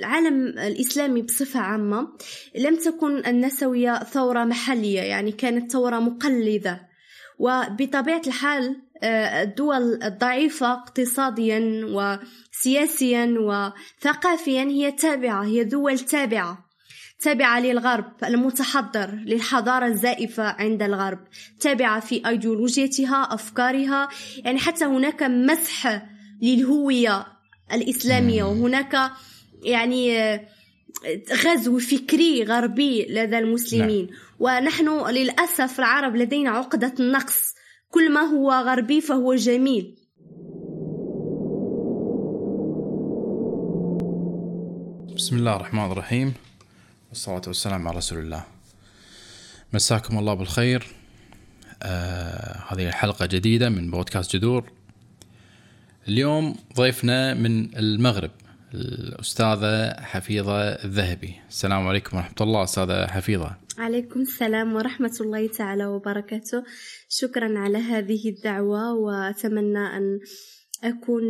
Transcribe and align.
العالم 0.00 0.46
الإسلامي 0.46 1.22
بصفة 1.22 1.60
عامة 1.60 2.08
لم 2.56 2.76
تكن 2.76 3.26
النسوية 3.26 4.04
ثورة 4.04 4.44
محلية 4.44 5.00
يعني 5.00 5.32
كانت 5.32 5.72
ثورة 5.72 5.98
مقلدة. 5.98 6.90
وبطبيعة 7.38 8.22
الحال 8.26 8.76
آه، 9.02 9.42
الدول 9.42 10.02
الضعيفة 10.02 10.72
اقتصاديا 10.72 11.60
وسياسيا 11.84 13.34
وثقافيا 13.38 14.62
هي 14.62 14.92
تابعة 14.92 15.44
هي 15.44 15.64
دول 15.64 15.98
تابعة 15.98 16.70
تابعة 17.20 17.60
للغرب 17.60 18.12
المتحضر 18.24 19.10
للحضارة 19.10 19.86
الزائفة 19.86 20.42
عند 20.42 20.82
الغرب 20.82 21.18
تابعة 21.60 22.00
في 22.00 22.28
أيديولوجيتها 22.28 23.34
أفكارها. 23.34 24.08
يعني 24.44 24.58
حتى 24.58 24.84
هناك 24.84 25.22
مسح 25.22 26.02
للهوية 26.42 27.26
الإسلامية 27.72 28.44
وهناك 28.44 29.10
يعني 29.62 30.40
غزو 31.44 31.78
فكري 31.78 32.44
غربي 32.44 33.06
لدى 33.10 33.38
المسلمين. 33.38 34.06
نعم. 34.06 34.16
ونحن 34.38 35.10
للأسف 35.10 35.78
العرب 35.78 36.16
لدينا 36.16 36.50
عقدة 36.50 36.94
النقص. 37.00 37.54
كل 37.90 38.12
ما 38.12 38.20
هو 38.20 38.52
غربي 38.52 39.00
فهو 39.00 39.34
جميل. 39.34 39.96
بسم 45.16 45.36
الله 45.36 45.56
الرحمن 45.56 45.92
الرحيم. 45.92 46.34
والصلاة 47.08 47.42
والسلام 47.46 47.88
على 47.88 47.96
رسول 47.96 48.18
الله. 48.18 48.44
مساكم 49.72 50.18
الله 50.18 50.34
بالخير. 50.34 50.86
آه 51.82 52.64
هذه 52.68 52.88
الحلقة 52.88 53.26
جديدة 53.26 53.68
من 53.68 53.90
بودكاست 53.90 54.36
جذور. 54.36 54.72
اليوم 56.08 56.56
ضيفنا 56.76 57.34
من 57.34 57.76
المغرب. 57.76 58.30
الأستاذة 58.74 60.00
حفيظة 60.00 60.62
الذهبي. 60.62 61.34
السلام 61.48 61.86
عليكم 61.88 62.16
ورحمة 62.16 62.34
الله 62.40 62.64
أستاذة 62.64 63.06
حفيظة. 63.06 63.56
عليكم 63.78 64.20
السلام 64.20 64.74
ورحمة 64.74 65.16
الله 65.20 65.48
تعالى 65.48 65.86
وبركاته. 65.86 66.64
شكرا 67.08 67.58
على 67.58 67.78
هذه 67.78 68.28
الدعوة 68.28 68.94
وأتمنى 68.94 69.78
أن 69.78 70.20
أكون 70.84 71.22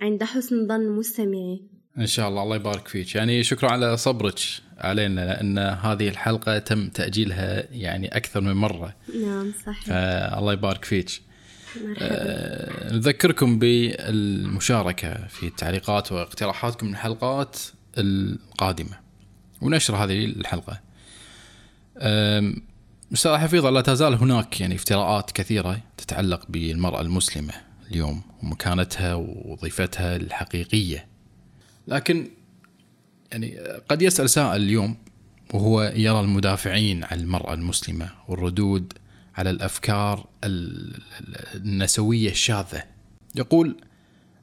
عند 0.00 0.24
حسن 0.24 0.68
ظن 0.68 0.88
مستمعي. 0.88 1.68
إن 1.98 2.06
شاء 2.06 2.28
الله 2.28 2.42
الله 2.42 2.56
يبارك 2.56 2.88
فيك. 2.88 3.14
يعني 3.14 3.42
شكرا 3.42 3.70
على 3.70 3.96
صبرك 3.96 4.38
علينا 4.78 5.20
لأن 5.20 5.58
هذه 5.58 6.08
الحلقة 6.08 6.58
تم 6.58 6.88
تأجيلها 6.88 7.64
يعني 7.72 8.16
أكثر 8.16 8.40
من 8.40 8.52
مرة. 8.52 8.96
نعم 9.24 9.52
صحيح. 9.66 9.84
فالله 9.84 10.52
يبارك 10.52 10.84
فيك. 10.84 11.27
أه 11.98 12.92
نذكركم 12.92 13.58
بالمشاركة 13.58 15.26
في 15.26 15.46
التعليقات 15.46 16.12
واقتراحاتكم 16.12 16.86
من 16.86 16.92
الحلقات 16.92 17.58
القادمة 17.98 18.98
ونشر 19.60 19.96
هذه 19.96 20.24
الحلقة. 20.24 20.80
أستاذ 23.12 23.36
حفيظه 23.36 23.70
لا 23.70 23.80
تزال 23.80 24.14
هناك 24.14 24.60
يعني 24.60 24.74
افتراءات 24.74 25.30
كثيرة 25.30 25.80
تتعلق 25.96 26.46
بالمرأة 26.48 27.00
المسلمة 27.00 27.54
اليوم 27.90 28.22
ومكانتها 28.42 29.14
ووظيفتها 29.14 30.16
الحقيقية. 30.16 31.06
لكن 31.88 32.30
يعني 33.32 33.58
قد 33.88 34.02
يسأل 34.02 34.30
سائل 34.30 34.62
اليوم 34.62 34.96
وهو 35.54 35.82
يرى 35.82 36.20
المدافعين 36.20 37.04
عن 37.04 37.20
المرأة 37.20 37.54
المسلمة 37.54 38.10
والردود 38.28 38.92
على 39.38 39.50
الأفكار 39.50 40.26
النسوية 41.54 42.30
الشاذة. 42.30 42.84
يقول 43.34 43.76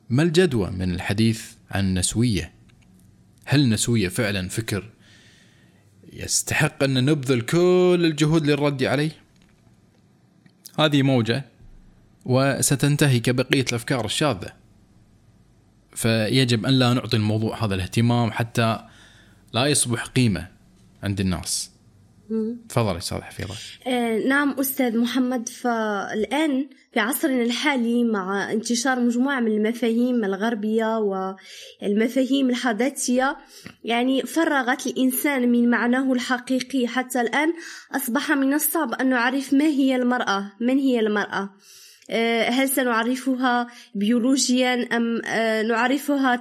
ما 0.10 0.24
الجدوى 0.24 0.72
من 0.72 0.94
الحديث 0.94 1.52
عن 1.72 1.86
النسوية 1.86 2.54
هل 3.46 3.62
النسوية 3.62 4.08
فعلا 4.08 4.50
فكر 4.50 4.90
يستحق 6.14 6.84
أن 6.84 7.06
نبذل 7.06 7.42
كل 7.42 8.02
الجهود 8.06 8.48
للرد 8.48 8.84
عليه؟ 8.84 9.12
هذه 10.80 11.02
موجة 11.02 11.46
وستنتهي 12.26 13.20
كبقية 13.20 13.66
الأفكار 13.70 14.06
الشاذة. 14.06 14.54
فيجب 15.96 16.66
أن 16.66 16.74
لا 16.74 16.94
نعطي 16.94 17.18
الموضوع 17.18 17.66
هذا 17.66 17.76
الاهتمام 17.76 18.32
حتى 18.32 18.80
لا 19.54 19.66
يصبح 19.66 20.06
قيمة 20.06 20.48
عند 21.04 21.20
الناس. 21.20 21.75
تفضل 22.70 22.98
أستاذ 22.98 23.22
حفيظة. 23.22 23.56
آه 23.88 24.18
نعم 24.18 24.56
أستاذ 24.60 24.98
محمد 24.98 25.50
فالآن 25.50 26.70
في 26.94 27.00
عصرنا 27.00 27.42
الحالي 27.44 28.04
مع 28.04 28.52
انتشار 28.52 29.00
مجموعة 29.00 29.40
من 29.40 29.52
المفاهيم 29.52 30.26
الغربية 30.26 31.00
والمفاهيم 31.00 32.50
الحداثية 32.50 33.38
يعني 33.84 34.22
فرغت 34.22 34.88
الإنسان 34.88 35.52
من 35.52 35.70
معناه 35.70 36.14
الحقيقي. 36.14 36.88
حتى 36.88 37.22
الآن 37.22 37.54
أصبح 37.96 38.32
من 38.32 38.54
الصعب 38.54 38.94
أن 38.94 39.10
نعرف 39.10 39.54
ما 39.54 39.66
هي 39.66 39.96
المرأة 39.96 40.52
من 40.62 40.78
هي 40.78 41.00
المرأة؟ 41.00 41.50
هل 42.50 42.70
سنعرفها 42.70 43.68
بيولوجيا 43.96 44.98
أم 44.98 45.22
آه، 45.26 45.62
نعرفها 45.62 46.36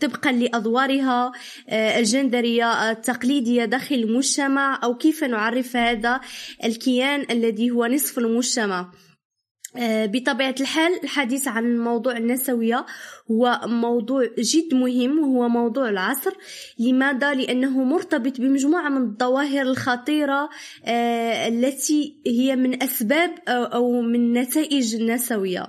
طبقا 0.00 0.32
لأدوارها 0.32 1.32
آه، 1.68 1.98
الجندرية 1.98 2.90
التقليدية 2.90 3.64
داخل 3.64 3.94
المجتمع 3.94 4.80
أو 4.84 4.96
كيف 4.96 5.24
نعرف 5.24 5.76
هذا 5.76 6.20
الكيان 6.64 7.26
الذي 7.30 7.70
هو 7.70 7.86
نصف 7.86 8.18
المجتمع؟ 8.18 8.90
بطبيعة 9.80 10.54
الحال 10.60 11.04
الحديث 11.04 11.48
عن 11.48 11.78
موضوع 11.78 12.16
النسوية 12.16 12.86
هو 13.30 13.60
موضوع 13.66 14.28
جد 14.38 14.74
مهم 14.74 15.18
وهو 15.18 15.48
موضوع 15.48 15.88
العصر. 15.88 16.32
لماذا؟ 16.78 17.34
لأنه 17.34 17.84
مرتبط 17.84 18.40
بمجموعة 18.40 18.88
من 18.88 19.02
الظواهر 19.02 19.62
الخطيرة 19.62 20.50
آه، 20.84 21.48
التي 21.48 22.16
هي 22.26 22.56
من 22.56 22.82
أسباب 22.82 23.30
أو 23.48 24.00
من 24.00 24.32
نتائج 24.32 24.94
النسوية 24.94 25.66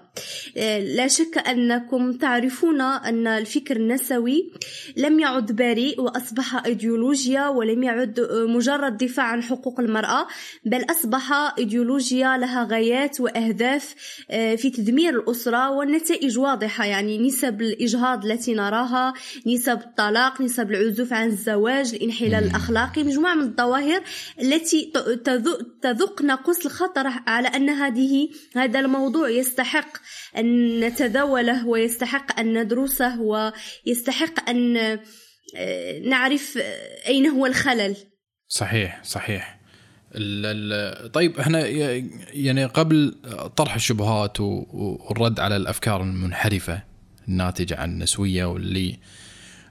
آه، 0.57 0.79
لا 0.79 1.07
شك 1.07 1.37
أنكم 1.37 2.13
تعرفون 2.13 2.81
أن 2.81 3.27
الفكر 3.27 3.75
النسوي 3.75 4.51
لم 4.97 5.19
يعد 5.19 5.51
بريء 5.51 6.01
وأصبح 6.01 6.65
إيديولوجيا 6.65 7.47
ولم 7.47 7.83
يعد 7.83 8.27
مجرد 8.31 8.97
دفاع 8.97 9.25
عن 9.25 9.43
حقوق 9.43 9.79
المرأة 9.79 10.27
بل 10.65 10.85
أصبح 10.91 11.53
إيديولوجيا 11.57 12.37
لها 12.37 12.67
غايات 12.71 13.21
وأهداف 13.21 13.95
آه، 14.31 14.55
في 14.55 14.69
تدمير 14.69 15.19
الأسرة 15.19 15.71
والنتائج 15.71 16.39
واضحة. 16.39 16.85
يعني 16.85 17.17
نسب 17.17 17.44
نسب 17.45 17.61
الإجهاض 17.61 18.25
التي 18.25 18.53
نراها 18.53 19.13
نسب 19.47 19.79
الطلاق 19.79 20.41
نسب 20.41 20.71
العزوف 20.71 21.13
عن 21.13 21.27
الزواج 21.27 21.93
الانحلال 21.93 22.43
الأخلاقي 22.43 23.03
مجموعة 23.03 23.35
من 23.35 23.41
الظواهر 23.41 24.01
التي 24.41 24.91
تذق 25.81 26.21
نقص 26.21 26.65
الخطر 26.65 27.07
على 27.27 27.47
أن 27.47 27.69
هذه 27.69 28.29
هذا 28.55 28.79
الموضوع 28.79 29.29
يستحق 29.29 29.97
أن 30.37 30.79
نتداوله 30.79 31.67
ويستحق 31.67 32.39
أن 32.39 32.61
ندرسه 32.61 33.21
ويستحق 33.21 34.49
أن 34.49 34.77
آه، 35.57 35.99
نعرف 35.99 36.57
أين 37.07 37.27
هو 37.27 37.45
الخلل. 37.45 37.95
صحيح 38.47 39.03
صحيح. 39.03 39.59
طيب 41.13 41.39
إحنا 41.39 41.67
يعني 42.33 42.65
قبل 42.65 43.15
طرح 43.55 43.75
الشبهات 43.75 44.39
والرد 44.39 45.39
على 45.39 45.55
الأفكار 45.55 46.01
المنحرفة 46.01 46.94
الناتجه 47.29 47.79
عن 47.79 47.91
النسوية 47.91 48.45
واللي 48.45 48.97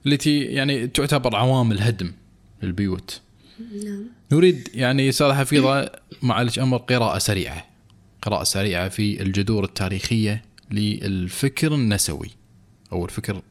التي 0.07 0.41
يعني 0.41 0.87
تعتبر 0.87 1.37
عوامل 1.37 1.81
هدم 1.81 2.13
للبيوت. 2.63 3.21
نعم. 3.85 4.07
نريد 4.33 4.69
يعني 4.75 5.09
أستاذ 5.09 5.33
حفيظة 5.33 5.91
معلش 6.23 6.59
أمر 6.59 6.77
قراءة 6.77 7.19
سريعة. 7.19 7.67
قراءة 8.23 8.43
سريعة 8.43 8.89
في 8.89 9.23
الجذور 9.23 9.65
التاريخية 9.65 10.45
للفكر 10.71 11.75
النسوي 11.75 12.31
أو 12.93 13.05
الفكر 13.05 13.43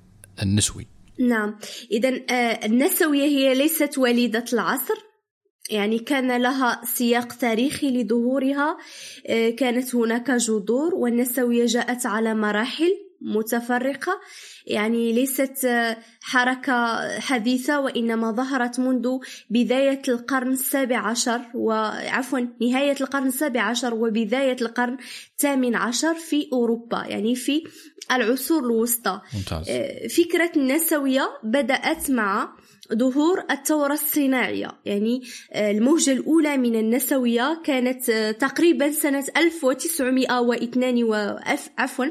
النسوي. 0.44 0.88
نعم، 1.20 1.56
اذا 1.92 2.10
آه، 2.30 2.66
النسوية 2.66 3.24
هي 3.24 3.56
ليست 3.56 3.98
وليدة 3.98 4.46
العصر 4.54 4.96
يعني 5.70 6.00
كان 6.00 6.42
لها 6.42 6.82
سياق 6.86 7.34
تاريخي 7.34 7.92
لظهورها 7.92 8.78
آه، 9.28 9.50
كانت 9.50 9.96
هناك 9.96 10.32
جذور 10.32 10.96
والنسوية 10.96 11.66
جاءت 11.66 12.06
على 12.06 12.36
مراحل 12.36 12.98
متفرقة 13.24 14.20
يعني 14.68 15.14
ليست 15.14 15.68
حركة 16.22 17.10
حديثة 17.20 17.80
وإنما 17.80 18.32
ظهرت 18.32 18.80
منذ 18.80 19.18
بداية 19.50 20.02
القرن 20.08 20.52
السابع 20.52 20.98
عشر 20.98 21.42
وعفوا 21.54 22.40
نهاية 22.62 22.96
القرن 23.02 23.28
السابع 23.28 23.62
عشر 23.62 23.94
وبداية 23.94 24.58
القرن 24.62 24.98
الثامن 25.32 25.76
عشر 25.76 26.14
في 26.14 26.50
أوروبا 26.54 27.06
يعني 27.06 27.36
في 27.36 27.64
العصور 28.12 28.64
الوسطى 28.64 29.22
ممتاز. 29.34 29.70
آه، 29.70 30.08
فكرة 30.08 30.52
النسوية 30.56 31.30
بدأت 31.44 32.12
مع 32.12 32.54
ظهور 32.94 33.44
الثورة 33.52 33.94
الصناعية. 33.94 34.72
يعني 34.86 35.22
آه، 35.52 35.72
الموجة 35.72 36.12
الأولى 36.12 36.58
من 36.58 36.76
النسوية 36.76 37.62
كانت 37.64 38.10
آه، 38.10 38.32
تقريبا 38.32 38.92
سنة 38.92 39.24
1902 39.38 41.14
عفوا 41.78 42.06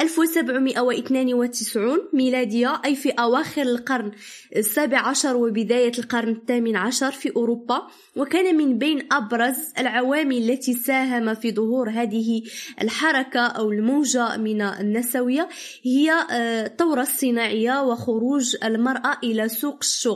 1792 0.00 1.34
وسبعون 1.34 1.98
ميلادية 2.12 2.80
أي 2.84 2.96
في 2.96 3.10
أواخر 3.10 3.62
القرن 3.62 4.12
السابع 4.56 4.98
عشر 4.98 5.36
وبداية 5.36 5.92
القرن 5.98 6.32
الثامن 6.32 6.76
عشر 6.76 7.10
في 7.10 7.36
أوروبا. 7.36 7.86
وكان 8.16 8.56
من 8.56 8.78
بين 8.78 9.12
أبرز 9.12 9.72
العوامل 9.78 10.50
التي 10.50 10.74
ساهم 10.74 11.34
في 11.34 11.52
ظهور 11.52 11.90
هذه 11.90 12.42
الحركة 12.82 13.40
أو 13.40 13.70
الموجة 13.70 14.36
من 14.36 14.62
النسوية 14.62 15.48
هي 15.82 16.12
آه، 16.12 16.66
الثورة 16.66 17.02
الصناعية 17.02 17.82
وخروج 17.82 18.56
المرأة 18.64 19.18
إلى 19.24 19.48
سوق 19.48 19.78
الشغل 19.80 20.13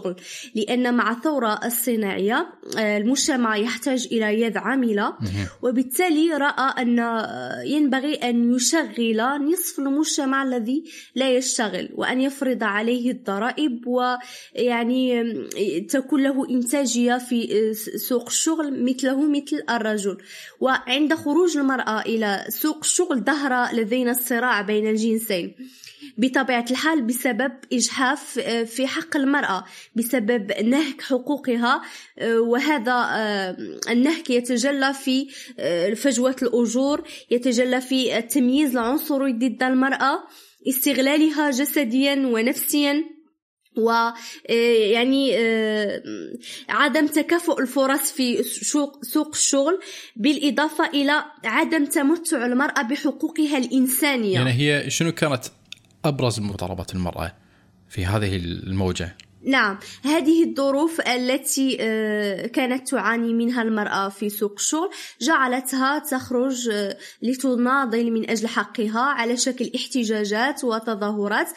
لأن 0.55 0.95
مع 0.95 1.13
الثورة 1.13 1.61
الصناعية 1.65 2.49
آه، 2.79 2.99
المجتمع 2.99 3.57
يحتاج 3.57 4.09
إلى 4.13 4.41
يد 4.41 4.57
عاملة 4.57 5.15
وبالتالي 5.63 6.31
رأى 6.33 6.83
أن 6.83 6.99
آه، 6.99 7.63
ينبغي 7.63 8.15
أن 8.15 8.55
يشغل 8.55 9.21
نصف 9.53 9.79
المجتمع 9.79 10.43
الذي 10.43 10.85
لا 11.15 11.37
يشتغل 11.37 11.89
وأن 11.95 12.21
يفرض 12.21 12.63
عليه 12.65 13.11
الضرائب 13.11 13.87
ويعني 13.87 15.25
تكون 15.89 16.23
له 16.23 16.51
إنتاجية 16.51 17.19
في 17.19 17.73
سوق 18.09 18.27
الشغل 18.27 18.85
مثله 18.85 19.29
مثل 19.29 19.63
الرجل. 19.71 20.19
وعند 20.61 21.15
خروج 21.15 21.57
المرأة 21.57 22.01
إلى 22.01 22.45
سوق 22.49 22.79
الشغل 22.79 23.21
ظهر 23.25 23.75
لدينا 23.75 24.11
الصراع 24.11 24.63
بين 24.63 24.87
الجنسين. 24.87 25.55
بطبيعة 26.19 26.65
الحال 26.71 27.03
بسبب 27.03 27.53
إجحاف 27.73 28.39
آه، 28.39 28.65
في 28.65 28.87
حق 28.87 29.17
المرأة 29.17 29.65
بسبب 29.97 30.53
نهك 30.65 31.03
حقوقها 31.03 31.83
آه، 32.19 32.41
وهذا 32.41 32.93
آه، 32.93 33.57
النهك 33.91 34.31
يتجلى 34.31 34.95
في 34.95 35.29
فجوة 35.97 36.37
الأجور 36.43 37.09
يتجلى 37.31 37.81
في 37.81 38.19
التمييز 38.19 38.77
العنصري 38.77 39.33
ضد 39.33 39.63
المرأة 39.63 40.25
استغلالها 40.69 41.51
جسديا 41.51 42.15
ونفسيا 42.15 43.05
ويعني 43.77 45.37
عدم 46.69 47.07
تكافؤ 47.07 47.61
الفرص 47.61 48.13
في 48.13 48.43
سوق 49.03 49.29
الشغل 49.33 49.81
بالإضافة 50.17 50.87
إلى 50.87 51.25
عدم 51.45 51.85
تمتع 51.85 52.47
المرأة 52.47 52.83
بحقوقها 52.83 53.59
الإنسانية. 53.59 54.35
يعني 54.35 54.53
هي 54.53 54.91
شنو 54.91 55.13
كانت 55.13 55.45
أبرز 56.05 56.41
مطالبات 56.41 56.95
المرأة 56.95 57.33
في 57.89 58.07
هذه 58.07 58.37
الموجة. 58.37 59.17
نعم. 59.45 59.79
هذه 60.05 60.45
الظروف 60.45 61.01
التي 61.01 61.77
آه، 61.81 62.47
كانت 62.47 62.89
تعاني 62.89 63.35
منها 63.35 63.63
المرأة 63.63 64.09
في 64.09 64.29
سوق 64.29 64.53
الشغل 64.57 64.91
جعلتها 65.21 65.99
تخرج 65.99 66.69
آه، 66.69 66.97
لتناضل 67.23 68.11
من 68.11 68.31
أجل 68.31 68.49
حقها 68.49 69.01
على 69.01 69.37
شكل 69.37 69.71
احتجاجات 69.77 70.65
وتظاهرات 70.65 71.49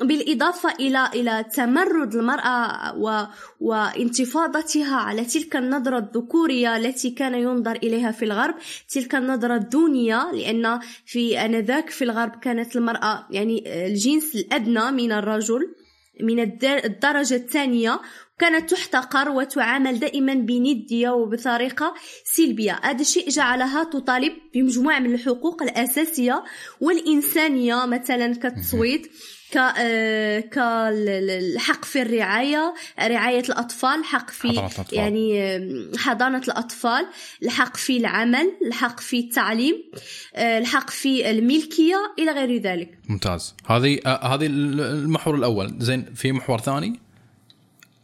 بالإضافة 0.00 0.74
إلى 0.80 1.10
إلى 1.14 1.44
تمرد 1.54 2.14
المرأة 2.14 2.96
و 2.98 3.24
وانتفاضتها 3.60 4.96
على 4.96 5.24
تلك 5.24 5.56
النظرة 5.56 5.98
الذكورية 5.98 6.76
التي 6.76 7.10
كان 7.10 7.34
ينظر 7.34 7.76
إليها 7.76 8.10
في 8.10 8.24
الغرب 8.24 8.54
تلك 8.88 9.14
النظرة 9.14 9.54
الدونية 9.56 10.32
لأن 10.32 10.80
في 11.06 11.38
آنذاك 11.44 11.90
في 11.90 12.04
الغرب 12.04 12.36
كانت 12.40 12.76
المرأة 12.76 13.26
يعني 13.30 13.86
الجنس 13.86 14.34
الأدنى 14.34 14.90
من 14.90 15.12
الرجل. 15.12 15.83
من 16.20 16.40
الدرجة 16.62 17.34
الثانية 17.34 18.00
كانت 18.38 18.70
تحتقر 18.70 19.28
وتعامل 19.28 19.98
دائما 19.98 20.34
بندية 20.34 21.10
وبطريقة 21.10 21.94
سلبية. 22.24 22.80
هذا 22.82 23.00
الشيء 23.00 23.28
جعلها 23.28 23.84
تطالب 23.84 24.32
بمجموعة 24.54 24.98
من 24.98 25.14
الحقوق 25.14 25.62
الأساسية 25.62 26.44
والإنسانية 26.80 27.86
مثلا 27.86 28.34
كالتصويت. 28.34 29.10
كالحق 30.50 31.84
في 31.84 32.02
الرعاية 32.02 32.74
رعاية 33.00 33.42
الأطفال 33.48 34.04
حق 34.04 34.30
في 34.30 34.50
الأطفال. 34.50 34.84
يعني 34.92 35.60
حضانة 35.98 36.42
الأطفال 36.48 37.06
الحق 37.42 37.76
في 37.76 37.96
العمل 37.96 38.52
الحق 38.66 39.00
في 39.00 39.18
التعليم 39.18 39.74
آه، 40.34 40.58
الحق 40.58 40.90
في 40.90 41.30
الملكية 41.30 41.96
إلى 42.18 42.32
غير 42.32 42.60
ذلك. 42.60 42.98
ممتاز. 43.08 43.54
هذه 43.66 44.00
آه، 44.06 44.34
هذه 44.34 44.46
المحور 44.46 45.34
الأول. 45.34 45.74
زين 45.78 46.14
في 46.14 46.32
محور 46.32 46.60
ثاني؟ 46.60 47.04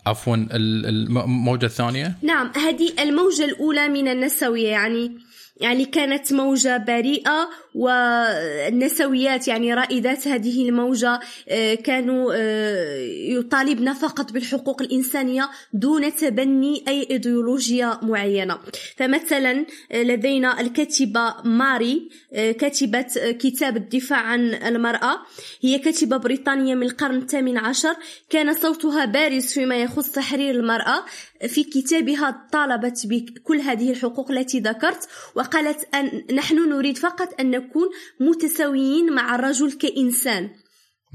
عفوا 0.07 0.37
الموجة 0.51 1.67
الثانية 1.67 2.17
نعم 2.23 2.53
هذه 2.57 3.03
الموجة 3.03 3.45
الأولى 3.45 3.89
من 3.89 4.09
النسوية 4.09 4.69
يعني 4.69 5.13
يعني 5.61 5.85
كانت 5.85 6.33
موجة 6.33 6.77
بريئة 6.77 7.49
والنسويات 7.75 9.49
يعني 9.49 9.75
رائدات 9.75 10.29
هذه 10.29 10.69
الموجة 10.69 11.21
آه، 11.49 11.75
كانوا 11.75 12.33
آه، 12.35 12.97
يطالبن 13.29 13.93
فقط 13.93 14.33
بالحقوق 14.33 14.83
الإنسانية 14.83 15.51
دون 15.73 16.17
تبني 16.17 16.85
أي 16.89 17.07
إيديولوجيا 17.11 17.99
معينة. 18.03 18.59
فمثلا 18.97 19.67
آه، 19.93 20.03
لدينا 20.03 20.61
الكاتبة 20.61 21.35
ماري 21.45 22.09
كاتبة 22.33 23.07
كتاب 23.31 23.77
الدفاع 23.77 24.19
عن 24.19 24.41
المرأة. 24.41 25.19
هي 25.63 25.79
كاتبة 25.79 26.17
بريطانية 26.17 26.75
من 26.75 26.83
القرن 26.83 27.17
الثامن 27.17 27.59
عشر. 27.59 27.95
كان 28.31 28.55
صوتها 28.55 29.05
بارز 29.05 29.47
فيما 29.47 29.77
يخص 29.77 30.11
تحرير 30.11 30.55
المرأة. 30.55 31.05
في 31.49 31.65
كتابها 31.65 32.49
طالبت 32.53 33.07
بكل 33.07 33.61
هذه 33.61 33.91
الحقوق 33.91 34.31
التي 34.31 34.59
ذكرت 34.59 35.09
وقالت 35.35 35.95
أن 35.95 36.25
نحن 36.35 36.69
نريد 36.69 36.99
فقط 36.99 37.41
أن 37.41 37.60
نكون 37.61 37.89
متساويين 38.21 39.13
مع 39.13 39.35
الرجل 39.35 39.73
كإنسان. 39.73 40.51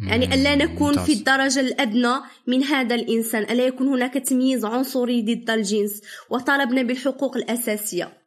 يعني 0.07 0.33
ألا 0.33 0.55
نكون 0.55 0.87
ممتاز. 0.87 1.05
في 1.05 1.13
الدرجة 1.13 1.59
الأدنى 1.59 2.15
من 2.47 2.63
هذا 2.63 2.95
الإنسان. 2.95 3.43
ألا 3.43 3.65
يكون 3.67 3.87
هناك 3.87 4.13
تمييز 4.13 4.65
عنصري 4.65 5.21
ضد 5.21 5.49
الجنس 5.49 6.01
وطالبنا 6.29 6.83
بالحقوق 6.83 7.37
الأساسية. 7.37 8.24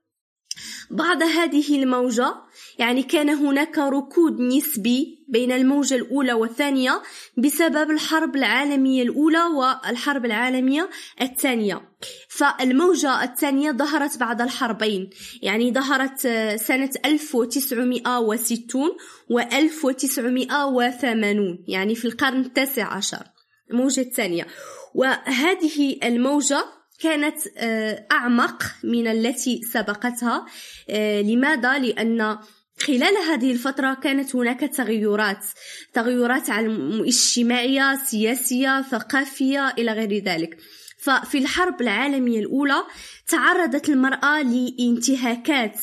بعد 0.90 1.23
هذه 1.23 1.82
الموجة 1.82 2.35
يعني 2.79 3.02
كان 3.02 3.29
هناك 3.29 3.79
ركود 3.79 4.40
نسبي 4.40 5.19
بين 5.29 5.52
الموجة 5.52 5.94
الأولى 5.94 6.32
والثانية 6.32 7.02
بسبب 7.38 7.90
الحرب 7.90 8.37
العالمية 8.37 9.02
الأولى 9.02 9.43
والحرب 9.43 10.25
العالمية 10.25 10.90
الثانية. 11.20 11.81
فالموجة 12.29 13.23
الثانية 13.23 13.70
ظهرت 13.70 14.19
بعد 14.19 14.40
الحربين 14.40 15.11
يعني 15.43 15.73
ظهرت 15.73 16.20
سنة 16.56 16.90
1960 17.05 18.96
و 19.31 19.38
1980 19.38 21.64
يعني 21.69 21.94
في 21.94 22.05
القرن 22.05 22.40
التاسع 22.40 22.94
عشر 22.94 23.23
الموجة 23.70 24.00
الثانية. 24.00 24.46
وهذه 24.94 25.99
الموجة 26.02 26.64
كانت 27.00 27.37
آه، 27.56 28.06
أعمق 28.12 28.62
من 28.84 29.06
التي 29.06 29.61
سبقتها 29.73 30.46
آه، 30.90 31.20
لماذا؟ 31.20 31.78
لأن 31.78 32.38
خلال 32.78 33.16
هذه 33.30 33.52
الفترة 33.52 33.94
كانت 33.94 34.37
هناك 34.37 34.61
تغيرات 34.61 35.44
تغيرات 35.92 36.50
اجتماعية 36.50 37.99
سياسية 38.04 38.82
ثقافية 38.82 39.75
إلى 39.78 39.92
غير 39.92 40.25
ذلك 40.25 40.58
ففي 40.99 41.38
الحرب 41.38 41.81
العالمية 41.81 42.40
الأولى 42.40 42.85
تعرضت 43.28 43.88
المرأة 43.88 44.43
لانتهاكات. 44.43 45.81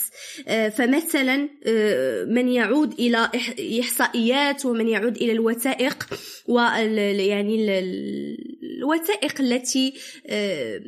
آه، 0.47 0.69
فمثلا 0.69 1.49
آه، 1.65 2.23
من 2.23 2.47
يعود 2.47 2.93
إلى 2.93 3.29
إحصائيات 3.81 4.65
ومن 4.65 4.87
يعود 4.87 5.17
إلى 5.17 5.31
الوثائق 5.31 6.07
يعني 6.47 7.79
الوثائق 8.63 9.41
التي 9.41 9.93
آه، 10.27 10.81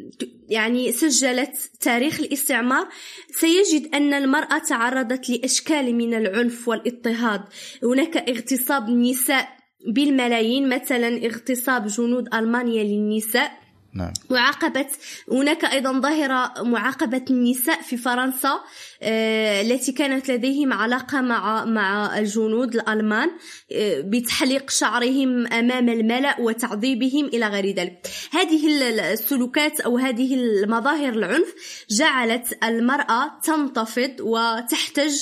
يعني 0.50 0.92
سجلت 0.92 1.56
تاريخ 1.82 2.20
الاستعمار. 2.20 2.88
سيجد 3.32 3.96
أن 3.96 4.14
المرأة 4.14 4.58
تعرضت 4.58 5.30
لأشكال 5.30 5.96
من 5.96 6.14
العنف 6.14 6.68
والاضطهاد. 6.68 7.42
هناك 7.84 8.18
اغتصاب 8.18 8.90
النساء 8.90 9.58
بالملايين 9.88 10.70
مثلا 10.70 11.26
اغتصاب 11.26 11.88
جنود 11.88 12.34
ألمانيا 12.34 12.84
للنساء. 12.84 13.67
نعم. 13.98 14.14
معاقبة 14.30 14.88
هناك 15.32 15.66
أيضا 15.66 16.00
ظاهرة 16.00 16.54
معاقبة 16.64 17.26
النساء 17.30 17.82
في 17.82 17.98
فرنسا 17.98 18.60
آه، 19.02 19.62
التي 19.62 19.92
كانت 19.92 20.32
لديهم 20.32 20.74
علاقة 20.74 21.22
مع 21.22 21.66
مع 21.66 22.20
الجنود 22.20 22.76
الألمان 22.76 23.30
آه، 23.72 24.02
بتحليق 24.02 24.70
شعرهم 24.70 25.48
أمام 25.48 25.90
الملأ 25.90 26.36
وتعذيبهم 26.40 27.26
إلى 27.26 27.48
غير 27.48 27.76
ذلك 27.76 28.08
هذه 28.32 28.68
السلوكات 29.14 29.80
أو 29.80 29.98
هذه 29.98 30.36
المظاهر 30.36 31.14
العنف 31.14 31.54
جعلت 31.90 32.64
المرأة 32.64 33.40
تنتفض 33.44 34.12
وتحتج 34.20 35.16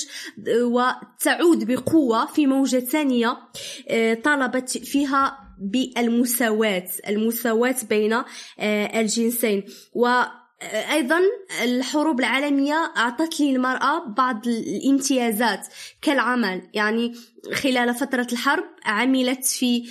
وتعود 0.48 1.64
بقوة 1.72 2.26
في 2.26 2.46
موجة 2.46 2.80
ثانية 2.80 3.36
آه، 3.88 4.14
طالبت 4.14 4.78
فيها 4.78 5.45
بالمساواة 5.58 6.88
المساواة 7.08 7.76
بين 7.88 8.12
آه، 8.12 9.00
الجنسين. 9.00 9.64
و 9.94 10.08
أيضا 10.92 11.20
الحروب 11.64 12.20
العالمية 12.20 12.92
أعطت 12.96 13.40
للمرأة 13.40 14.14
بعض 14.16 14.48
الامتيازات 14.48 15.66
كالعمل. 16.02 16.62
يعني 16.74 17.14
خلال 17.54 17.94
فترة 17.94 18.26
الحرب 18.32 18.64
عملت 18.84 19.44
في 19.44 19.82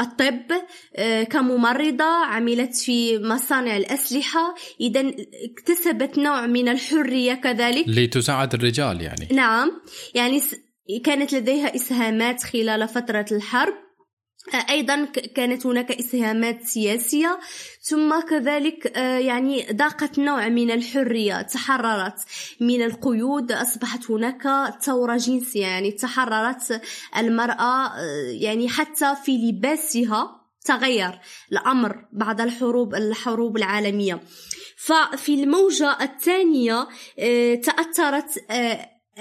الطب 0.00 0.52
آه، 0.96 1.22
كممرضة 1.22 2.04
عملت 2.04 2.76
في 2.76 3.18
مصانع 3.18 3.76
الأسلحة. 3.76 4.54
إذا 4.80 5.12
اكتسبت 5.50 6.18
نوع 6.18 6.46
من 6.46 6.68
الحرية 6.68 7.34
كذلك. 7.34 7.84
لتساعد 7.88 8.54
الرجال 8.54 9.00
يعني. 9.00 9.28
نعم. 9.32 9.70
يعني 10.14 10.40
كانت 11.04 11.32
لديها 11.32 11.74
إسهامات 11.74 12.42
خلال 12.42 12.88
فترة 12.88 13.26
الحرب. 13.32 13.89
أيضا 14.70 15.04
كانت 15.34 15.66
هناك 15.66 15.92
إسهامات 15.92 16.62
سياسية 16.62 17.40
ثم 17.82 18.20
كذلك 18.20 18.96
آه، 18.96 19.18
يعني 19.18 19.62
ذاقت 19.62 20.18
نوع 20.18 20.48
من 20.48 20.70
الحرية 20.70 21.42
تحررت 21.42 22.14
من 22.60 22.82
القيود 22.82 23.52
أصبحت 23.52 24.10
هناك 24.10 24.42
ثورة 24.82 25.16
جنسية 25.16 25.66
يعني 25.66 25.92
تحررت 25.92 26.82
المرأة 27.16 27.86
آه، 27.86 28.30
يعني 28.30 28.68
حتى 28.68 29.14
في 29.24 29.32
لباسها 29.32 30.40
تغير 30.64 31.20
الأمر 31.52 32.04
بعد 32.12 32.40
الحروب 32.40 32.94
الحروب 32.94 33.56
العالمية. 33.56 34.20
ففي 34.76 35.34
الموجة 35.34 35.96
الثانية 36.00 36.88
آه، 37.18 37.54
تأثرت 37.54 38.44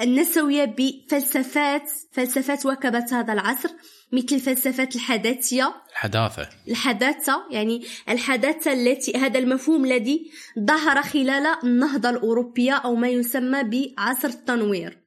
النسوية 0.01 0.75
بفلسفات 0.77 1.91
فلسفات 2.11 2.65
وكبت 2.65 3.13
هذا 3.13 3.33
العصر. 3.33 3.69
مثل 4.11 4.39
فلسفة 4.39 4.89
الحداثية. 4.95 5.73
الحداثة. 5.91 6.49
الحداثة 6.67 7.43
يعني 7.51 7.85
الحداثة 8.09 8.73
التي 8.73 9.17
هذا 9.17 9.39
المفهوم 9.39 9.85
الذي 9.85 10.31
ظهر 10.59 11.01
خلال 11.01 11.55
النهضة 11.63 12.09
الأوروبية 12.09 12.73
أو 12.73 12.95
ما 12.95 13.07
يسمى 13.07 13.63
بعصر 13.63 14.27
التنوير. 14.27 14.97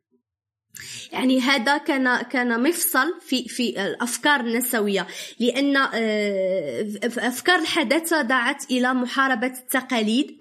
يعني 1.13 1.41
هذا 1.41 1.79
كان 1.79 2.23
كان 2.23 2.63
مفصل 2.63 3.21
في 3.21 3.49
في 3.49 3.87
الأفكار 3.87 4.41
النسوية 4.41 5.07
لأن 5.41 5.77
آه، 5.77 6.87
أفكار 7.05 7.59
الحداثة 7.59 8.23
دعت 8.23 8.71
إلى 8.71 8.95
محاربة 8.95 9.47
التقاليد 9.47 10.39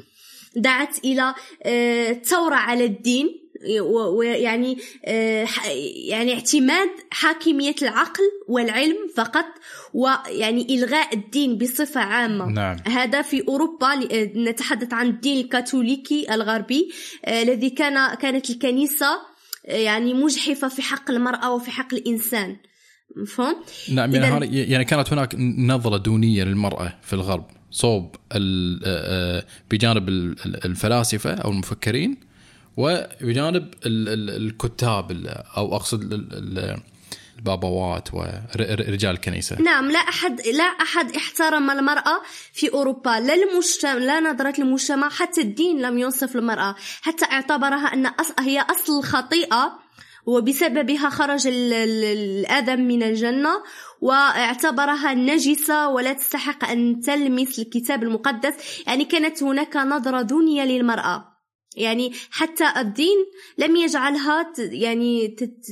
دعت 0.55 0.97
إلى 1.05 1.35
الثورة 1.65 2.55
آه، 2.55 2.57
على 2.57 2.85
الدين 2.85 3.50
ويعني 3.81 4.77
آه، 5.05 5.47
يعني 6.07 6.33
اعتماد 6.33 6.89
حاكمية 7.11 7.75
العقل 7.81 8.23
والعلم 8.47 8.97
فقط 9.15 9.45
ويعني 9.93 10.75
إلغاء 10.75 11.15
الدين 11.15 11.57
بصفة 11.57 12.01
عامة 12.01 12.45
نعم. 12.45 12.77
هذا 12.87 13.21
في 13.21 13.43
أوروبا 13.47 13.93
آه، 13.93 14.31
نتحدث 14.35 14.93
عن 14.93 15.07
الدين 15.07 15.45
الكاثوليكي 15.45 16.33
الغربي 16.33 16.91
آه، 17.25 17.41
الذي 17.41 17.69
كان 17.69 18.15
كانت 18.15 18.49
الكنيسة 18.49 19.31
يعني 19.65 20.13
مجحفة 20.13 20.67
في 20.67 20.81
حق 20.81 21.11
المرأة 21.11 21.53
وفي 21.53 21.71
حق 21.71 21.93
الإنسان 21.93 22.57
مفهوم؟ 23.15 23.55
نعم 23.93 24.15
يعني, 24.15 24.57
يعني 24.57 24.85
كانت 24.85 25.13
هناك 25.13 25.35
نظرة 25.57 25.97
دونية 25.97 26.43
للمرأة 26.43 26.99
في 27.01 27.13
الغرب 27.13 27.45
صوب 27.71 28.15
بجانب 29.71 30.09
الفلاسفة 30.65 31.33
أو 31.33 31.51
المفكرين 31.51 32.30
وبجانب 32.77 33.73
الكتاب 33.85 35.11
أو 35.57 35.75
أقصد 35.75 36.13
البابوات 37.39 38.13
ورجال 38.13 39.11
الكنيسة. 39.11 39.61
نعم 39.61 39.91
لا 39.91 39.99
أحد 39.99 40.41
لا 40.47 40.63
أحد 40.63 41.15
احترم 41.15 41.71
المرأة 41.71 42.21
في 42.53 42.73
أوروبا 42.73 43.09
لا 43.09 43.33
المجتمع 43.33 43.93
لا 43.93 44.19
نظرة 44.19 44.61
المجتمع 44.61 45.09
حتى 45.09 45.41
الدين 45.41 45.81
لم 45.81 45.97
ينصف 45.97 46.35
المرأة. 46.35 46.75
حتى 47.01 47.25
اعتبرها 47.25 47.93
أن 47.93 48.11
هي 48.39 48.59
أصل 48.59 48.99
الخطيئة 48.99 49.79
وبسببها 50.25 51.09
خرج 51.09 51.47
الآدم 51.47 52.81
من 52.81 53.03
الجنة 53.03 53.49
واعتبرها 54.01 55.13
نجسة 55.13 55.89
ولا 55.89 56.13
تستحق 56.13 56.69
أن 56.69 57.01
تلمس 57.01 57.59
الكتاب 57.59 58.03
المقدس. 58.03 58.53
يعني 58.87 59.05
كانت 59.05 59.43
هناك 59.43 59.75
نظرة 59.75 60.21
دونية 60.21 60.63
للمرأة. 60.63 61.30
يعني 61.75 62.13
حتى 62.31 62.73
الدين 62.77 63.25
لم 63.57 63.75
يجعلها 63.75 64.53
يعني 64.57 65.27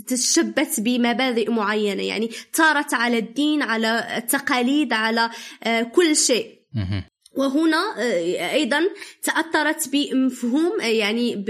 تتشبث 0.07 0.79
بمبادئ 0.79 1.51
معينة. 1.51 2.03
يعني 2.03 2.29
طارت 2.57 2.93
على 2.93 3.17
الدين 3.17 3.61
على 3.61 4.17
التقاليد 4.17 4.93
على 4.93 5.29
آه، 5.63 5.81
كل 5.81 6.15
شيء. 6.15 6.59
وهنا 7.37 7.95
آه، 7.97 8.53
أيضا 8.53 8.81
تأثرت 9.23 9.89
بمفهوم 9.89 10.81
آه، 10.81 10.85
يعني 10.85 11.35
ب 11.35 11.49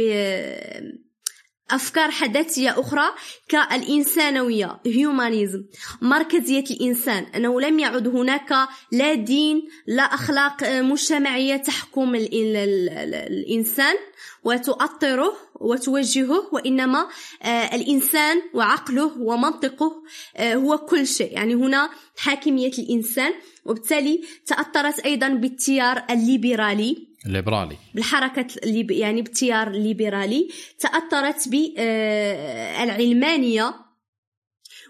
أفكار 1.71 2.11
حداثية 2.11 2.79
أخرى 2.79 3.05
كالإنسانوية 3.49 4.79
هيومانيزم 4.85 5.63
مركزية 6.01 6.63
الإنسان. 6.71 7.25
أنه 7.35 7.61
لم 7.61 7.79
يعد 7.79 8.07
هناك 8.07 8.67
لا 8.91 9.13
دين 9.13 9.69
لا 9.87 10.03
أخلاق 10.03 10.63
مجتمعية 10.63 11.55
تحكم 11.55 12.15
الإنسان. 12.15 13.95
وتؤطره 14.43 15.33
وتوجهه 15.55 16.49
وإنما 16.51 17.07
آه، 17.43 17.75
الإنسان 17.75 18.41
وعقله 18.53 19.11
ومنطقه 19.19 20.03
آه، 20.37 20.53
هو 20.53 20.77
كل 20.77 21.07
شيء. 21.07 21.33
يعني 21.33 21.55
هنا 21.55 21.89
حاكمية 22.17 22.71
الإنسان 22.79 23.33
وبالتالي 23.65 24.21
تأثرت 24.45 24.99
أيضا 24.99 25.27
بالتيار 25.27 26.03
الليبرالي. 26.09 27.07
الليبرالي. 27.25 27.77
بالحركة 27.95 28.47
يعني 28.89 29.21
بالتيار 29.21 29.67
الليبرالي 29.67 30.49
تأثرت 30.79 31.47
بالعلمانية 31.47 33.73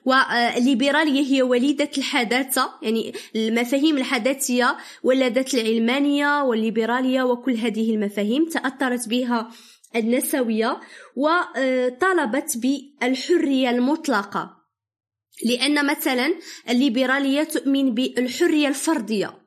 والليبرالية 0.05 1.33
هي 1.33 1.41
وليدة 1.41 1.89
الحداثة 1.97 2.69
يعني 2.81 3.13
المفاهيم 3.35 3.97
الحداثية 3.97 4.77
ولدت 5.03 5.53
العلمانية 5.53 6.43
والليبرالية 6.43 7.23
وكل 7.23 7.53
هذه 7.55 7.95
المفاهيم 7.95 8.45
تأثرت 8.45 9.09
بها 9.09 9.51
النسوية 9.95 10.79
وطالبت 11.15 12.57
بالحرية 12.57 13.69
المطلقة. 13.69 14.59
لأن 15.45 15.85
مثلا 15.85 16.33
الليبرالية 16.69 17.43
تؤمن 17.43 17.93
بالحرية 17.93 18.67
الفردية. 18.67 19.39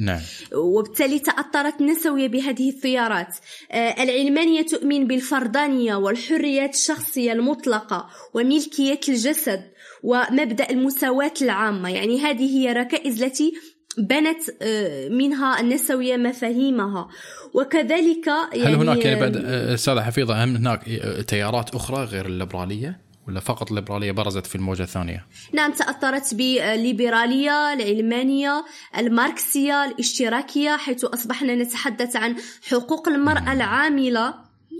نعم. 0.00 0.20
وبالتالي 0.54 1.18
تأثرت 1.18 1.80
النسوية 1.80 2.28
بهذه 2.28 2.68
الثيارات. 2.68 3.36
آه، 3.70 4.02
العلمانية 4.02 4.62
تؤمن 4.62 5.06
بالفردانية 5.06 5.94
والحريات 5.94 6.74
الشخصية 6.74 7.32
المطلقة 7.32 8.10
وملكية 8.34 9.00
الجسد. 9.08 9.73
ومبدأ 10.04 10.70
المساواة 10.70 11.34
العامة 11.42 11.90
يعني 11.90 12.20
هذه 12.20 12.58
هي 12.58 12.72
ركائز 12.72 13.22
التي 13.22 13.52
بنت 13.98 14.40
آه، 14.62 15.08
منها 15.08 15.60
النسوية 15.60 16.16
مفاهيمها 16.16 17.08
وكذلك 17.54 18.26
يعني 18.26 18.62
هل 18.62 18.74
هناك 18.74 19.04
يعني 19.04 19.20
بعد 19.20 19.36
آه، 19.36 19.74
أستاذة 19.74 20.00
حفيظة 20.00 20.44
هم 20.44 20.56
هناك 20.56 20.84
تيارات 21.28 21.74
أخرى 21.74 22.04
غير 22.04 22.26
الليبرالية؟ 22.26 23.04
ولا 23.28 23.40
فقط 23.40 23.68
الليبرالية 23.68 24.12
برزت 24.12 24.46
في 24.46 24.54
الموجة 24.54 24.82
الثانية؟ 24.82 25.26
نعم 25.52 25.72
تأثرت 25.72 26.34
بالليبرالية 26.34 27.72
العلمانية 27.72 28.64
الماركسية 28.98 29.84
الاشتراكية 29.84 30.76
حيث 30.76 31.04
أصبحنا 31.04 31.54
نتحدث 31.54 32.16
عن 32.16 32.36
حقوق 32.70 33.08
المرأة 33.08 33.52
العاملة 33.52 34.34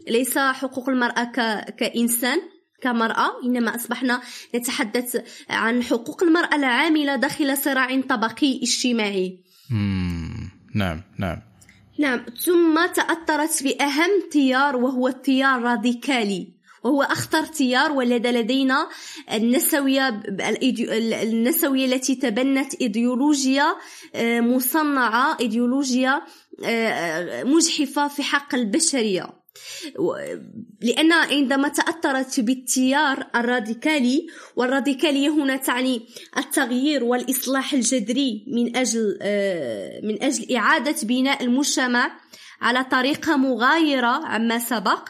ليس 0.09 0.38
حقوق 0.38 0.88
المرأة. 0.88 1.25
كإنسان 1.78 2.38
كمرأة 2.85 3.31
إنما 3.45 3.75
أصبحنا 3.75 4.21
نتحدث 4.55 5.17
عن 5.50 5.83
حقوق 5.83 6.23
المرأة 6.23 6.55
العاملة 6.55 7.17
داخل 7.17 7.59
صراع 7.59 8.00
طبقي 8.00 8.61
اجتماعي. 8.62 9.38
نعم 10.75 11.03
نعم. 11.19 11.43
نعم 11.99 12.25
ثم 12.45 12.87
تأثرت 12.87 13.62
بأهم 13.62 14.11
تيار 14.31 14.76
وهو 14.76 15.09
التيار 15.09 15.59
الراديكالي. 15.59 16.55
وهو 16.85 17.03
أخطر 17.03 17.45
تيار 17.47 17.93
ولد 17.93 18.26
لدينا 18.26 18.88
النسوية 19.33 20.23
النسوية 21.23 21.85
التي 21.85 22.14
تبنت 22.14 22.75
إيديولوجيا 22.75 23.75
آه، 24.14 24.41
مصنعة 24.41 25.37
إيديولوجيا 25.41 26.23
آه، 26.64 27.45
مجحفة 27.45 28.09
في 28.09 28.23
حق 28.23 28.55
البشرية. 28.55 29.43
لأن 30.80 31.12
عندما 31.12 31.68
تأثرت 31.68 32.40
بالتيار 32.40 33.26
الراديكالي 33.34 34.26
والراديكالية 34.56 35.28
هنا 35.28 35.56
تعني 35.56 36.06
التغيير 36.37 37.04
والإصلاح 37.04 37.73
الجذري 37.73 38.44
من 38.49 38.76
أجل 38.76 39.18
آه، 39.23 40.00
من 40.02 40.23
أجل 40.23 40.56
إعادة 40.56 40.96
بناء 41.02 41.44
المجتمع 41.44 42.11
على 42.61 42.84
طريقة 42.84 43.37
مغايرة 43.37 44.26
عما 44.26 44.58
سبق. 44.58 45.08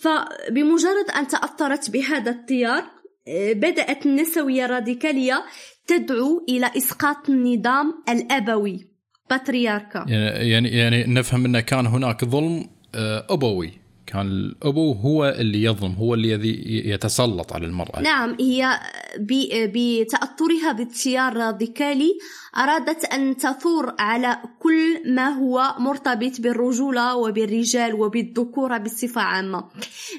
فبمجرد 0.00 1.10
أن 1.16 1.28
تأثرت 1.28 1.90
بهذا 1.90 2.30
التيار 2.30 2.84
آه، 3.28 3.52
بدأت 3.52 4.06
النسوية 4.06 4.64
الراديكالية 4.64 5.44
تدعو 5.86 6.44
إلى 6.48 6.70
إسقاط 6.76 7.30
النظام 7.30 7.94
الأبوي 8.08 8.90
باترياركا 9.30 10.04
يعني 10.08 10.50
يعني, 10.50 10.68
يعني 10.68 11.04
نفهم 11.04 11.44
انه 11.44 11.60
كان 11.60 11.86
هناك 11.86 12.24
ظلم 12.24 12.79
آه، 12.94 13.26
أبوي. 13.30 13.80
كان 14.06 14.26
الأبو 14.26 14.92
هو 14.92 15.24
اللي 15.24 15.62
يظلم 15.62 15.92
هو 15.92 16.14
الذي 16.14 16.62
يتسلط 16.66 17.52
على 17.52 17.66
المرأة. 17.66 18.00
نعم 18.00 18.36
هي 18.40 18.80
بتاثرها 19.18 20.72
بالتيار 20.72 21.32
الراديكالي 21.32 22.18
أرادت 22.56 23.04
أن 23.04 23.36
تثور 23.36 23.94
على 23.98 24.38
كل 24.58 25.14
ما 25.14 25.28
هو 25.28 25.74
مرتبط 25.78 26.40
بالرجولة 26.40 27.16
وبالرجال 27.16 27.94
وبالذكورة 27.94 28.78
بصفة 28.78 29.20
عامة. 29.20 29.64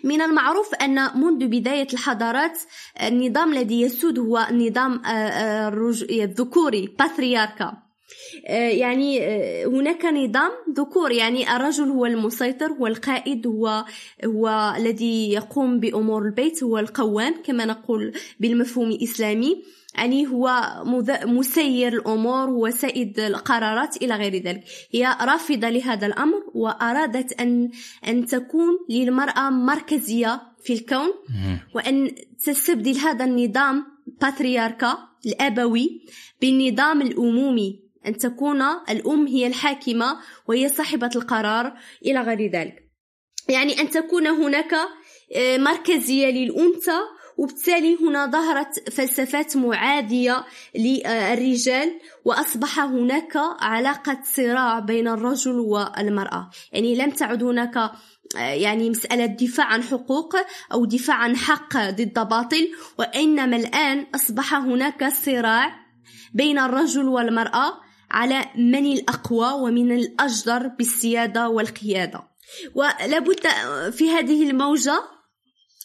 من 0.04 0.22
المعروف 0.22 0.74
أن 0.76 0.96
منذ 0.96 1.48
بداية 1.48 1.88
الحضارات 1.94 2.60
النظام 3.02 3.54
الذي 3.54 3.82
يسود 3.82 4.20
هو 4.20 4.48
النظام 4.50 5.06
آه، 5.06 5.10
آه، 5.10 5.94
الذكوري 6.12 6.96
باترياركا 7.00 7.81
يعني 8.50 9.22
آه، 9.22 9.66
هناك 9.66 10.06
نظام 10.06 10.52
ذكور 10.78 11.12
يعني 11.12 11.56
الرجل 11.56 11.84
هو 11.84 12.06
المسيطر 12.06 12.72
هو 12.72 12.88
القائد 12.88 13.48
هو 13.48 13.86
هو 14.26 14.74
الذي 14.78 15.32
يقوم 15.32 15.80
بأمور 15.80 16.26
البيت 16.26 16.64
هو 16.64 16.78
القوام 16.78 17.36
كما 17.44 17.66
نقول 17.66 18.14
بالمفهوم 18.40 18.92
الإسلامي. 18.92 19.64
يعني 19.96 20.28
هو 20.28 20.62
مسير 21.26 21.94
الأمور 21.94 22.50
هو 22.50 22.70
سائد 22.70 23.20
القرارات 23.20 23.98
إلى 23.98 24.16
غير 24.16 24.36
ذلك. 24.44 24.64
هي 24.92 25.18
رافضة 25.22 25.70
لهذا 25.70 26.08
الأمر 26.08 26.44
وأرادت 26.54 27.40
أن 27.42 27.70
أن 28.08 28.26
تكون 28.26 28.78
للمرأة 28.90 29.50
مركزية 29.50 30.42
في 30.64 30.74
الكون 30.74 31.14
وأن 31.76 32.12
تستبدل 32.46 32.98
هذا 32.98 33.26
النظام 33.26 33.86
باترياركا 34.22 34.98
الأبوي 35.26 36.02
بالنظام 36.42 37.02
الأمومي. 37.02 37.91
أن 38.08 38.18
تكون 38.18 38.62
الأم 38.62 39.28
هي 39.28 39.48
الحاكمة 39.48 40.18
وهي 40.48 40.70
صاحبة 40.70 41.10
القرار 41.16 41.74
إلى 42.06 42.22
غير 42.22 42.52
ذلك. 42.52 42.92
يعني 43.50 43.82
أن 43.82 43.90
تكون 43.90 44.28
هناك 44.28 44.74
آه، 45.36 45.58
مركزية 45.58 46.28
للأنثى 46.28 47.00
وبالتالي 47.38 47.98
هنا 48.02 48.26
ظهرت 48.26 48.90
فلسفات 48.90 49.58
معادية 49.58 50.46
للرجال 50.76 52.00
وأصبح 52.26 52.80
هناك 52.80 53.38
علاقة 53.60 54.20
صراع 54.24 54.80
بين 54.80 55.08
الرجل 55.08 55.60
والمرأة. 55.60 56.50
يعني 56.72 56.96
لم 56.96 57.10
تعد 57.10 57.44
هناك 57.44 57.78
آه، 58.38 58.40
يعني 58.40 58.90
مسألة 58.90 59.26
دفاع 59.26 59.66
عن 59.66 59.84
حقوق 59.84 60.36
أو 60.74 60.86
دفاع 60.86 61.16
عن 61.16 61.36
حق 61.36 61.78
ضد 61.78 62.28
باطل 62.30 62.72
وإنما 63.00 63.58
الآن 63.58 64.06
أصبح 64.16 64.54
هناك 64.54 65.14
صراع 65.14 65.82
بين 66.34 66.60
الرجل 66.60 67.08
والمرأة. 67.08 67.91
على 68.12 68.46
من 68.56 68.86
الأقوى 68.86 69.54
ومن 69.62 69.92
الأجدر 69.92 70.68
بالسيادة 70.68 71.50
والقيادة. 71.50 72.24
ولابد 72.76 73.40
في 73.92 74.10
هذه 74.10 74.50
الموجة 74.50 75.02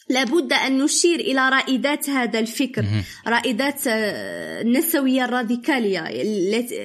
لابد 0.09 0.53
أن 0.53 0.77
نشير 0.77 1.19
إلى 1.19 1.49
رائدات 1.49 2.09
هذا 2.09 2.39
الفكر 2.39 2.85
رائدات 3.27 3.81
آه، 3.87 4.61
النسوية 4.61 5.25
الراديكالية 5.25 6.03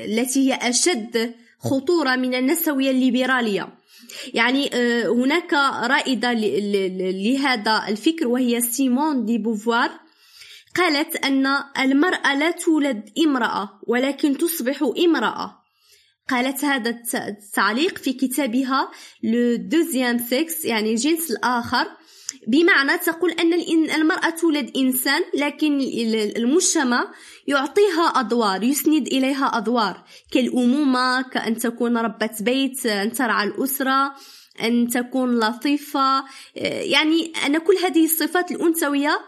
التي 0.04 0.48
هي 0.48 0.54
أشد 0.54 1.34
خطورة 1.58 2.16
من 2.16 2.34
النسوية 2.34 2.90
الليبرالية. 2.90 3.68
يعني 4.34 4.70
آه، 4.74 5.06
هناك 5.08 5.52
رائدة 5.90 6.32
لهذا 6.32 7.84
الفكر 7.88 8.28
وهي 8.28 8.60
سيمون 8.60 9.24
دي 9.24 9.38
بوفوار 9.38 9.90
قالت 10.76 11.16
أن 11.16 11.46
المرأة 11.78 12.34
لا 12.34 12.50
تولد 12.50 13.10
امرأة 13.24 13.80
ولكن 13.86 14.38
تصبح 14.38 14.82
امرأة. 15.04 15.62
قالت 16.28 16.64
هذا 16.64 17.00
التعليق 17.14 17.98
في 17.98 18.12
كتابها 18.12 18.90
Le 19.22 19.56
Deuxième 19.56 20.18
Sexe 20.18 20.64
يعني 20.64 20.90
الجنس 20.90 21.30
الآخر. 21.30 21.86
بمعنى 22.48 22.98
تقول 22.98 23.30
أن 23.30 23.52
المرأة 23.90 24.30
تولد 24.30 24.76
إنسان 24.76 25.22
لكن 25.34 25.80
المجتمع 26.36 27.12
يعطيها 27.46 28.06
أدوار 28.20 28.62
يسند 28.62 29.06
إليها 29.06 29.58
أدوار. 29.58 30.04
كالأمومة 30.32 31.22
كأن 31.22 31.58
تكون 31.58 31.96
ربة 31.96 32.30
بيت 32.40 32.86
أن 32.86 33.12
ترعى 33.12 33.46
الأسرة 33.46 34.14
أن 34.62 34.88
تكون 34.88 35.38
لطيفة. 35.38 36.24
يعني 36.56 37.32
أن 37.46 37.58
كل 37.58 37.76
هذه 37.84 38.04
الصفات 38.04 38.50
الأنثوية 38.50 39.18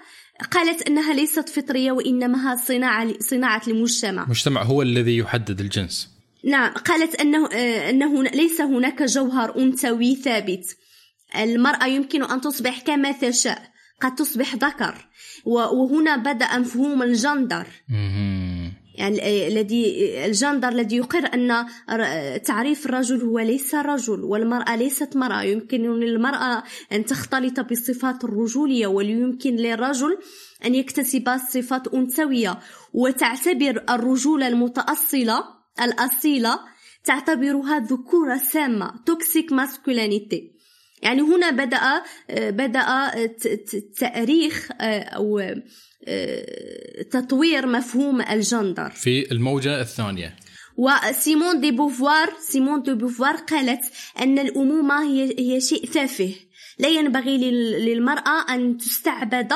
قالت 0.51 0.83
إنها 0.83 1.15
ليست 1.15 1.49
فطرية 1.49 1.93
وإنما 1.93 2.57
صناعة 2.57 3.15
صناعة 3.21 3.63
المجتمع 3.69 4.25
المجتمع 4.25 4.63
هو 4.63 4.83
الذي 4.83 5.17
يحدد 5.17 5.61
الجنس. 5.61 6.15
نعم 6.45 6.73
قالت 6.73 7.15
إنه 7.21 7.49
آه، 7.53 7.91
انه 7.91 8.23
ليس 8.23 8.61
هناك 8.61 9.03
جوهر 9.03 9.59
أنثوي 9.59 10.15
ثابت. 10.15 10.77
المرأة 11.37 11.87
يمكن 11.87 12.25
أن 12.25 12.41
تصبح 12.41 12.81
كما 12.81 13.13
تشاء 13.13 13.63
قد 14.01 14.15
تصبح 14.15 14.55
ذكر. 14.55 15.09
وهنا 15.45 16.17
بدأ 16.17 16.59
مفهوم 16.59 17.03
الجندر. 17.03 17.67
الذي 19.01 20.25
الجندر 20.27 20.69
الذي 20.69 20.97
يقر 20.97 21.31
أن 21.35 21.67
تعريف 22.41 22.87
الرجل 22.87 23.23
هو 23.23 23.39
ليس 23.39 23.75
رجل 23.75 24.21
والمرأة 24.21 24.77
ليست 24.77 25.17
مرأة. 25.17 25.43
يمكن 25.43 25.83
للمراه 25.83 26.63
أن 26.93 27.05
تختلط 27.05 27.61
بصفات 27.61 28.25
الرجولية 28.25 28.87
ويمكن 28.87 29.57
للرجل 29.57 30.19
أن 30.65 30.75
يكتسب 30.75 31.37
صفات 31.51 31.95
أنثوية. 31.95 32.59
وتعتبر 32.93 33.85
الرجوله 33.91 34.49
المتاصله 34.49 35.45
الأصيلة 35.83 36.59
تعتبرها 37.05 37.79
ذكورة 37.79 38.37
سامة 38.37 38.93
toxic 39.07 39.53
masculinity 39.53 40.54
يعني 41.05 41.23
هنا 41.23 41.51
بدأ 41.51 42.03
بدأ 42.31 43.15
تأريخ 43.99 44.69
أو 44.81 45.55
تطوير 47.11 47.67
مفهوم 47.67 48.21
الجندر. 48.21 48.91
في 48.91 49.33
الموجة 49.33 49.81
الثانية. 49.81 50.37
وسيمون 50.77 51.61
دي 51.61 51.71
بوفوار 51.71 52.33
سيمون 52.41 52.83
دي 52.83 52.95
بوفوار 52.95 53.37
قالت 53.37 53.81
أن 54.21 54.39
الأمومة 54.39 55.03
هي, 55.03 55.35
هي 55.39 55.61
شيء 55.61 55.87
تافه. 55.87 56.35
لا 56.79 56.89
ينبغي 56.89 57.39
للمرأة 57.79 58.55
أن 58.55 58.77
تستعبد 58.79 59.53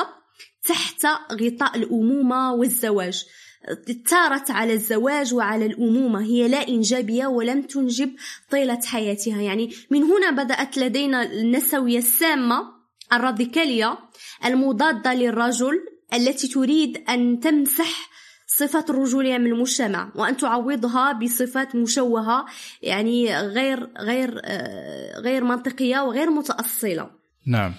تحت 0.67 1.05
غطاء 1.31 1.77
الأمومة 1.77 2.53
والزواج. 2.53 3.25
اضطرت 3.65 4.51
على 4.51 4.73
الزواج 4.73 5.33
وعلى 5.33 5.65
الأمومة 5.65 6.21
هي 6.21 6.47
لا 6.47 6.67
إنجابية 6.67 7.27
ولم 7.27 7.61
تنجب 7.61 8.11
طيلة 8.49 8.79
حياتها 8.85 9.41
يعني 9.41 9.73
من 9.89 10.03
هنا 10.03 10.31
بدأت 10.43 10.77
لدينا 10.77 11.23
النسوية 11.23 11.97
السامة 11.97 12.79
الراديكالية 13.13 13.97
المضادة 14.45 15.13
للرجل 15.13 15.79
التي 16.13 16.47
تريد 16.47 17.03
أن 17.09 17.39
تمسح 17.39 18.09
صفة 18.47 18.85
الرجولية 18.89 19.37
من 19.37 19.51
المجتمع 19.51 20.11
وأن 20.15 20.37
تعوضها 20.37 21.11
بصفات 21.11 21.75
مشوهة 21.75 22.45
يعني 22.81 23.37
غير 23.39 23.89
غير 23.99 24.41
آه، 24.43 25.19
غير 25.19 25.43
منطقية 25.43 25.99
وغير 25.99 26.29
متأصلة. 26.29 27.09
نعم. 27.47 27.73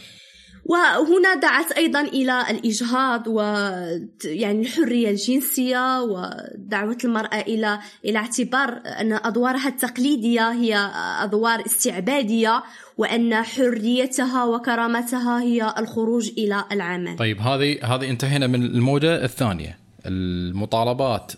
وهنا 0.71 1.35
دعت 1.35 1.73
أيضا 1.73 2.01
إلى 2.01 2.45
الإجهاض 2.51 3.29
و 3.29 3.41
يعني 4.25 4.61
الحرية 4.61 5.11
الجنسية 5.11 6.03
ودعوة 6.03 6.99
المرأة 7.05 7.41
إلى 7.41 7.79
إلى 8.05 8.19
اعتبار 8.19 8.81
أن 8.87 9.13
أدوارها 9.13 9.69
التقليدية 9.69 10.53
هي 10.53 10.91
أدوار 11.23 11.67
استعبادية 11.67 12.63
وأن 12.99 13.35
حريتها 13.35 14.45
وكرامتها 14.45 15.41
هي 15.43 15.75
الخروج 15.79 16.31
إلى 16.39 16.65
العمل 16.73 17.17
طيب 17.17 17.41
هذه 17.41 17.95
هذه 17.95 18.11
انتهينا 18.11 18.47
من 18.47 18.63
الموجة 18.63 19.25
الثانية 19.25 19.79
المطالبات 20.07 21.33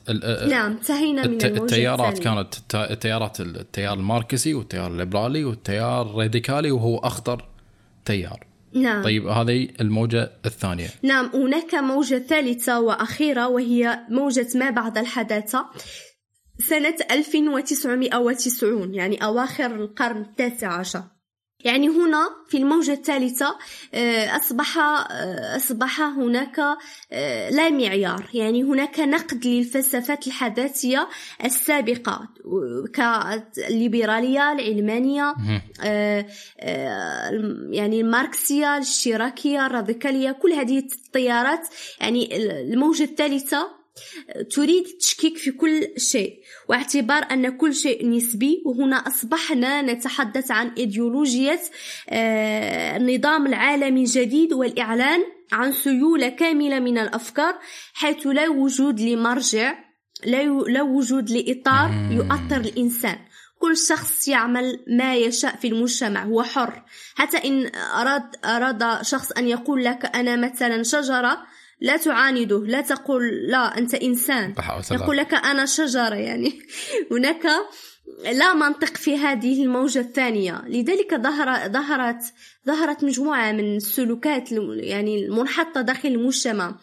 نعم 0.48 0.70
انتهينا 0.70 1.26
من 1.26 1.42
الموجة 1.42 1.62
التيارات. 1.62 2.18
كانت 2.18 2.54
التيارات 2.74 3.40
التيار 3.40 3.94
الماركسي 3.94 4.54
والتيار 4.54 4.90
الليبرالي 4.90 5.44
والتيار 5.44 6.02
الراديكالي 6.02 6.70
وهو 6.70 6.98
أخطر 6.98 7.44
تيار 8.04 8.51
نعم. 8.74 9.02
طيب 9.02 9.26
هذه 9.26 9.68
الموجة 9.80 10.30
الثانية. 10.46 10.88
نعم 11.02 11.30
هناك 11.34 11.74
موجة 11.74 12.18
ثالثة 12.18 12.80
وأخيرة 12.80 13.48
وهي 13.48 13.98
موجة 14.08 14.48
ما 14.54 14.70
بعد 14.70 14.98
الحداثة 14.98 15.66
سنة 16.58 16.96
1990 17.10 18.94
يعني 18.94 19.24
أواخر 19.24 19.74
القرن 19.74 20.20
التاسع 20.20 20.72
عشر. 20.72 21.02
يعني 21.64 21.88
هنا 21.88 22.28
في 22.48 22.56
الموجة 22.56 22.92
الثالثة 22.92 23.56
آه، 23.94 24.36
أصبح 24.36 24.78
آه، 24.78 25.56
أصبح 25.56 26.00
هناك 26.00 26.60
آه، 27.12 27.50
لا 27.50 27.70
معيار. 27.70 28.24
يعني 28.34 28.62
هناك 28.62 29.00
نقد 29.00 29.46
للفلسفات 29.46 30.26
الحداثية 30.26 31.08
السابقة 31.44 32.28
كالليبرالية 32.94 34.52
العلمانية 34.52 35.34
يعني 37.70 38.00
الماركسية 38.00 38.76
الاشتراكية 38.76 39.66
الراديكالية 39.66 40.32
كل 40.32 40.52
هذه 40.52 40.78
التيارات 40.78 41.68
يعني 42.00 42.36
الموجة 42.72 43.04
الثالثة 43.04 43.81
تريد 44.54 44.86
التشكيك 44.86 45.36
في 45.36 45.50
كل 45.50 45.88
شيء 45.96 46.40
واعتبار 46.68 47.26
أن 47.30 47.56
كل 47.56 47.74
شيء 47.74 48.08
نسبي 48.08 48.62
وهنا 48.66 48.96
أصبحنا 48.96 49.82
نتحدث 49.82 50.50
عن 50.50 50.68
إيديولوجية 50.68 51.60
آه، 52.08 52.96
النظام 52.96 53.46
العالمي 53.46 54.00
الجديد 54.00 54.52
والإعلان 54.52 55.20
عن 55.52 55.72
سيولة 55.72 56.28
كاملة 56.28 56.80
من 56.80 56.98
الأفكار 56.98 57.58
حيث 57.94 58.26
لا 58.26 58.48
وجود 58.48 59.00
لمرجع 59.00 59.78
لا 60.66 60.82
وجود 60.82 61.30
لإطار 61.30 61.90
يؤطر 62.10 62.60
الإنسان. 62.60 63.18
كل 63.58 63.76
شخص 63.76 64.28
يعمل 64.28 64.84
ما 64.86 65.16
يشاء 65.16 65.56
في 65.56 65.68
المجتمع 65.68 66.24
هو 66.24 66.42
حر. 66.42 66.82
حتى 67.14 67.36
إن 67.36 67.70
أراد 67.74 68.36
أراد 68.44 69.02
شخص 69.02 69.32
أن 69.32 69.48
يقول 69.48 69.84
لك 69.84 70.16
أنا 70.16 70.36
مثلا 70.36 70.82
شجرة 70.82 71.38
لا 71.82 71.96
تعانده 71.96 72.58
لا 72.66 72.80
تقول 72.80 73.22
لا 73.46 73.78
أنت 73.78 73.94
إنسان. 73.94 74.54
يقول 75.02 75.16
لك 75.16 75.34
أنا 75.34 75.66
شجرة 75.66 76.14
يعني. 76.14 76.62
هناك 77.12 77.46
لا 78.32 78.54
منطق 78.54 78.96
في 78.96 79.16
هذه 79.16 79.62
الموجة 79.62 79.98
الثانية. 79.98 80.62
لذلك 80.66 81.14
ظهر 81.14 81.68
ظهرت 81.68 82.22
ظهرت 82.66 83.04
مجموعة 83.04 83.52
من 83.52 83.76
السلوكات 83.76 84.52
يعني 84.76 85.24
المنحطة 85.24 85.80
داخل 85.80 86.08
المجتمع. 86.08 86.74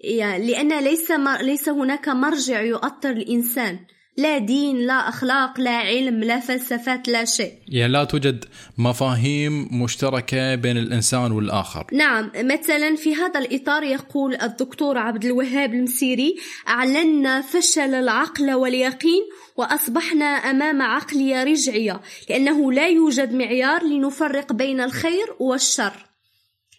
يعني 0.00 0.46
لأن 0.46 0.84
ليس 0.84 1.10
ليس 1.40 1.68
هناك 1.68 2.08
مرجع 2.08 2.60
يؤطر 2.62 3.10
الإنسان. 3.10 3.78
لا 4.20 4.38
دين 4.38 4.76
لا 4.76 5.08
أخلاق 5.08 5.60
لا 5.60 5.76
علم 5.76 6.24
لا 6.24 6.40
فلسفات 6.40 7.08
لا 7.08 7.24
شيء. 7.24 7.52
يعني 7.68 7.92
لا 7.92 8.04
توجد 8.04 8.44
مفاهيم 8.78 9.82
مشتركة 9.82 10.54
بين 10.54 10.76
الإنسان 10.76 11.32
والآخر. 11.32 11.86
نعم 11.92 12.30
مثلا 12.36 12.96
في 12.96 13.14
هذا 13.14 13.40
الإطار 13.40 13.82
يقول 13.82 14.34
الدكتور 14.34 14.98
عبد 14.98 15.24
الوهاب 15.24 15.74
المسيري 15.74 16.36
أعلنا 16.68 17.40
فشل 17.40 17.94
العقل 17.94 18.54
واليقين 18.54 19.22
وأصبحنا 19.56 20.24
أمام 20.24 20.82
عقلية 20.82 21.44
رجعية 21.44 22.00
لأنه 22.30 22.72
لا 22.72 22.88
يوجد 22.88 23.34
معيار 23.34 23.84
لنفرق 23.84 24.52
بين 24.52 24.80
الخير 24.80 25.26
والشر. 25.40 26.09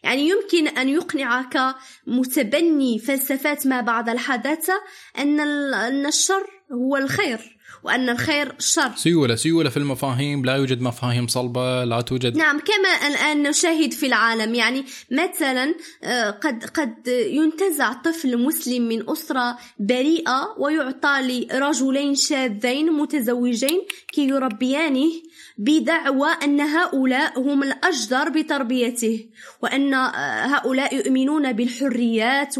يعني 0.03 0.29
يمكن 0.29 0.67
أن 0.67 0.89
يقنعك 0.89 1.75
متبني 2.07 2.99
فلسفات 2.99 3.67
ما 3.67 3.81
بعد 3.81 4.09
الحداثة 4.09 4.73
أن 5.17 5.39
أن 5.73 6.05
الشر 6.05 6.47
هو 6.71 6.97
الخير 6.97 7.57
وأن 7.83 8.09
الخير 8.09 8.55
شر. 8.59 8.91
سيولة 8.95 9.35
سيولة 9.35 9.69
في 9.69 9.77
المفاهيم. 9.77 10.45
لا 10.45 10.55
يوجد 10.55 10.81
مفاهيم 10.81 11.27
صلبة 11.27 11.83
لا 11.83 12.01
توجد. 12.01 12.37
نعم 12.37 12.59
كما 12.59 13.07
الآن 13.07 13.43
نشاهد 13.49 13.93
في 13.93 14.05
العالم. 14.05 14.55
يعني 14.55 14.85
مثلا 15.11 15.75
آه، 16.03 16.29
قد 16.29 16.63
قد 16.63 17.07
ينتزع 17.07 17.93
طفل 17.93 18.37
مسلم 18.37 18.87
من 18.87 19.09
أسرة 19.09 19.57
بريئة 19.79 20.55
ويعطى 20.59 21.21
لرجلين 21.21 22.15
شاذين 22.15 22.91
متزوجين 22.91 23.81
كي 24.13 24.27
يربيانه 24.27 25.11
بدعوى 25.57 26.29
أن 26.43 26.61
هؤلاء 26.61 27.39
هم 27.39 27.63
الأجدر 27.63 28.29
بتربيته 28.29 29.25
وأن 29.61 29.93
هؤلاء 29.93 30.95
يؤمنون 30.95 31.53
بالحريات 31.53 32.55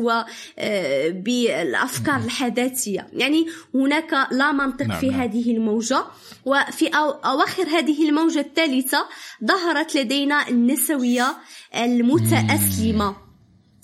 وبالأفكار 0.58 2.16
آه، 2.16 2.26
الحداثية. 2.26 3.08
يعني 3.14 3.46
هناك 3.76 4.28
لا 4.32 4.52
منطق 4.52 4.86
نعم 4.86 5.00
في 5.00 5.10
نعم. 5.10 5.22
هذه 5.22 5.52
الموجة. 5.52 6.04
وفي 6.46 6.88
أواخر 7.26 7.64
هذه 7.64 8.10
الموجة 8.10 8.40
الثالثة 8.40 9.06
ظهرت 9.46 9.96
لدينا 9.96 10.50
النسوية 10.50 11.38
المتأسلمة. 11.76 13.16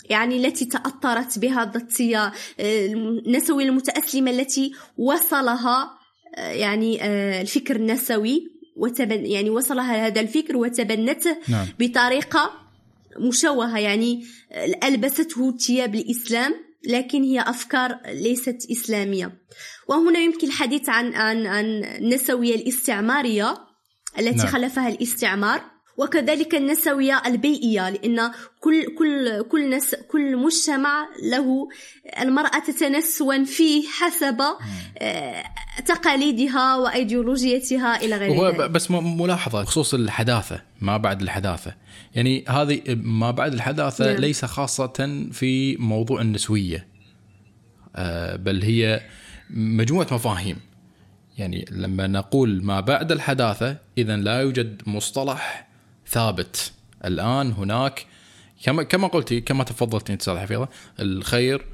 يعني 0.10 0.38
التي 0.48 0.66
تأثرت 0.66 1.40
بها 1.40 1.64
الضدية 1.64 2.34
آه، 2.60 2.86
النسوية 2.86 3.66
المتأسلمة 3.66 4.32
التي 4.32 4.74
وصلها 4.98 5.98
آه، 6.36 6.52
يعني 6.52 7.06
الفكر 7.42 7.76
النسوي. 7.76 8.57
وتبن 8.78 9.26
يعني 9.26 9.50
وصلها 9.50 10.08
هذا 10.08 10.22
الفكر 10.22 10.58
وتبنته 10.58 11.38
نعم. 11.48 11.68
بطريقة 11.80 12.52
مشوهة 13.20 13.78
يعني 13.78 14.26
ألبسته 14.84 15.58
ثياب 15.58 15.96
الإسلام 15.96 16.56
لكن 16.88 17.24
هي 17.24 17.42
أفكار 17.42 18.00
ليست 18.06 18.58
إسلامية 18.72 19.38
وهنا 19.88 20.20
يمكن 20.20 20.48
الحديث 20.48 20.90
عن 20.90 21.14
عن 21.14 21.48
عن 21.48 21.66
النسوية 21.66 22.56
الاستعمارية 22.56 23.58
التي 24.20 24.38
نعم. 24.38 24.48
خلفها 24.48 24.90
الاستعمار 24.90 25.77
وكذلك 25.98 26.56
النسوية 26.56 27.22
البيئية 27.26 27.90
لأن 27.90 28.32
كل 28.60 28.96
كل 28.98 29.44
كل 29.44 29.70
نس 29.70 29.96
كل 29.96 30.38
مجتمع 30.38 31.08
له 31.24 31.70
المرأة 32.22 32.60
تتنسون 32.60 33.44
فيه 33.44 33.84
حسب 33.88 34.42
آه، 34.98 35.44
تقاليدها 35.86 36.76
وأيديولوجيتها 36.76 38.02
إلى 38.02 38.18
غير 38.18 38.48
ذلك. 38.48 38.72
بس 38.72 38.92
ملاحظه 38.92 39.62
بخصوص 39.62 39.94
الحداثة 39.94 40.62
ما 40.82 40.98
بعد 40.98 41.22
الحداثة 41.22 41.76
يعني 42.16 42.46
هذه 42.50 42.82
ما 42.88 43.32
بعد 43.32 43.54
الحداثة 43.54 44.06
نعم. 44.06 44.22
ليس 44.22 44.46
خاصة 44.46 45.28
في 45.32 45.78
موضوع 45.78 46.22
النسوية 46.22 46.88
آه، 47.96 48.36
بل 48.36 48.64
هي 48.64 49.02
مجموعة 49.50 50.08
مفاهيم 50.12 50.58
يعني 51.38 51.66
لما 51.72 52.08
نقول 52.08 52.64
ما 52.64 52.80
بعد 52.80 53.12
الحداثة 53.12 53.78
اذا 53.98 54.16
لا 54.16 54.42
يوجد 54.42 54.82
مصطلح 54.86 55.67
ثابت. 56.10 56.72
الآن 57.06 57.52
هناك 57.52 58.06
كما 58.64 58.84
كما 58.84 59.08
قلتي 59.08 59.42
كما 59.42 59.64
تفضلتي 59.64 60.14
أنت 60.14 60.22
أستاذ 60.22 60.38
حفيظة 60.38 60.68
الخير 61.00 61.66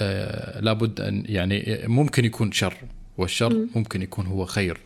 آه 0.00 0.60
لابد 0.60 1.00
ان 1.00 1.24
يعني 1.26 1.80
ممكن 1.86 2.24
يكون 2.24 2.52
شر 2.52 2.74
والشر. 3.18 3.66
ممكن 3.74 4.02
يكون 4.02 4.26
هو 4.26 4.44
خير. 4.44 4.80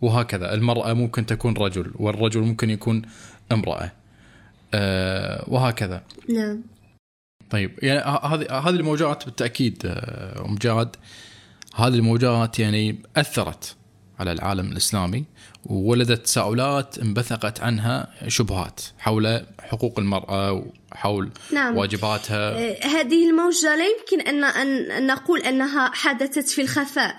وهكذا 0.00 0.54
المرأة 0.54 0.92
ممكن 0.92 1.26
تكون 1.26 1.56
رجل 1.56 1.92
والرجل 1.94 2.40
ممكن 2.40 2.70
يكون 2.70 3.02
امرأة. 3.52 3.92
آه 4.74 5.44
وهكذا. 5.48 6.02
نعم. 6.28 6.62
طيب 7.50 7.78
يعني 7.82 8.00
هذه 8.00 8.58
هذه 8.58 8.74
الموجات 8.74 9.24
بالتأكيد 9.24 9.82
آه، 9.84 10.46
أم 10.46 10.54
جاد 10.54 10.96
هذه 11.74 11.94
الموجات 11.94 12.58
يعني 12.58 12.98
أثرت. 13.16 13.76
على 14.20 14.32
العالم 14.32 14.72
الإسلامي 14.72 15.24
وولدت 15.64 16.24
تساؤلات 16.24 16.98
انبثقت 16.98 17.60
عنها 17.60 18.14
شبهات 18.28 18.80
حول 18.98 19.46
حقوق 19.60 19.98
المرأة 19.98 20.52
وحول 20.92 21.30
نعم. 21.52 21.76
واجباتها. 21.76 22.58
آه، 22.58 22.86
هذه 22.86 23.30
الموجة 23.30 23.76
لا 23.76 23.86
يمكن 23.86 24.20
أن 24.20 24.44
أن 24.44 25.06
نقول 25.06 25.40
أنها 25.40 25.90
حدثت 25.94 26.48
في 26.48 26.62
الخفاء. 26.62 27.16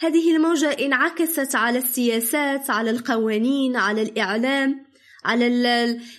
هذه 0.00 0.36
الموجة 0.36 0.70
انعكست 0.70 1.54
على 1.54 1.78
السياسات 1.78 2.70
على 2.70 2.90
القوانين 2.90 3.76
على 3.76 4.02
الإعلام 4.02 4.86
على 5.24 5.46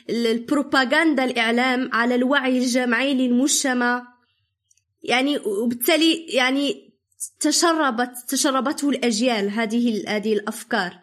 البروباغندا 0.09 1.23
الإعلام 1.23 1.89
على 1.93 2.15
الوعي 2.15 2.57
الجمعي 2.57 3.13
للمجتمع. 3.13 4.03
يعني 5.03 5.37
وبالتالي 5.37 6.25
يعني 6.29 6.92
تشربت 7.39 8.11
تشربته 8.27 8.89
الأجيال 8.89 9.49
هذه 9.49 10.03
هذه 10.07 10.33
الأفكار. 10.33 10.99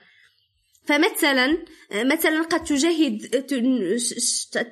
فمثلا 0.84 1.58
مثلا 1.94 2.42
قد 2.42 2.64
تشاهد 2.64 3.44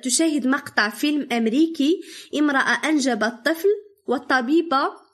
تشاهد 0.03 0.47
مقطع 0.47 0.89
فيلم 0.89 1.27
أمريكي 1.31 2.01
امرأة 2.39 2.89
أنجبت 2.89 3.33
طفل 3.45 3.69
والطبيبة 4.07 5.09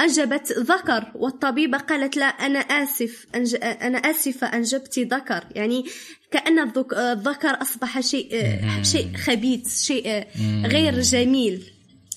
أنجبت 0.00 0.52
ذكر 0.52 1.12
والطبيبة 1.14 1.78
قالت 1.78 2.16
لا 2.16 2.26
أنا 2.26 2.58
آسف 2.58 3.26
أنج... 3.34 3.56
أنا 3.62 3.98
آسفة 3.98 4.46
أنجبت 4.46 4.98
ذكر. 4.98 5.44
يعني 5.54 5.84
كأن 6.30 6.58
الذكر 6.58 7.62
أصبح 7.62 8.00
شيء 8.00 8.58
شيء 8.82 9.16
خبيث 9.16 9.82
شيء 9.82 10.26
غير 10.66 11.00
جميل. 11.00 11.69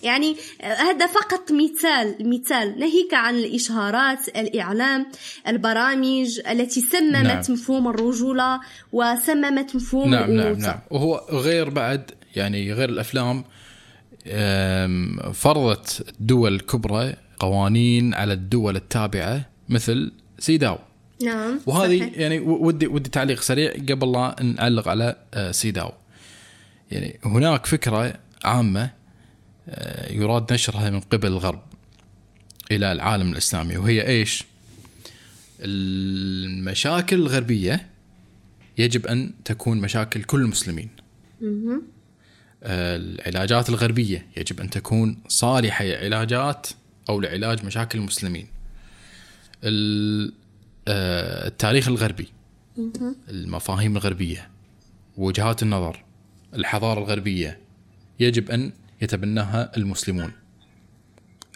يعني 0.03 0.35
هذا 0.61 1.07
فقط 1.07 1.51
مثال 1.51 2.15
مثال 2.19 2.79
ناهيك 2.79 3.13
عن 3.13 3.35
الإشهارات 3.35 4.27
الإعلام 4.27 5.05
البرامج 5.47 6.39
التي 6.49 6.81
سممت 6.81 7.15
نعم. 7.15 7.43
مفهوم 7.49 7.87
الرجولة 7.87 8.59
وسممت 8.91 9.75
مفهوم 9.75 10.09
نعم 10.09 10.31
نعم 10.31 10.53
نعم 10.53 10.79
وهو 10.91 11.25
غير 11.29 11.69
بعد 11.69 12.11
يعني 12.35 12.73
غير 12.73 12.89
الأفلام 12.89 13.43
فرضت 15.33 16.05
دول 16.19 16.59
كبرى 16.59 17.15
قوانين 17.39 18.13
على 18.13 18.33
الدول 18.33 18.75
التابعة 18.75 19.45
مثل 19.69 20.11
سيداو 20.39 20.77
نعم 21.23 21.59
وهذه 21.65 21.99
صحيح. 21.99 22.17
يعني 22.17 22.39
ودي 22.39 22.87
ودي 22.87 23.09
تعليق 23.09 23.41
سريع 23.41 23.71
قبل 23.89 24.11
لا 24.11 24.35
نعلق 24.41 24.87
على 24.87 25.15
آه، 25.33 25.51
سيداو 25.51 25.91
يعني 26.91 27.19
هناك 27.25 27.65
فكرة 27.65 28.13
عامة 28.43 28.83
آه، 28.83 28.91
يراد 30.09 30.53
نشرها 30.53 30.89
من 30.89 30.99
قبل 30.99 31.27
الغرب 31.27 31.61
إلى 32.71 32.91
العالم 32.91 33.31
الإسلامي 33.31 33.77
وهي 33.77 34.07
إيش؟ 34.07 34.43
المشاكل 35.59 37.15
الغربية 37.15 37.87
يجب 38.77 39.07
أن 39.07 39.31
تكون 39.45 39.77
مشاكل 39.81 40.23
كل 40.23 40.41
المسلمين. 40.41 40.89
آه، 42.63 42.95
العلاجات 42.97 43.69
الغربية 43.69 44.25
يجب 44.37 44.59
أن 44.59 44.69
تكون 44.69 45.17
صالحة 45.27 45.85
علاجات 45.85 46.67
أو 47.09 47.21
لعلاج 47.21 47.65
مشاكل 47.65 47.99
المسلمين 47.99 48.47
ال- 49.63 50.33
آه، 50.87 51.47
التاريخ 51.47 51.87
الغربي 51.87 52.27
المفاهيم 53.29 53.97
الغربية 53.97 54.49
وجهات 55.17 55.63
النظر 55.63 56.03
الحضارة 56.53 56.99
الغربية 56.99 57.59
يجب 58.19 58.51
أن 58.51 58.71
يتبناها 59.01 59.71
المسلمون. 59.77 60.31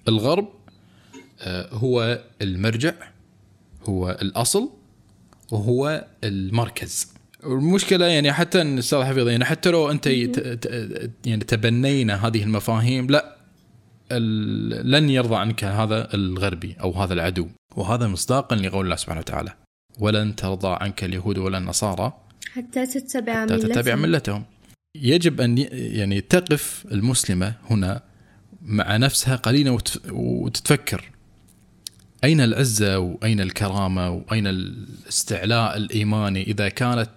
الغرب 0.08 0.48
آه، 1.42 1.70
هو 1.72 2.24
المرجع 2.42 2.94
هو 3.84 4.18
الأصل 4.22 4.70
وهو 5.52 6.06
المركز. 6.24 7.14
المشكلة 7.44 8.06
يعني 8.06 8.34
حتى 8.34 8.62
إن 8.62 8.78
أستاذ 8.78 9.04
حفيظ 9.04 9.28
يعني 9.28 9.46
حتى 9.46 9.72
لو 9.72 9.92
أنت 9.92 10.08
يعني 11.26 11.44
تبنينا 11.48 12.28
هذه 12.28 12.44
المفاهيم 12.44 13.08
لا 13.08 13.38
لن 14.84 15.10
يرضى 15.10 15.36
عنك 15.36 15.64
هذا 15.64 16.14
الغربي 16.14 16.76
أو 16.82 16.92
هذا 16.92 17.14
العدو. 17.14 17.48
وهذا 17.76 18.08
مصداقا 18.08 18.56
لقول 18.56 18.86
الله 18.86 18.96
سبحانه 18.96 19.20
وتعالى 19.20 19.54
ولن 20.00 20.36
ترضى 20.36 20.78
عنك 20.82 21.04
اليهود 21.04 21.38
ولا 21.38 21.58
النصارى 21.58 22.14
حتى 22.52 22.86
تتبع 22.86 23.44
حتى 23.44 23.58
تتبع 23.58 23.96
ملتهم. 23.96 24.44
يجب 25.02 25.42
أن 25.42 25.58
يعني 25.72 26.22
تقف 26.22 26.86
المسلمة 26.92 27.54
هنا 27.70 28.04
مع 28.62 28.98
نفسها 28.98 29.36
قليلا 29.36 29.72
وت- 29.72 30.02
وتتفكر. 30.12 31.12
أين 32.24 32.42
العزة 32.42 33.00
وأين 33.00 33.42
الكرامة 33.42 34.10
وأين 34.10 34.48
الاستعلاء 34.48 35.78
الإيماني 35.78 36.44
إذا 36.44 36.70
كانت 36.70 37.10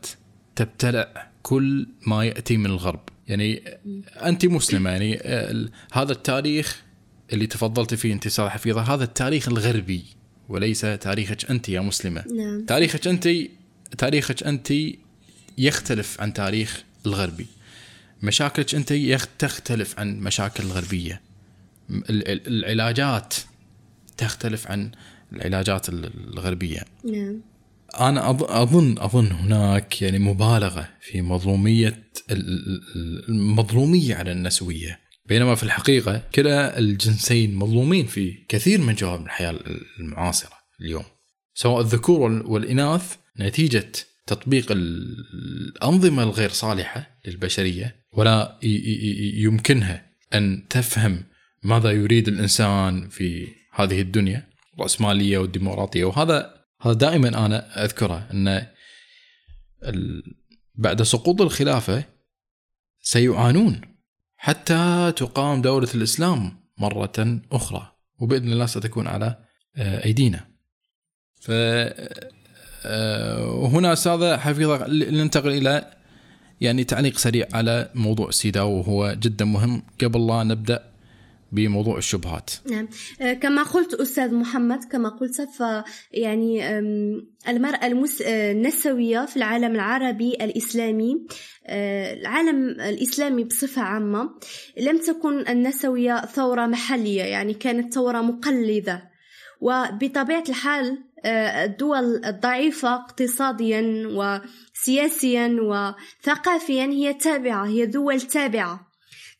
تبتلع 0.57 1.31
كل 1.43 1.87
ما 2.07 2.25
يأتي 2.25 2.57
من 2.57 2.67
الغرب؟ 2.67 3.01
يعني 3.29 3.63
أنت 4.25 4.47
مسلمة 4.47 4.91
يعني 4.91 5.21
هذا 5.93 6.13
التاريخ 6.13 6.83
اللي 7.33 7.47
تفضلت 7.47 7.95
فيه 7.95 8.13
أنت 8.13 8.27
أستاذ 8.27 8.49
حفيظة 8.49 8.81
هذا 8.95 9.05
التاريخ 9.05 9.49
الغربي 9.49 10.05
وليس 10.49 10.81
تاريخك 10.81 11.51
أنت 11.51 11.69
يا 11.69 11.81
مسلمة. 11.81 12.25
نعم. 12.37 12.65
تاريخك 12.67 13.07
أنت 13.09 13.29
تاريخك 13.99 14.43
أنت 14.43 14.73
يختلف 15.59 16.21
عن 16.21 16.33
تاريخ 16.33 16.83
الغربي. 17.07 17.47
مشاكلك 18.23 18.75
انت 18.75 18.93
تختلف 19.39 19.99
عن 19.99 20.21
مشاكل 20.21 20.65
الغربية. 20.65 21.21
ال- 21.91 22.29
ال- 22.29 22.47
العلاجات 22.47 23.35
تختلف 24.17 24.67
عن 24.71 24.91
العلاجات 25.33 25.89
ال- 25.89 26.29
الغربية. 26.33 26.85
نعم. 27.13 27.41
أنا 28.01 28.31
اظن 28.31 28.99
أظن 28.99 29.27
هناك 29.33 30.03
يعني 30.03 30.19
مبالغة 30.19 30.89
في 31.01 31.23
مظلومية 31.23 32.03
ال- 32.31 32.81
ال- 32.97 33.29
المظلومية 33.29 34.15
على 34.15 34.33
النسوية. 34.33 35.01
بينما 35.27 35.55
في 35.55 35.63
الحقيقة 35.63 36.23
كلا 36.35 36.79
الجنسين 36.79 37.55
مظلومين 37.55 38.07
في 38.07 38.45
كثير 38.49 38.81
من 38.81 38.95
جوانب 38.95 39.25
الحياة 39.27 39.55
المعاصرة 40.01 40.53
اليوم. 40.81 41.05
سواء 41.55 41.81
الذكور 41.81 42.21
وال- 42.21 42.47
والإناث 42.47 43.17
نتيجة 43.41 43.93
تطبيق 44.27 44.73
ال- 44.73 45.17
الأنظمة 45.35 46.23
الغير 46.23 46.51
صالحة 46.51 47.19
للبشرية 47.27 47.97
ولا 48.13 48.59
يمكنها 49.35 50.07
أن 50.35 50.63
تفهم 50.71 51.25
ماذا 51.63 51.91
يريد 51.91 52.29
الإنسان 52.29 53.09
في 53.09 53.49
هذه 53.75 54.01
الدنيا 54.01 54.49
الرأسمالية 54.75 55.39
والديمقراطية 55.39 56.05
وهذا 56.05 56.65
هذا 56.81 56.93
دائما 56.93 57.47
أنا 57.47 57.85
أذكره 57.85 58.29
أن 58.33 58.67
ال... 59.85 60.23
بعد 60.75 61.03
سقوط 61.03 61.41
الخلافة 61.41 62.05
سيعانون 63.01 63.81
حتى 64.37 65.13
تقام 65.17 65.63
دولة 65.63 65.89
الإسلام 65.95 66.61
مرة 66.79 67.41
أخرى 67.53 67.93
وبإذن 68.19 68.53
الله 68.53 68.67
ستكون 68.67 69.07
على 69.07 69.45
آه، 69.77 70.05
أيدينا. 70.05 70.47
ف 71.41 71.51
وهنا 73.63 73.93
أستاذ 73.93 74.37
حفيظه 74.37 74.87
ننتقل 74.89 75.51
إلى 75.51 75.91
يعني 76.61 76.85
تعليق 76.85 77.19
سريع 77.19 77.49
على 77.53 77.91
موضوع 77.95 78.31
سيداو 78.31 78.73
وهو 78.73 79.17
جدا 79.21 79.45
مهم. 79.45 79.83
قبل 80.03 80.27
لا 80.27 80.43
نبدأ 80.43 80.91
بموضوع 81.53 81.99
الشبهات. 81.99 82.51
نعم. 82.71 82.89
آه، 83.21 83.33
كما 83.33 83.63
قلت 83.63 83.95
أستاذ 83.95 84.35
محمد 84.35 84.85
كما 84.85 85.09
قلت 85.09 85.41
ف 85.41 85.63
يعني 86.13 86.79
المرأة 87.49 87.87
المس... 87.87 88.23
آه، 88.23 88.53
النسوية 88.53 89.27
في 89.27 89.37
العالم 89.37 89.75
العربي 89.75 90.35
الإسلامي 90.35 91.27
آه، 91.67 92.15
العالم 92.15 92.69
الإسلامي 92.71 93.45
بصفة 93.45 93.83
عامة 93.83 94.31
لم 94.79 94.99
تكن 94.99 95.49
النسوية 95.49 96.27
ثورة 96.27 96.67
محلية 96.67 97.23
يعني 97.23 97.55
كانت 97.55 97.95
ثورة 97.95 98.21
مقلدة. 98.21 99.11
وبطبيعة 99.61 100.45
الحال 100.49 100.87
آه، 100.87 101.10
الدول 101.27 102.25
الضعيفة 102.25 102.95
اقتصاديا 102.95 103.83
وسياسيا 104.07 105.57
وثقافيا 105.61 106.85
هي 106.85 107.15
تابعة 107.15 107.67
هي 107.67 107.87
دول 107.87 108.21
تابعة 108.21 108.91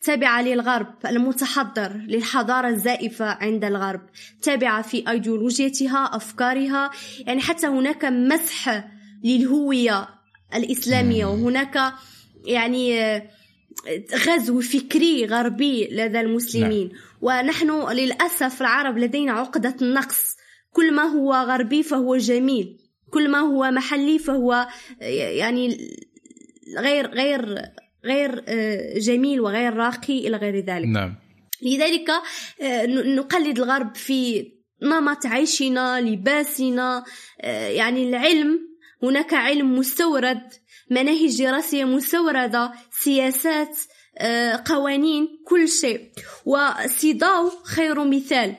تابعة 0.03 0.43
للغرب 0.43 0.95
المتحضر 1.07 1.93
للحضارة 1.93 2.69
الزائفة 2.69 3.25
عند 3.25 3.65
الغرب 3.65 4.01
تابعة 4.43 4.83
في 4.83 5.11
أيديولوجيتها 5.11 6.17
أفكارها. 6.17 6.91
يعني 7.27 7.41
حتى 7.41 7.67
هناك 7.67 8.05
مسح 8.05 8.85
للهوية 9.25 10.09
الإسلامية 10.55 11.27
وهناك 11.27 11.93
يعني 12.45 12.99
غزو 14.27 14.61
فكري 14.61 15.27
غربي 15.27 15.89
لدى 15.93 16.21
المسلمين. 16.21 16.89
نعم. 16.89 16.99
ونحن 17.21 17.93
للأسف 17.93 18.61
العرب 18.61 18.99
لدينا 18.99 19.33
عقدة 19.33 19.77
النقص 19.83 20.40
كل 20.73 20.95
ما 20.95 21.03
هو 21.03 21.35
غربي 21.35 21.83
فهو 21.83 22.17
جميل 22.17 22.79
كل 23.11 23.31
ما 23.31 23.39
هو 23.39 23.71
محلي 23.71 24.19
فهو 24.19 24.69
يعني 25.01 25.79
غير 26.79 27.11
غير 27.11 27.63
غير 28.05 28.45
آه، 28.49 28.99
جميل 28.99 29.41
وغير 29.41 29.75
راقي 29.75 30.27
إلى 30.27 30.37
غير 30.37 30.65
ذلك. 30.65 30.87
نعم. 30.87 31.17
لذلك 31.63 32.11
آه، 32.61 32.87
نقلد 32.87 33.59
الغرب 33.59 33.95
في 33.95 34.53
نمط 34.83 35.27
عيشنا 35.27 36.01
لباسنا 36.01 37.05
آه، 37.41 37.69
يعني 37.69 38.09
العلم 38.09 38.59
هناك 39.03 39.35
علم 39.35 39.79
مستورد 39.79 40.43
مناهج 40.91 41.43
دراسية 41.43 41.85
مستوردة 41.85 42.73
سياسات 42.91 43.77
قوانين 44.67 45.29
كل 45.47 45.69
شيء. 45.69 46.11
وسيداو 46.45 47.51
خير 47.65 48.05
مثال. 48.05 48.57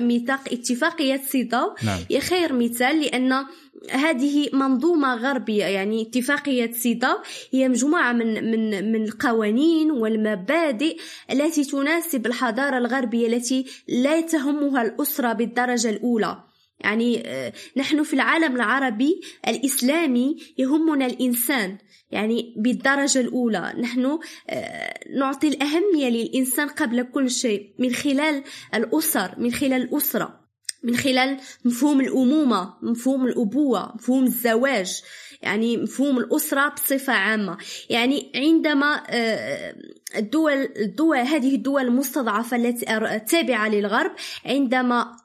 ميثاق 0.00 0.52
اتفاقية 0.52 1.16
سيداو 1.16 1.74
نعم. 1.84 1.98
هي 2.10 2.20
خير 2.20 2.52
مثال 2.52 3.00
لأن 3.00 3.44
هذه 3.90 4.48
منظومة 4.52 5.14
غربية 5.14 5.64
يعني 5.64 6.02
اتفاقية 6.02 6.72
سيداو 6.72 7.16
هي 7.52 7.68
مجموعة 7.68 8.12
من 8.12 8.50
من 8.50 8.92
من 8.92 9.04
القوانين 9.04 9.90
والمبادئ 9.90 10.98
التي 11.30 11.64
تناسب 11.64 12.26
الحضارة 12.26 12.78
الغربية 12.78 13.26
التي 13.26 13.66
لا 13.88 14.20
تهمها 14.20 14.82
الأسرة 14.82 15.32
بالدرجة 15.32 15.90
الأولى. 15.90 16.47
يعني 16.80 17.22
آه، 17.26 17.52
نحن 17.76 18.02
في 18.02 18.14
العالم 18.14 18.56
العربي 18.56 19.20
الإسلامي 19.48 20.36
يهمنا 20.58 21.06
الإنسان 21.06 21.78
يعني 22.10 22.54
بالدرجة 22.56 23.20
الأولى. 23.20 23.74
نحن 23.78 24.18
آه، 24.50 24.94
نعطي 25.18 25.48
الأهمية 25.48 26.08
للإنسان 26.08 26.68
قبل 26.68 27.02
كل 27.02 27.30
شيء 27.30 27.74
من 27.78 27.92
خلال 27.92 28.44
الأسر 28.74 29.34
من 29.38 29.52
خلال 29.52 29.82
الأسرة 29.82 30.48
من 30.82 30.96
خلال 30.96 31.36
مفهوم 31.64 32.00
الأمومة 32.00 32.74
مفهوم 32.82 33.26
الأبوة 33.26 33.94
مفهوم 33.94 34.24
الزواج 34.24 35.02
يعني 35.42 35.76
مفهوم 35.76 36.18
الأسرة 36.18 36.68
بصفة 36.68 37.12
عامة. 37.12 37.58
يعني 37.90 38.32
عندما 38.34 39.02
آه، 39.10 39.74
الدول 40.16 40.68
الدول 40.76 41.16
هذه 41.18 41.54
الدول 41.54 41.82
المستضعفة 41.82 42.56
التي 42.56 42.86
تابعة 43.28 43.68
للغرب 43.68 44.12
عندما 44.46 45.16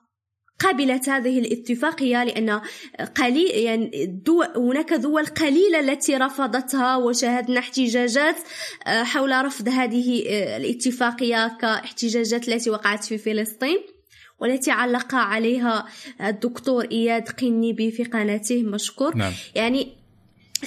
قبلت 0.59 1.09
هذه 1.09 1.39
الاتفاقية 1.39 2.23
لأن 2.23 2.61
قليل 3.17 3.51
يعني 3.51 4.05
دول 4.25 4.47
هناك 4.55 4.93
دول 4.93 5.25
قليلة 5.25 5.79
التي 5.79 6.17
رفضتها 6.17 6.95
وشاهدنا 6.95 7.59
احتجاجات 7.59 8.35
آه، 8.87 9.03
حول 9.03 9.45
رفض 9.45 9.69
هذه 9.69 10.23
آه، 10.29 10.57
الاتفاقية 10.57 11.57
كاحتجاجات 11.61 12.47
التي 12.47 12.69
وقعت 12.69 13.03
في 13.03 13.17
فلسطين 13.17 13.77
والتي 14.39 14.71
علق 14.71 15.15
عليها 15.15 15.85
الدكتور 16.21 16.83
إياد 16.91 17.29
قنيبي 17.29 17.91
في 17.91 18.03
قناته 18.03 18.63
مشكور. 18.63 19.17
نعم. 19.17 19.33
يعني 19.55 20.02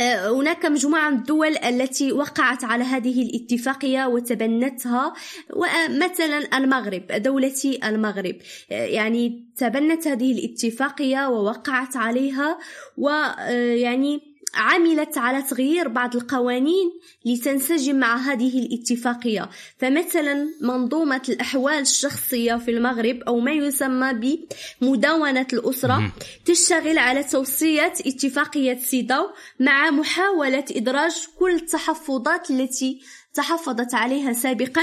هناك 0.02 0.66
مجموعة 0.66 1.10
من 1.10 1.18
الدول 1.18 1.56
التي 1.56 2.12
وقعت 2.12 2.64
على 2.64 2.84
هذه 2.84 3.22
الاتفاقية 3.22 4.06
وتبنتها 4.06 5.12
ومثلا 5.52 6.58
المغرب 6.58 7.06
دولتي 7.06 7.88
المغرب. 7.88 8.36
آه، 8.70 8.86
يعني 8.86 9.46
تبنت 9.56 10.08
هذه 10.08 10.32
الاتفاقية 10.32 11.28
ووقعت 11.28 11.96
عليها 11.96 12.58
ويعني 12.96 14.35
عملت 14.56 15.18
على 15.18 15.42
تغيير 15.42 15.88
بعض 15.88 16.16
القوانين 16.16 16.90
لتنسجم 17.24 17.96
مع 17.96 18.16
هذه 18.16 18.58
الاتفاقية. 18.58 19.50
فمثلا 19.78 20.48
منظومة 20.60 21.22
الأحوال 21.28 21.78
الشخصية 21.78 22.54
في 22.54 22.70
المغرب 22.70 23.20
أو 23.28 23.40
ما 23.40 23.52
يسمى 23.52 24.38
بمدونة 24.80 25.46
الأسرة 25.52 26.12
تشتغل 26.44 26.98
على 26.98 27.24
توصية 27.24 27.92
اتفاقية 28.06 28.78
سيداو 28.78 29.26
مع 29.60 29.90
محاولة 29.90 30.64
إدراج 30.70 31.14
كل 31.38 31.54
التحفظات 31.54 32.50
التي 32.50 33.00
تحفظت 33.34 33.94
عليها 33.94 34.32
سابقا 34.32 34.82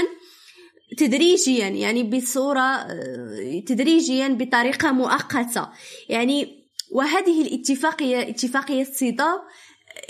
تدريجيا 0.98 1.68
يعني 1.68 2.02
بصورة 2.02 2.86
تدريجيا 3.66 4.28
بطريقة 4.28 4.92
مؤقتة. 4.92 5.68
يعني 6.08 6.64
وهذه 6.90 7.42
الاتفاقية 7.42 8.28
اتفاقية 8.28 8.84
سيداو 8.84 9.38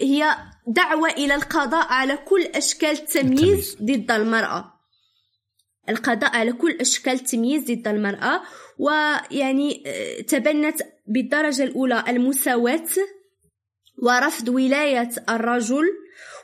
هي 0.01 0.37
دعوة 0.67 1.09
إلى 1.09 1.35
القضاء 1.35 1.87
على 1.93 2.17
كل 2.17 2.43
أشكال 2.43 2.91
التمييز 2.91 3.77
ضد 3.83 4.11
المرأة. 4.11 4.75
القضاء 5.89 6.37
على 6.37 6.53
كل 6.53 6.71
أشكال 6.81 7.13
التمييز 7.13 7.71
ضد 7.71 7.89
المرأة 7.89 8.43
ويعني 8.79 9.83
آه، 9.87 10.21
تبنت 10.21 10.83
بالدرجة 11.07 11.65
الأولى 11.65 12.05
المساواة 12.09 12.89
ورفض 14.03 14.49
ولاية 14.49 15.11
الرجل 15.29 15.85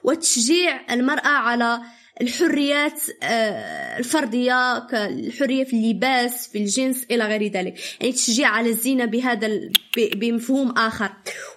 وتشجيع 0.04 0.94
المرأة 0.94 1.28
على 1.28 1.80
الحريات 2.20 3.00
آه، 3.22 3.98
الفردية 3.98 4.78
كالحرية 4.78 5.64
في 5.64 5.72
اللباس 5.72 6.48
في 6.48 6.58
الجنس 6.58 7.06
إلى 7.10 7.24
غير 7.24 7.52
ذلك. 7.52 7.74
يعني 8.00 8.12
تشجيع 8.12 8.48
على 8.48 8.68
الزينة 8.68 9.04
بهذا 9.04 9.70
بمفهوم 10.14 10.70
آخر. 10.70 11.10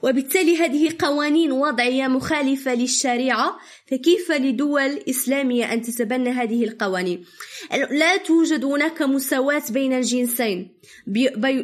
وبالتالي 0.04 0.58
هذه 0.58 0.93
قوانين 0.99 1.52
وضعية 1.52 2.08
مخالفة 2.08 2.76
للشريعة 2.76 3.58
فكيف 3.91 4.32
لدول 4.32 4.99
إسلامية 5.10 5.73
أن 5.73 5.82
تتبنى 5.82 6.30
هذه 6.30 6.63
القوانين؟ 6.63 7.26
لا 7.91 8.17
توجد 8.17 8.65
هناك 8.65 9.02
مساواة 9.02 9.63
بين 9.69 9.93
الجنسين. 9.93 10.71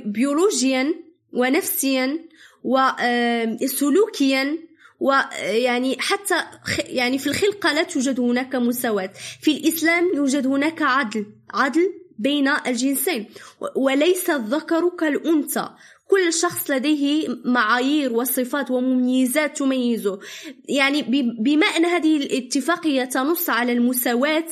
بيولوجيا 0.05 0.93
ونفسيا 1.33 2.19
وسلوكيا 2.63 4.57
ويعني 4.99 5.97
حتى 5.99 6.35
يعني 6.77 7.17
في 7.17 7.27
الخلقة 7.27 7.73
لا 7.73 7.83
توجد 7.83 8.19
هناك 8.19 8.55
مساواة. 8.55 9.11
في 9.41 9.51
الإسلام 9.51 10.11
يوجد 10.15 10.47
هناك 10.47 10.81
عدل 10.81 11.25
عدل 11.53 11.93
بين 12.17 12.47
الجنسين 12.47 13.25
وليس 13.75 14.29
الذكر 14.29 14.89
كالأنثى. 14.89 15.69
كل 16.07 16.33
شخص 16.33 16.71
لديه 16.71 17.27
معايير 17.45 18.13
وصفات 18.13 18.71
ومميزات 18.71 19.57
تميزه. 19.57 20.19
يعني 20.69 21.01
بما 21.39 21.65
أن 21.65 21.85
هذه 21.85 22.17
الاتفاقية 22.17 23.03
تنص 23.03 23.49
على 23.49 23.71
المساواة 23.71 24.45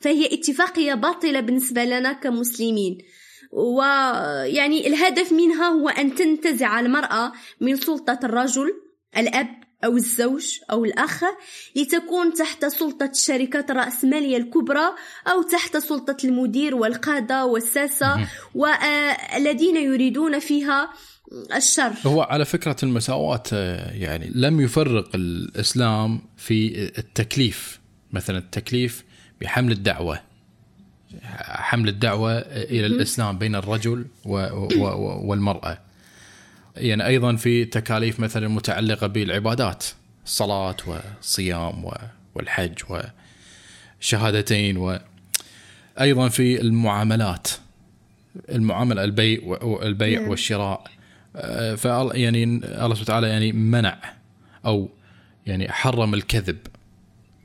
فهي 0.00 0.34
اتفاقية 0.34 0.94
باطلة 0.94 1.40
بالنسبة 1.40 1.84
لنا 1.84 2.12
كمسلمين. 2.12 2.98
ويعني 3.52 4.86
الهدف 4.86 5.32
منها 5.32 5.68
هو 5.68 5.88
أن 5.88 6.14
تنتزع 6.14 6.80
المرأة 6.80 7.32
من 7.60 7.76
سلطة 7.76 8.18
الرجل 8.24 8.72
الأب 9.16 9.61
أو 9.84 9.96
الزوج 9.96 10.58
أو 10.70 10.84
الأخ 10.84 11.24
لتكون 11.76 12.34
تحت 12.34 12.64
سلطة 12.64 13.10
الشركات 13.14 13.70
الرأسمالية 13.70 14.36
الكبرى 14.36 14.94
أو 15.26 15.42
تحت 15.42 15.76
سلطة 15.76 16.16
المدير 16.24 16.74
والقادة 16.74 17.46
والساسة 17.46 18.28
والذين 18.54 19.76
يريدون 19.76 20.38
فيها 20.38 20.92
الشر. 21.56 21.92
هو 22.06 22.22
على 22.22 22.44
فكرة 22.44 22.76
المساواة 22.82 23.42
يعني 23.92 24.32
لم 24.34 24.60
يفرق 24.60 25.08
الإسلام 25.14 26.22
في 26.36 26.90
التكليف. 26.98 27.80
مثلا 28.12 28.38
التكليف 28.38 29.04
بحمل 29.40 29.72
الدعوة. 29.72 30.20
حمل 31.42 31.88
الدعوة 31.88 32.38
إلى 32.38 32.86
الإسلام 32.86 33.38
بين 33.38 33.54
الرجل 33.54 34.06
والمرأة. 35.24 35.78
يعني 36.76 37.06
أيضا 37.06 37.36
في 37.36 37.64
تكاليف 37.64 38.20
مثلا 38.20 38.48
متعلقة 38.48 39.06
بالعبادات 39.06 39.84
الصلاه 40.24 40.76
والصيام 40.86 41.84
والحج 42.34 42.78
وشهادتين 44.00 44.76
وأيضا 44.76 46.28
في 46.28 46.60
المعاملات 46.60 47.48
المعاملة 48.48 49.04
البيع 49.04 49.40
والبيع 49.62 50.20
نعم. 50.20 50.30
والشراء 50.30 50.84
آه، 51.36 51.74
ف 51.74 51.84
يعني 51.84 52.44
الله 52.44 52.64
سبحانه 52.64 53.00
وتعالى 53.00 53.28
يعني 53.28 53.52
منع 53.52 53.98
أو 54.66 54.88
يعني 55.46 55.72
حرم 55.72 56.14
الكذب 56.14 56.58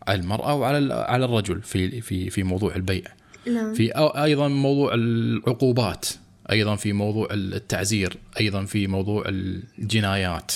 على 0.08 0.20
المرأة 0.20 0.54
وعلى 0.54 0.94
على 0.94 1.26
الرجل 1.26 1.62
في 1.62 2.02
في 2.02 2.30
في 2.30 2.44
موضوع 2.44 2.76
البيع 2.76 3.04
نعم. 3.48 3.74
في 3.74 3.92
أيضا 3.98 4.48
موضوع 4.48 4.94
العقوبات 4.94 6.08
أيضا 6.52 6.76
في 6.76 6.94
موضوع 6.94 7.28
التعزير 7.32 8.18
أيضا 8.40 8.66
في 8.66 8.88
موضوع 8.88 9.24
الجنايات. 9.28 10.52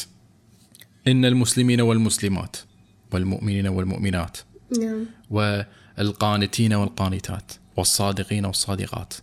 إن 1.07 1.25
المسلمين 1.25 1.81
والمسلمات 1.81 2.57
والمؤمنين 3.13 3.67
والمؤمنات 3.67 4.37
نعم. 4.79 5.05
والقانتين 5.29 6.73
والقانتات 6.73 7.51
والصادقين 7.77 8.45
والصادقات. 8.45 9.13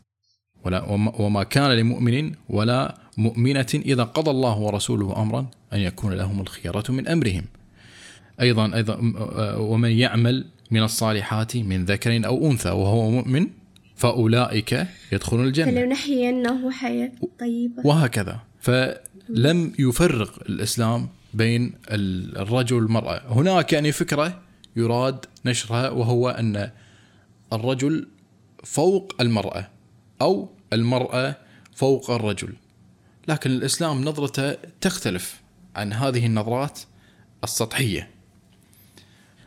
ولا 0.65 0.83
وما 1.19 1.43
كان 1.43 1.71
لمؤمن 1.71 2.33
ولا 2.49 2.99
مؤمنة 3.17 3.67
إذا 3.75 4.03
قضى 4.03 4.31
الله 4.31 4.59
ورسوله 4.59 5.23
أمرا 5.23 5.47
أن 5.73 5.79
يكون 5.79 6.13
لهم 6.13 6.41
الخيرة 6.41 6.85
من 6.89 7.09
أمرهم. 7.09 7.45
أيضا 8.41 8.75
أيضا 8.75 8.99
ومن 9.59 9.91
يعمل 9.91 10.45
من 10.71 10.83
الصالحات 10.83 11.57
من 11.57 11.85
ذكر 11.85 12.27
أو 12.27 12.51
أنثى 12.51 12.71
وهو 12.71 13.11
مؤمن 13.11 13.47
فأولئك 13.99 14.87
يدخلون 15.13 15.47
الجنة. 15.47 15.71
فلنحيينه 15.71 16.71
حياة 16.71 17.13
طيبة. 17.41 17.87
وهكذا. 17.87 18.41
فلم 18.61 19.73
يفرق 19.79 20.43
الإسلام 20.49 21.09
بين 21.35 21.73
الرجل 21.91 22.77
والمرأة. 22.77 23.23
هناك 23.29 23.73
يعني 23.73 23.93
فكرة 23.93 24.43
يراد 24.77 25.25
نشرها 25.45 25.91
وهو 25.91 26.29
أن 26.29 26.71
الرجل 27.53 28.09
فوق 28.65 29.15
المرأة 29.21 29.69
أو 30.23 30.51
المرأة 30.73 31.37
فوق 31.75 32.11
الرجل. 32.11 32.53
لكن 33.29 33.51
الإسلام 33.51 34.05
نظرته 34.05 34.53
تختلف 34.81 35.41
عن 35.77 35.93
هذه 35.93 36.27
النظرات 36.27 36.81
السطحية. 37.45 38.11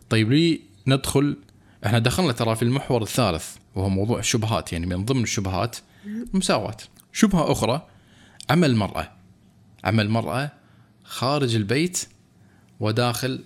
طيب 0.10 0.32
لي 0.32 0.62
ندخل. 0.88 1.38
إحنا 1.86 2.00
دخلنا 2.00 2.32
ترى 2.32 2.56
في 2.56 2.62
المحور 2.62 3.02
الثالث. 3.02 3.61
وهو 3.76 3.90
موضوع 3.90 4.20
الشبهات 4.20 4.74
يعني 4.74 4.86
من 4.86 5.06
ضمن 5.06 5.24
الشبهات 5.24 5.78
المساواة. 6.06 6.78
شبهة 7.14 7.52
أخرى 7.52 7.88
عمل 8.50 8.70
المرأة 8.70 9.12
عمل 9.84 10.06
المرأة 10.06 10.52
خارج 11.04 11.56
البيت 11.56 12.08
وداخل 12.80 13.44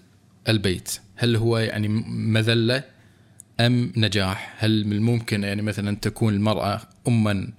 البيت. 0.50 1.00
هل 1.16 1.36
هو 1.36 1.58
يعني 1.58 1.88
مذلة 2.08 2.84
أم 3.60 3.94
نجاح؟ 3.98 4.56
هل 4.60 4.88
من 4.88 4.94
الممكن 4.94 5.44
يعني 5.44 5.62
مثلا 5.62 5.96
تكون 5.96 6.34
المرأة 6.34 6.82
أما 7.08 7.54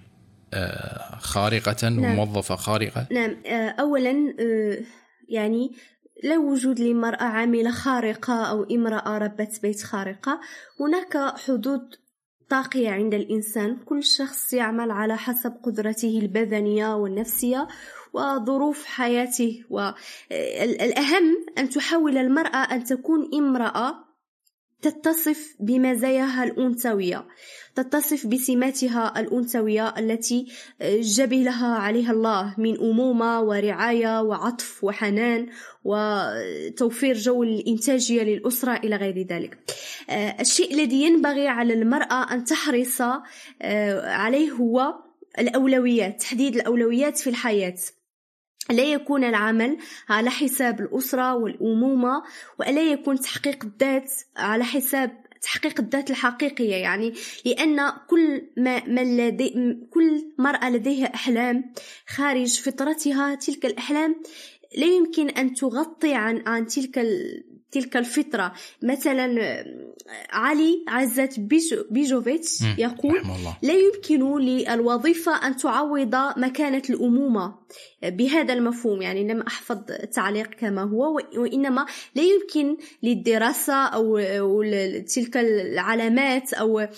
خارقة 1.19 1.89
نعم. 1.89 2.05
وموظفة 2.05 2.57
خارقة؟ 2.57 3.07
نعم. 3.11 3.37
آه، 3.47 3.69
أولا 3.69 4.35
آه، 4.41 4.79
يعني 5.29 5.73
لا 6.25 6.39
وجود 6.39 6.81
لمرأة 6.81 7.23
عاملة 7.23 7.71
خارقة 7.71 8.45
أو 8.45 8.63
امرأة 8.65 9.19
ربة 9.19 9.49
بيت 9.63 9.83
خارقة 9.83 10.41
هناك 10.81 11.39
حدود 11.39 11.95
طاقية 12.49 12.91
عند 12.91 13.15
الإنسان 13.15 13.77
كل 13.77 14.05
شخص 14.05 14.53
يعمل 14.53 14.91
على 14.91 15.17
حسب 15.17 15.53
قدرته 15.63 16.19
البدنية 16.23 16.97
والنفسية 16.97 17.69
وظروف 18.13 18.85
حياته. 18.85 19.65
والأهم 19.71 21.47
أن 21.59 21.69
تحاول 21.69 22.19
المرأة 22.19 22.75
أن 22.75 22.85
تكون 22.85 23.31
امرأة 23.35 24.07
تتصف 24.87 25.57
بمزاياها 25.61 26.45
الأنثوية 26.45 27.27
تتصف 27.75 28.27
بسماتها 28.27 29.21
الأنثوية 29.21 29.95
التي 29.99 30.47
جبلها 31.01 31.67
عليها 31.67 32.13
الله 32.13 32.55
من 32.59 32.81
أمومة 32.81 33.41
ورعاية 33.41 34.23
وعطف 34.23 34.85
وحنان 34.85 35.47
وتوفير 35.85 37.17
جو 37.17 37.43
الإنتاجية 37.43 38.23
للأسرة 38.23 38.77
إلى 38.77 38.97
غير 38.97 39.27
ذلك. 39.27 39.59
الشيء 40.41 40.75
الذي 40.75 41.03
ينبغي 41.03 41.49
على 41.49 41.75
المرأة 41.75 42.33
أن 42.35 42.45
تحرص 42.45 43.03
عليه 44.05 44.51
هو 44.51 44.95
الأولويات 45.39 46.21
تحديد 46.21 46.57
الأولويات 46.57 47.19
في 47.19 47.31
الحياة. 47.31 47.77
لا 48.71 48.85
يكون 48.85 49.25
العمل 49.25 49.79
على 50.09 50.31
حساب 50.31 50.81
الأسرة 50.81 51.35
والأمومة 51.35 52.23
وألا 52.59 52.83
يكون 52.83 53.21
تحقيق 53.21 53.65
الذات 53.65 54.13
على 54.37 54.65
حساب 54.65 55.27
تحقيق 55.43 55.81
الذات 55.81 56.11
الحقيقية. 56.11 56.75
يعني 56.77 57.15
لأن 57.45 57.93
كل 58.09 58.43
ما 58.57 58.85
من 58.85 59.17
لدي 59.17 59.79
كل 59.91 60.33
مرأة 60.39 60.71
لديها 60.71 61.15
أحلام 61.15 61.73
خارج 62.07 62.61
فطرتها 62.61 63.35
تلك 63.35 63.67
الأحلام 63.67 64.23
لا 64.77 64.87
يمكن 64.87 65.29
أن 65.29 65.55
تغطي 65.55 66.15
عن 66.15 66.43
عن 66.47 66.67
تلك 66.67 66.99
تلك 67.71 67.97
الفطرة. 67.97 68.53
مثلا 68.83 69.37
علي 70.31 70.85
عزت 70.89 71.41
بيجوفيتش 71.91 72.63
يقول 72.79 73.23
لا 73.63 73.75
يمكن 73.75 74.39
للوظيفة 74.41 75.47
أن 75.47 75.57
تعوض 75.57 76.15
مكانة 76.37 76.83
الأمومة. 76.91 77.55
بهذا 78.03 78.55
المفهوم 78.55 79.03
يعني 79.03 79.29
لم 79.29 79.41
أحفظ 79.41 79.79
التعليق 79.91 80.47
كما 80.47 80.83
هو 80.83 81.21
وإنما 81.37 81.87
لا 82.15 82.23
يمكن 82.23 82.77
للدراسة 83.03 83.75
أو 83.75 84.19
تلك 85.15 85.37
العلامات 85.37 86.53
أو 86.53 86.89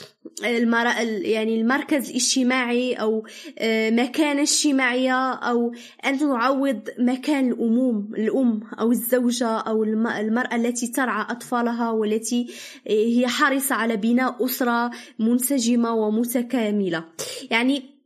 يعني 0.43 1.61
المركز 1.61 2.11
الاجتماعي 2.11 2.95
أو 2.95 3.26
آه، 3.59 3.91
مكانة 3.91 4.43
اجتماعية 4.43 5.33
أو 5.33 5.72
أن 6.07 6.18
تعوض 6.18 6.89
مكان 6.99 7.53
الأموم 7.69 8.14
الأم 8.14 8.61
أو 8.81 8.91
الزوجة 8.91 9.59
أو 9.59 9.85
المرأة 9.85 10.57
التي 10.57 10.87
ترعى 10.87 11.27
أطفالها 11.31 11.91
والتي 11.91 12.47
آه، 12.89 12.91
هي 12.91 13.27
حريصة 13.27 13.75
على 13.75 13.97
بناء 13.97 14.45
أسرة 14.45 14.91
منسجمة 15.19 15.95
ومتكاملة. 15.95 17.05
يعني 17.51 17.99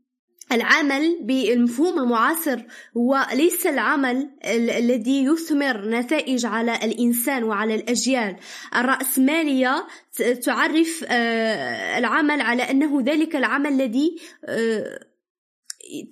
العمل 0.52 1.18
بالمفهوم 1.22 1.98
المعاصر 1.98 2.62
هو 2.96 3.26
ليس 3.34 3.66
العمل 3.66 4.30
الذي 4.44 5.24
يثمر 5.24 5.88
نتائج 5.88 6.46
على 6.46 6.74
الإنسان 6.84 7.44
وعلى 7.44 7.74
الأجيال. 7.74 8.36
الرأسمالية 8.76 9.86
تعرف 10.44 11.04
آه، 11.08 11.98
العمل 11.98 12.40
على 12.40 12.62
أنه 12.62 13.02
ذلك 13.02 13.36
العمل 13.36 13.72
الذي 13.72 14.16
آه، 14.44 15.11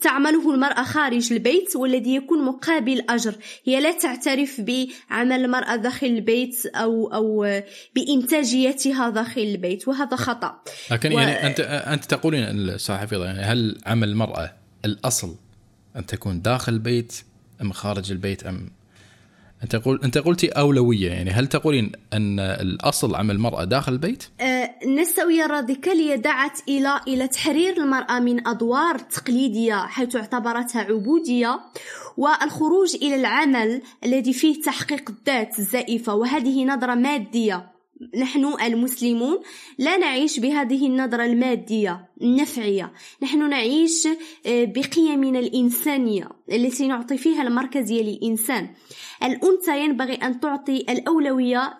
تعمله 0.01 0.55
المرأة 0.55 0.83
خارج 0.83 1.33
البيت 1.33 1.77
والذي 1.77 2.15
يكون 2.15 2.45
مقابل 2.45 3.03
أجر. 3.09 3.35
هي 3.65 3.81
لا 3.81 3.93
تعترف 3.93 4.61
بعمل 4.61 5.45
المرأة 5.45 5.77
داخل 5.77 6.07
البيت 6.07 6.67
أو 6.67 7.15
أو 7.15 7.61
بإنتاجيتها 7.95 9.11
داخل 9.11 9.41
البيت 9.41 9.89
وهذا 9.89 10.17
خطأ. 10.17 10.61
لكن 10.91 11.13
و... 11.13 11.19
يعني 11.19 11.47
أنت 11.47 11.61
أنت 11.61 12.05
تقولين 12.05 12.45
الصحفي 12.45 13.21
يعني 13.21 13.41
هل 13.41 13.79
عمل 13.87 14.09
المرأة 14.09 14.53
الأصل 14.85 15.35
أن 15.97 16.07
تكون 16.07 16.43
داخل 16.43 16.73
البيت 16.73 17.13
أم 17.63 17.73
خارج 17.73 18.13
البيت 18.13 18.47
أم 18.47 18.71
أنت 19.63 19.77
قول 19.77 20.01
أنت 20.05 20.19
قلتي 20.19 20.49
أولوية 20.49 21.11
يعني 21.11 21.31
هل 21.31 21.47
تقولين 21.47 21.93
أن 22.13 22.41
الأصل 22.41 23.15
عمل 23.15 23.35
المرأة 23.35 23.65
داخل 23.65 23.93
البيت؟ 23.93 24.25
أه 24.41 24.71
النسويه 24.85 25.45
الراديكاليه 25.45 26.15
دعت 26.15 26.59
إلى 26.69 27.01
إلى 27.09 27.29
تحرير 27.29 27.77
المرأة 27.77 28.19
من 28.19 28.49
أدوار 28.49 28.99
تقليدية 28.99 29.87
حيث 29.87 30.17
اعتبرتها 30.17 30.83
عبودية 30.83 31.61
والخروج 32.17 32.95
إلى 32.95 33.15
العمل 33.15 33.83
الذي 34.05 34.33
فيه 34.33 34.63
تحقيق 34.63 35.11
الذات 35.11 35.59
الزائفه 35.59 36.15
وهذه 36.15 36.65
نظرة 36.65 36.95
مادية 36.95 37.80
نحن 38.17 38.45
المسلمون 38.63 39.41
لا 39.79 39.97
نعيش 39.97 40.41
بهذه 40.41 40.87
النظرة 40.87 41.25
المادية 41.25 42.09
النفعية. 42.23 42.93
نحن 43.23 43.51
نعيش 43.51 44.07
آه، 44.47 44.65
بقيمنا 44.65 45.39
الإنسانية 45.39 46.29
التي 46.53 46.87
نعطي 46.87 47.19
فيها 47.19 47.43
المركزية 47.43 48.03
للإنسان. 48.03 48.69
الأنثى 49.23 49.85
ينبغي 49.85 50.15
أن 50.15 50.41
تعطي 50.41 50.77
الأولوية 50.77 51.79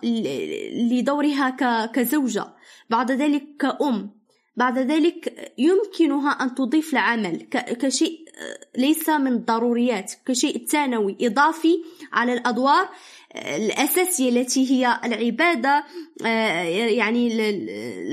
لدورها 0.91 1.51
كزوجة 1.87 2.47
بعد 2.91 3.11
ذلك 3.11 3.45
كأم. 3.59 4.21
بعد 4.57 4.79
ذلك 4.79 5.53
يمكنها 5.59 6.31
أن 6.31 6.55
تضيف 6.55 6.93
العمل 6.93 7.37
كشيء 7.53 8.25
آه، 8.41 8.81
ليس 8.81 9.09
من 9.09 9.33
الضروريات 9.33 10.13
كشيء 10.27 10.67
ثانوي 10.67 11.17
إضافي 11.21 11.83
على 12.13 12.33
الأدوار 12.33 12.89
الأساسية 13.37 14.29
التي 14.29 14.71
هي 14.71 15.01
العبادة 15.05 15.85
آه، 16.27 16.63
يعني 16.63 17.31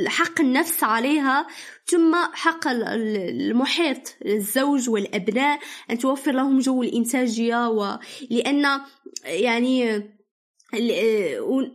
حق 0.08 0.42
النفس 0.42 0.84
عليها 0.84 1.48
ثم 1.86 2.16
حق 2.34 2.68
المحيط 2.68 4.16
الزوج 4.26 4.90
والأبناء 4.90 5.60
أن 5.92 5.98
توفر 5.98 6.32
لهم 6.32 6.60
جو 6.60 6.84
الإنتاجية 6.84 7.70
ولأن 7.70 8.82
يعني 9.26 9.96
آه، 10.74 11.72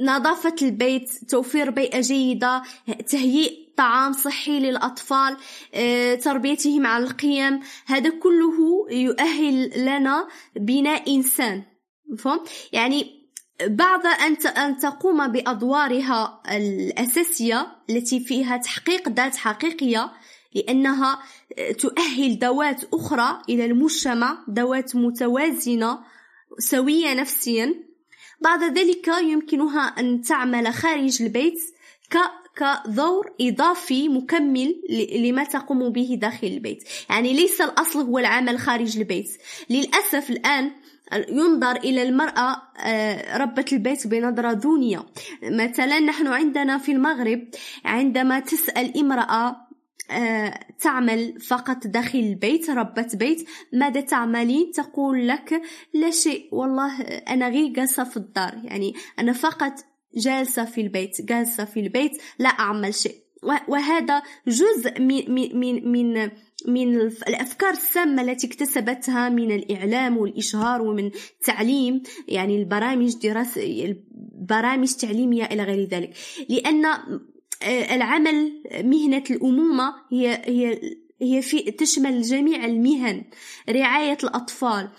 نظافة 0.00 0.54
البيت 0.62 1.10
توفير 1.28 1.70
بيئة 1.70 2.00
جيدة 2.00 2.62
تهيئ 3.08 3.66
طعام 3.76 4.12
صحي 4.12 4.60
للأطفال 4.60 5.36
آه، 5.74 6.14
تربيتهم 6.14 6.86
على 6.86 7.04
القيم 7.04 7.60
هذا 7.86 8.10
كله 8.10 8.86
يؤهل 8.90 9.84
لنا 9.84 10.28
بناء 10.56 11.16
إنسان. 11.16 11.75
مفهوم؟ 12.08 12.40
يعني 12.72 13.26
بعد 13.66 14.06
أن 14.06 14.36
أن 14.46 14.78
تقوم 14.78 15.28
بأدوارها 15.28 16.42
الأساسية 16.50 17.76
التي 17.90 18.20
فيها 18.20 18.56
تحقيق 18.56 19.08
ذات 19.08 19.36
حقيقية 19.36 20.12
لأنها 20.54 21.22
تؤهل 21.78 22.38
ذوات 22.38 22.84
أخرى 22.94 23.42
إلى 23.48 23.64
المجتمع 23.64 24.38
ذوات 24.50 24.96
متوازنة 24.96 25.98
سوية 26.58 27.14
نفسيا. 27.14 27.74
بعد 28.40 28.78
ذلك 28.78 29.08
يمكنها 29.08 29.80
أن 29.80 30.22
تعمل 30.22 30.72
خارج 30.72 31.22
البيت 31.22 31.58
ك 32.10 32.16
كدور 32.56 33.32
إضافي 33.40 34.08
مكمل 34.08 34.74
لما 35.16 35.44
تقوم 35.44 35.88
به 35.88 36.18
داخل 36.20 36.46
البيت. 36.46 36.84
يعني 37.10 37.32
ليس 37.32 37.60
الأصل 37.60 38.00
هو 38.00 38.18
العمل 38.18 38.58
خارج 38.58 38.98
البيت. 38.98 39.28
للأسف 39.70 40.30
الآن 40.30 40.70
ينظر 41.28 41.76
إلى 41.76 42.02
المرأة 42.02 42.62
آه، 42.78 43.36
ربة 43.36 43.64
البيت 43.72 44.06
بنظرة 44.06 44.52
دونية. 44.52 45.06
مثلا 45.42 46.00
نحن 46.00 46.26
عندنا 46.26 46.78
في 46.78 46.92
المغرب 46.92 47.48
عندما 47.84 48.40
تسأل 48.40 48.98
امرأة 48.98 49.56
آه، 50.10 50.60
تعمل 50.80 51.40
فقط 51.40 51.86
داخل 51.86 52.18
البيت 52.18 52.70
ربة 52.70 53.08
بيت 53.14 53.48
ماذا 53.72 54.00
تعملين؟ 54.00 54.70
تقول 54.70 55.28
لك 55.28 55.62
لا 55.94 56.10
شيء 56.10 56.48
والله 56.52 57.02
أنا 57.02 57.48
غير 57.48 57.72
جالسة 57.72 58.04
في 58.04 58.16
الدار. 58.16 58.60
يعني 58.64 58.94
أنا 59.18 59.32
فقط 59.32 59.72
جالسة 60.16 60.64
في 60.64 60.80
البيت 60.80 61.22
جالسة 61.22 61.64
في 61.64 61.80
البيت 61.80 62.22
لا 62.38 62.48
أعمل 62.48 62.94
شيء. 62.94 63.25
وهذا 63.68 64.22
جزء 64.46 65.00
من 65.00 65.34
من 65.60 65.92
من 65.92 66.30
من 66.68 67.00
الأفكار 67.00 67.70
السامة 67.70 68.22
التي 68.22 68.46
اكتسبتها 68.46 69.28
من 69.28 69.52
الإعلام 69.52 70.16
والإشهار 70.16 70.82
ومن 70.82 71.06
التعليم 71.06 72.02
يعني 72.28 72.56
البرامج 72.56 73.14
دراسة 73.22 73.62
البرامج 74.42 74.92
تعليمية 74.92 75.44
إلى 75.44 75.62
غير 75.62 75.88
ذلك. 75.88 76.12
لأن 76.48 76.84
آه، 76.84 77.94
العمل 77.94 78.62
مهنة 78.84 79.24
الأمومة 79.30 79.94
هي 80.12 80.42
هي 80.44 80.80
هي 81.22 81.42
في 81.42 81.70
تشمل 81.70 82.22
جميع 82.22 82.64
المهن. 82.64 83.24
رعاية 83.68 84.18
الأطفال 84.24 84.84
آه، 84.84 84.90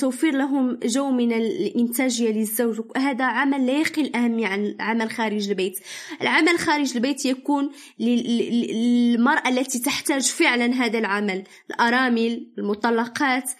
توفير 0.00 0.34
لهم 0.34 0.78
جو 0.82 1.10
من 1.10 1.32
الإنتاجية 1.32 2.30
للزوج 2.30 2.80
هذا 2.96 3.24
عمل 3.24 3.66
لا 3.66 3.72
يقل 3.72 4.16
أهمية 4.16 4.46
عن 4.46 4.64
العمل 4.64 5.10
خارج 5.10 5.48
البيت. 5.48 5.78
العمل 6.22 6.58
خارج 6.58 6.92
البيت 6.96 7.24
يكون 7.24 7.70
للمرأة 7.98 9.48
التي 9.48 9.78
تحتاج 9.78 10.22
فعلا 10.22 10.66
هذا 10.74 10.98
العمل. 10.98 11.44
الأرامل 11.70 12.46
المطلقات 12.58 13.50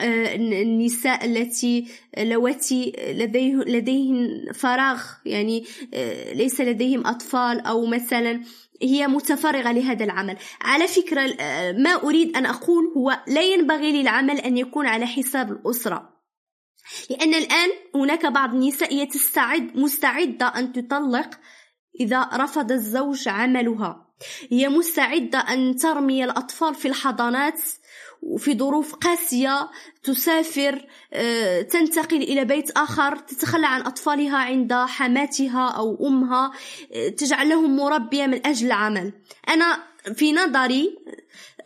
آه، 0.00 0.34
النساء 0.34 1.24
التي 1.24 1.86
لواتي 2.18 2.92
لديه 3.08 3.54
لديهن 3.54 4.52
فراغ 4.54 5.02
يعني 5.24 5.64
آه، 5.94 6.32
ليس 6.32 6.60
لديهم 6.60 7.06
أطفال 7.06 7.60
أو 7.60 7.86
مثلا 7.86 8.40
هي 8.82 9.06
متفرغة 9.06 9.72
لهذا 9.72 10.04
العمل. 10.04 10.36
على 10.60 10.88
فكرة 10.88 11.22
ما 11.72 11.94
أريد 12.04 12.36
أن 12.36 12.46
أقول 12.46 12.84
هو 12.96 13.22
لا 13.26 13.42
ينبغي 13.42 14.02
للعمل 14.02 14.38
أن 14.38 14.56
يكون 14.56 14.86
على 14.86 15.06
حساب 15.06 15.52
الأسرة. 15.52 16.16
لأن 17.10 17.34
الآن 17.34 17.68
هناك 17.94 18.26
بعض 18.26 18.54
النساء 18.54 18.94
هي 18.94 19.06
تستعد 19.06 19.76
مستعدة 19.76 20.46
أن 20.46 20.72
تطلق 20.72 21.30
إذا 22.00 22.30
رفض 22.34 22.72
الزوج 22.72 23.28
عملها. 23.28 24.06
هي 24.50 24.68
مستعدة 24.68 25.38
أن 25.38 25.76
ترمي 25.76 26.24
الأطفال 26.24 26.74
في 26.74 26.88
الحضانات 26.88 27.60
وفي 28.26 28.58
ظروف 28.58 28.94
قاسية 28.94 29.70
تسافر 30.02 30.86
آه، 31.12 31.62
تنتقل 31.62 32.22
إلى 32.22 32.44
بيت 32.44 32.70
آخر 32.70 33.16
تتخلى 33.16 33.66
عن 33.66 33.80
أطفالها 33.80 34.36
عند 34.36 34.72
حماتها 34.72 35.68
أو 35.68 36.06
أمها 36.06 36.52
آه، 36.92 37.08
تجعل 37.08 37.48
لهم 37.48 37.76
مربية 37.76 38.26
من 38.26 38.46
أجل 38.46 38.66
العمل. 38.66 39.12
أنا 39.48 39.78
في 40.14 40.32
نظري 40.32 40.98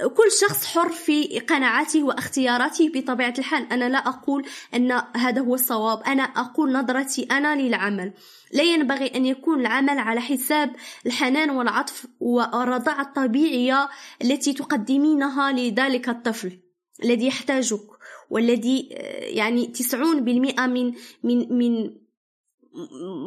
كل 0.09 0.33
شخص 0.41 0.67
حر 0.67 0.89
في 0.89 1.39
قناعاته 1.39 2.03
واختياراته 2.03 2.91
بطبيعة 2.95 3.35
الحال. 3.39 3.73
أنا 3.73 3.89
لا 3.89 3.99
أقول 3.99 4.47
أن 4.75 5.03
هذا 5.17 5.41
هو 5.41 5.55
الصواب. 5.55 6.03
أنا 6.03 6.23
أقول 6.23 6.73
نظرتي 6.73 7.23
أنا 7.23 7.57
للعمل. 7.57 8.13
لا 8.53 8.63
ينبغي 8.63 9.07
أن 9.07 9.27
يكون 9.27 9.61
العمل 9.61 9.99
على 9.99 10.21
حساب 10.21 10.77
الحنان 11.07 11.51
والعطف 11.51 12.07
والرضاعة 12.21 13.03
الطبيعية 13.03 13.89
التي 14.23 14.53
تقدمينها 14.53 15.53
لذلك 15.53 16.09
الطفل 16.09 16.59
الذي 17.05 17.27
يحتاجك 17.27 17.87
والذي 18.31 18.89
يعني 19.21 19.73
90% 19.93 19.95
من 19.95 20.95
من 21.23 21.59
من 21.59 21.91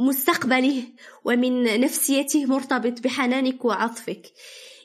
مستقبله 0.07 0.83
ومن 1.25 1.81
نفسيته 1.81 2.45
مرتبط 2.45 3.01
بحنانك 3.01 3.65
وعطفك. 3.65 4.33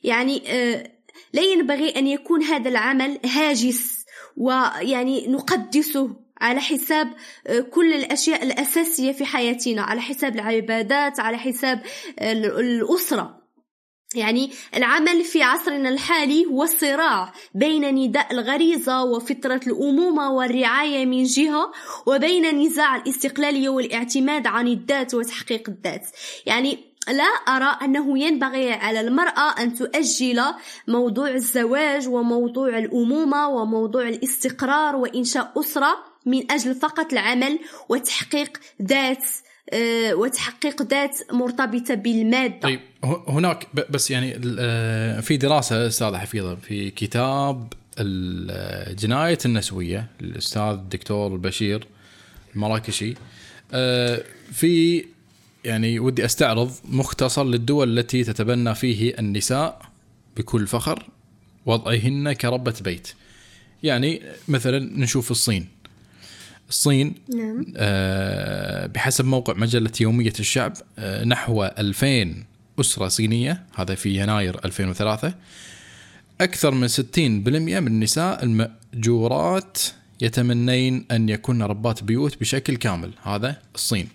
يعني 0.05 0.43
لا 1.33 1.43
ينبغي 1.43 1.91
أن 1.91 2.07
يكون 2.07 2.43
هذا 2.43 2.69
العمل 2.69 3.19
هاجس 3.25 4.05
ويعني 4.37 5.27
نقدسه 5.29 6.17
على 6.41 6.61
حساب 6.61 7.13
كل 7.71 7.93
الأشياء 7.93 8.43
الأساسية 8.43 9.13
في 9.13 9.25
حياتنا 9.25 9.83
على 9.83 10.01
حساب 10.01 10.35
العبادات 10.35 11.21
على 11.21 11.39
حساب 11.39 11.83
الأسرة. 12.21 13.39
يعني 14.15 14.51
العمل 14.77 15.25
في 15.25 15.43
عصرنا 15.43 15.89
الحالي 15.89 16.47
هو 16.47 16.67
صراع 16.67 17.33
بين 17.55 17.95
نداء 17.95 18.33
الغريزة 18.33 19.05
وفطرة 19.05 19.61
الأمومة 19.67 20.31
والرعاية 20.33 21.07
من 21.07 21.23
جهة 21.23 21.73
وبين 22.07 22.61
نزاع 22.61 22.97
الاستقلالية 22.97 23.69
والإعتماد 23.69 24.47
عن 24.47 24.69
الذات 24.69 25.15
وتحقيق 25.15 25.69
الذات. 25.69 26.07
يعني 26.47 26.88
لا 27.13 27.25
أرى 27.25 27.79
أنه 27.83 28.19
ينبغي 28.19 28.73
على 28.73 29.01
المرأة 29.01 29.63
أن 29.63 29.75
تؤجل 29.75 30.43
موضوع 30.89 31.31
الزواج 31.31 32.09
وموضوع 32.09 32.79
الأمومة 32.79 33.49
وموضوع 33.49 34.09
الاستقرار 34.09 34.97
وإنشاء 34.97 35.53
أسرة 35.61 35.97
من 36.27 36.53
أجل 36.53 36.75
فقط 36.75 37.13
العمل 37.13 37.59
وتحقيق 37.89 38.61
ذات 38.83 39.25
آه، 39.73 40.15
وتحقيق 40.15 40.83
ذات 40.83 41.19
مرتبطة 41.33 41.95
بالمادة. 41.95 42.61
طيب 42.61 42.81
هناك 43.29 43.67
بس 43.91 44.11
يعني 44.11 44.41
آه، 44.59 45.21
في 45.21 45.37
دراسة 45.37 45.87
أستاذ 45.87 46.15
حفيظة 46.17 46.55
في 46.55 46.91
كتاب 46.91 47.73
الجناية 47.99 49.39
النسوية 49.45 50.07
الأستاذ 50.21 50.63
الدكتور 50.63 51.37
بشير 51.37 51.87
المراكشي 52.55 53.15
آه، 53.73 54.23
في 54.53 55.05
يعني 55.65 55.99
ودي 55.99 56.25
أستعرض 56.25 56.73
مختصر 56.85 57.45
للدول 57.45 57.99
التي 57.99 58.25
تتبنى 58.25 58.75
فيه 58.75 59.19
النساء 59.19 59.83
بكل 60.37 60.67
فخر 60.67 61.09
وضعهن 61.67 62.33
كربة 62.33 62.75
بيت. 62.81 63.09
يعني 63.83 64.23
مثلا 64.49 64.79
نشوف 64.79 65.31
الصين. 65.31 65.67
الصين 66.69 67.15
نعم. 67.35 67.67
آه 67.77 68.87
بحسب 68.87 69.25
موقع 69.25 69.55
مجلة 69.55 69.93
يومية 70.01 70.33
الشعب 70.41 70.73
آه 70.99 71.25
نحو 71.25 71.65
2000 71.65 72.35
أسرة 72.81 73.09
صينية 73.09 73.63
هذا 73.75 73.95
في 73.95 74.23
يناير 74.23 74.65
2003 74.65 75.35
أكثر 76.41 76.71
من 76.71 76.89
60% 76.89 76.99
من 77.19 77.87
النساء 77.87 78.45
المأجورات 78.45 79.79
يتمنين 80.21 81.07
أن 81.11 81.29
يكن 81.29 81.63
ربات 81.63 82.05
بيوت 82.05 82.41
بشكل 82.41 82.77
كامل. 82.77 83.11
هذا 83.23 83.57
الصين. 83.75 84.09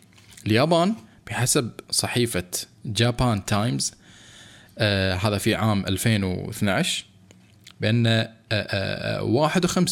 اليابان 0.47 0.95
بحسب 1.27 1.71
صحيفة 1.91 2.43
جابان 2.85 3.45
تايمز 3.45 3.93
آه 4.77 5.15
هذا 5.15 5.37
في 5.37 5.55
عام 5.55 5.85
2012 5.85 7.05
بأن 7.81 8.27
51% 8.53 8.57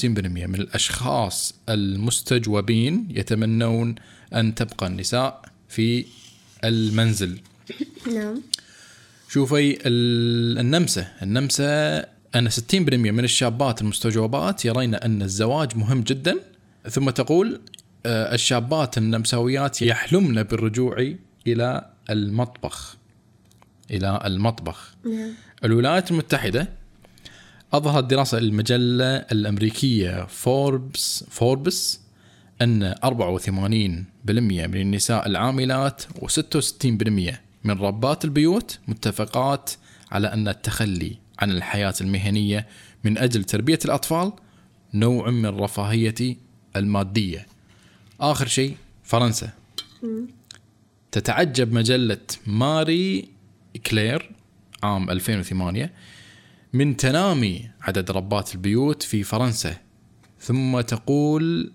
من 0.07 0.55
الأشخاص 0.55 1.53
المستجوبين 1.69 3.07
يتمنون 3.09 3.95
أن 4.33 4.55
تبقى 4.55 4.87
النساء 4.87 5.41
في 5.69 6.05
المنزل. 6.63 7.39
نعم. 8.13 8.41
شوفي 9.29 9.77
النمسة 9.87 11.07
النمسة 11.21 11.65
أن 12.35 12.49
60% 12.49 12.53
من 12.89 13.23
الشابات 13.23 13.81
المستجوبات 13.81 14.65
يرين 14.65 14.95
أن 14.95 15.21
الزواج 15.21 15.77
مهم 15.77 16.01
جدا 16.01 16.35
ثم 16.89 17.09
تقول 17.09 17.53
آه، 17.53 17.80
الشابات 18.05 18.97
النمساويات 18.97 19.81
يحلمن 19.81 20.43
بالرجوع 20.43 21.13
إلى 21.47 21.89
المطبخ. 22.09 22.97
إلى 23.91 24.21
المطبخ. 24.25 24.95
نعم. 25.05 25.33
الولايات 25.63 26.11
المتحدة 26.11 26.67
أظهرت 27.73 28.03
دراسة 28.03 28.37
المجلة 28.37 29.15
الأمريكية 29.15 30.25
فوربس 30.25 31.25
فوربس 31.29 31.99
أن 32.61 32.95
84% 33.03 33.47
من 34.29 34.81
النساء 34.81 35.27
العاملات 35.27 36.03
و66% 36.03 37.33
من 37.63 37.79
ربات 37.79 38.25
البيوت 38.25 38.79
متفقات 38.87 39.71
على 40.11 40.33
أن 40.33 40.47
التخلي 40.47 41.17
عن 41.39 41.51
الحياة 41.51 41.93
المهنية 42.01 42.67
من 43.03 43.17
أجل 43.17 43.43
تربية 43.43 43.79
الأطفال 43.85 44.33
نوع 44.93 45.29
من 45.29 45.45
الرفاهية 45.45 46.37
المادية. 46.75 47.47
آخر 48.21 48.47
شيء 48.47 48.77
فرنسا. 49.03 49.49
تتعجب 51.11 51.73
مجلة 51.73 52.17
ماري 52.47 53.29
كلير 53.85 54.31
عام 54.83 55.09
2008 55.09 55.93
من 56.73 56.97
تنامي 56.97 57.69
عدد 57.81 58.11
ربات 58.11 58.55
البيوت 58.55 59.03
في 59.03 59.23
فرنسا. 59.23 59.77
ثم 60.39 60.81
تقول 60.81 61.71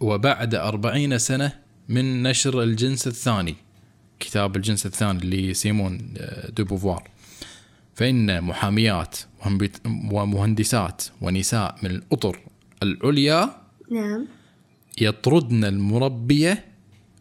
وبعد 0.00 0.54
أربعين 0.54 1.18
سنة 1.18 1.52
من 1.88 2.22
نشر 2.22 2.62
الجنس 2.62 3.06
الثاني 3.06 3.54
كتاب 4.20 4.56
الجنس 4.56 4.86
الثاني 4.86 5.20
لسيمون 5.20 6.14
دوبوفوار 6.56 7.08
فإن 7.94 8.44
محاميات 8.44 9.16
ومهندسات 9.86 11.02
ونساء 11.20 11.76
من 11.82 11.90
الأطر 11.90 12.40
العليا 12.82 13.50
نعم. 13.90 14.26
يطردن 15.00 15.64
المربية 15.64 16.64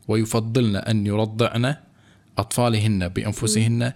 ويفضلن 0.08 0.76
أن 0.76 1.08
يرضعن 1.08 1.76
أطفالهن 2.38 3.08
بأنفسهن 3.08 3.94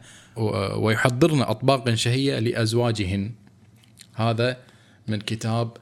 ويحضرن 0.75 1.41
أطباقا 1.41 1.95
شهية 1.95 2.39
لأزواجهن. 2.39 3.31
هذا 4.13 4.57
من 5.07 5.19
كتاب 5.21 5.77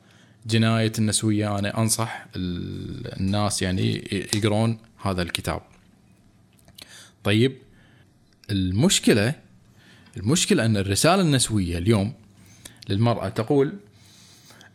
جناية 0.45 0.91
النسوية. 0.99 1.59
أنا 1.59 1.77
أنصح 1.77 2.25
الناس 2.35 3.61
يعني 3.61 4.03
يقرون 4.35 4.77
هذا 5.01 5.21
الكتاب. 5.21 5.61
طيب 7.23 7.57
المشكلة 8.51 9.35
المشكلة 10.17 10.65
أن 10.65 10.77
الرسالة 10.77 11.21
النسوية 11.21 11.77
اليوم 11.77 12.13
للمرأة 12.89 13.29
تقول 13.29 13.73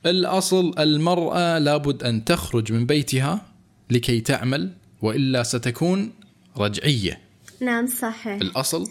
الأصل 0.07 0.75
المرأة 0.79 1.59
لابد 1.59 2.03
أن 2.03 2.25
تخرج 2.25 2.73
من 2.73 2.87
بيتها 2.87 3.47
لكي 3.91 4.21
تعمل 4.21 4.73
وإلا 5.03 5.43
ستكون 5.43 6.13
رجعية. 6.57 7.21
نعم 7.61 7.87
صحيح. 7.87 8.35
الأصل 8.35 8.89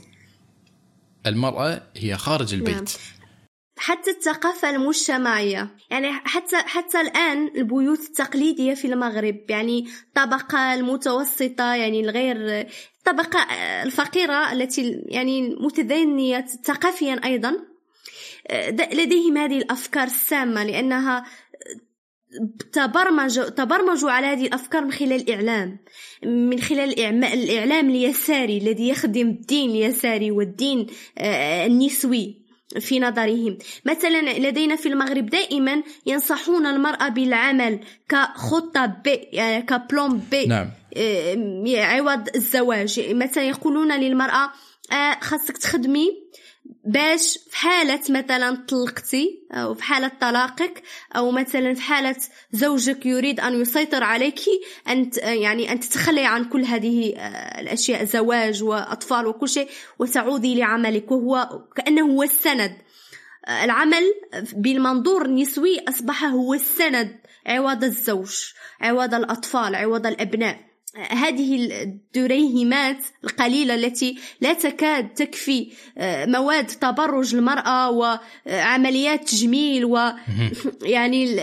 المرأة 1.26 1.82
هي 1.98 2.18
خارج 2.18 2.54
البيت. 2.54 2.76
نعم. 2.76 2.86
حتى 3.78 4.12
الثقافة 4.12 4.70
المجتمعية 4.70 5.70
يعني 5.92 6.12
حتى 6.12 6.58
حتى 6.58 7.02
الآن 7.02 7.52
البيوت 7.56 8.00
التقليدية 8.00 8.74
في 8.74 8.88
المغرب 8.88 9.38
يعني 9.50 9.88
الطبقة 10.08 10.74
المتوسطة 10.74 11.76
يعني 11.76 12.02
الغير 12.02 12.68
الطبقة 12.98 13.40
الفقيرة 13.84 14.52
التي 14.52 15.02
يعني 15.06 15.56
متدينية 15.56 16.46
ثقافيا 16.64 17.22
أيضا 17.26 17.67
لديهم 18.94 19.38
هذه 19.38 19.58
الأفكار 19.58 20.04
السامة 20.04 20.64
لأنها 20.64 21.26
تبرمج 22.74 23.40
تبرمجوا 23.42 24.12
على 24.12 24.28
هذه 24.28 24.46
الأفكار 24.48 24.86
من 24.86 24.92
خلال 24.92 25.14
الإعلام. 25.14 25.80
من 26.24 26.60
خلال 26.60 27.00
الإعلام 27.24 27.90
اليساري 27.90 28.58
الذي 28.58 28.90
يخدم 28.90 29.28
الدين 29.28 29.70
اليساري 29.70 30.32
والدين 30.32 30.88
آه، 31.18 31.66
النسوي 31.66 32.48
في 32.80 33.00
نظرهم. 33.00 33.58
مثلا 33.86 34.40
لدينا 34.40 34.76
في 34.76 34.90
المغرب 34.90 35.26
دائما 35.26 35.84
ينصحون 36.06 36.66
المرأة 36.66 37.10
بالعمل 37.10 37.80
كخطة 38.10 38.86
ب 38.86 39.08
يعني 39.32 39.62
كبلون 39.66 40.22
ب 40.32 40.36
نعم. 40.36 40.70
آه، 40.98 41.78
عوض 41.78 42.30
الزواج. 42.36 43.14
مثلا 43.14 43.44
يقولون 43.44 44.00
للمرأة 44.00 44.52
آه، 44.92 45.20
خاصك 45.22 45.58
تخدمي 45.58 46.08
باش 46.86 47.40
في 47.50 47.58
حالة 47.58 48.00
مثلا 48.10 48.66
طلقتي 48.68 49.48
أو 49.52 49.74
في 49.74 49.84
حالة 49.84 50.12
طلاقك 50.22 50.84
أو 51.16 51.32
مثلا 51.32 51.74
في 51.74 51.82
حالة 51.82 52.16
زوجك 52.52 53.06
يريد 53.06 53.40
أن 53.40 53.62
يسيطر 53.62 54.04
عليك 54.04 54.40
أن 54.88 55.12
يعني 55.24 55.72
أن 55.72 55.80
تتخلي 55.80 56.26
عن 56.26 56.46
كل 56.46 56.66
هذه 56.66 57.14
آه، 57.18 57.62
الأشياء 57.62 58.04
زواج 58.04 58.64
وأطفال 58.64 59.28
وكل 59.28 59.50
شيء 59.50 59.70
وتعودي 60.00 60.56
لعملك 60.56 61.12
وهو 61.12 61.64
كأنه 61.76 62.02
هو 62.02 62.24
السند. 62.24 62.78
آه، 63.46 63.64
العمل 63.64 64.04
بالمنظور 64.54 65.26
النسوي 65.26 65.80
أصبح 65.90 66.24
هو 66.24 66.54
السند 66.54 67.18
عوض 67.46 67.84
الزوج 67.84 68.54
عوض 68.82 69.14
الأطفال 69.14 69.76
عوض 69.76 70.08
الأبناء. 70.08 70.67
هذه 70.98 71.56
الدريهمات 71.84 72.98
القليلة 73.24 73.76
التي 73.76 74.18
لا 74.42 74.54
تكاد 74.54 75.14
تكفي 75.14 75.72
آه، 75.98 76.26
مواد 76.26 76.68
تبرج 76.68 77.36
المرأة 77.36 77.90
وعمليات 77.92 79.30
تجميل 79.30 79.86
و 79.86 79.98
يعني 80.96 81.40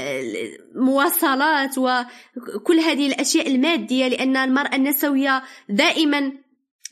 المواصلات 0.74 1.78
وكل 1.78 2.80
هذه 2.80 3.06
الأشياء 3.06 3.46
المادية 3.46 4.08
لأن 4.08 4.36
المرأة 4.36 4.76
النسوية 4.76 5.42
دائما 5.68 6.32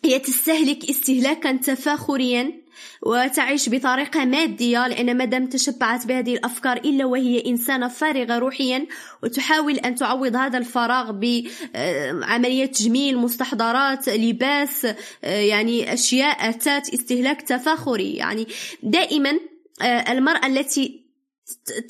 هي 0.04 0.18
تستهلك 0.18 0.90
استهلاكا 0.90 1.52
تفاخريا. 1.52 2.61
وتعيش 3.02 3.68
بطريقة 3.68 4.24
مادية 4.24 4.86
لأن 4.88 5.16
مادام 5.16 5.46
تشبعت 5.46 6.06
بهذه 6.06 6.34
الأفكار 6.34 6.76
إلا 6.76 7.04
وهي 7.04 7.42
إنسانة 7.46 7.88
فارغة 7.88 8.38
روحيا 8.38 8.86
وتحاول 9.22 9.74
أن 9.74 9.94
تعوض 9.94 10.36
هذا 10.36 10.58
الفراغ 10.58 11.10
بعمليات 11.12 12.76
تجميل 12.76 13.18
مستحضرات 13.18 14.08
لباس 14.08 14.86
يعني 15.22 15.92
أشياء 15.92 16.48
أتات 16.48 16.94
استهلاك 16.94 17.42
تفاخري. 17.42 18.14
يعني 18.14 18.46
دائما 18.82 19.38
المرأة 19.82 20.46
التي 20.46 21.02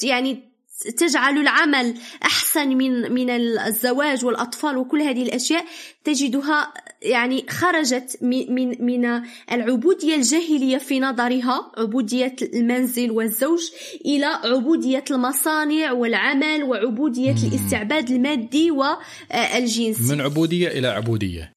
يعني 0.03 0.53
تجعل 0.99 1.39
العمل 1.39 1.95
أحسن 2.25 2.69
من 2.69 3.13
من 3.13 3.31
الزواج 3.31 4.25
والأطفال 4.25 4.77
وكل 4.77 5.03
هذه 5.03 5.23
الأشياء 5.23 5.65
تجدها 6.05 6.73
يعني 7.05 7.45
خرجت 7.51 8.19
من 8.23 8.85
من 8.85 9.23
العبوديه 9.53 10.17
الجاهلية 10.17 10.79
في 10.79 11.01
نظرها 11.01 11.73
عبوديه 11.79 12.37
المنزل 12.43 13.11
والزوج 13.11 13.61
إلى 14.07 14.27
عبوديه 14.27 15.05
المصانع 15.11 15.93
والعمل 15.93 16.63
وعبوديه 16.63 17.35
الاستعباد 17.49 18.11
المادي 18.11 18.71
والجنسي 18.71 20.15
من 20.15 20.21
عبودية 20.21 20.69
إلى 20.69 20.89
عبودية. 20.89 21.53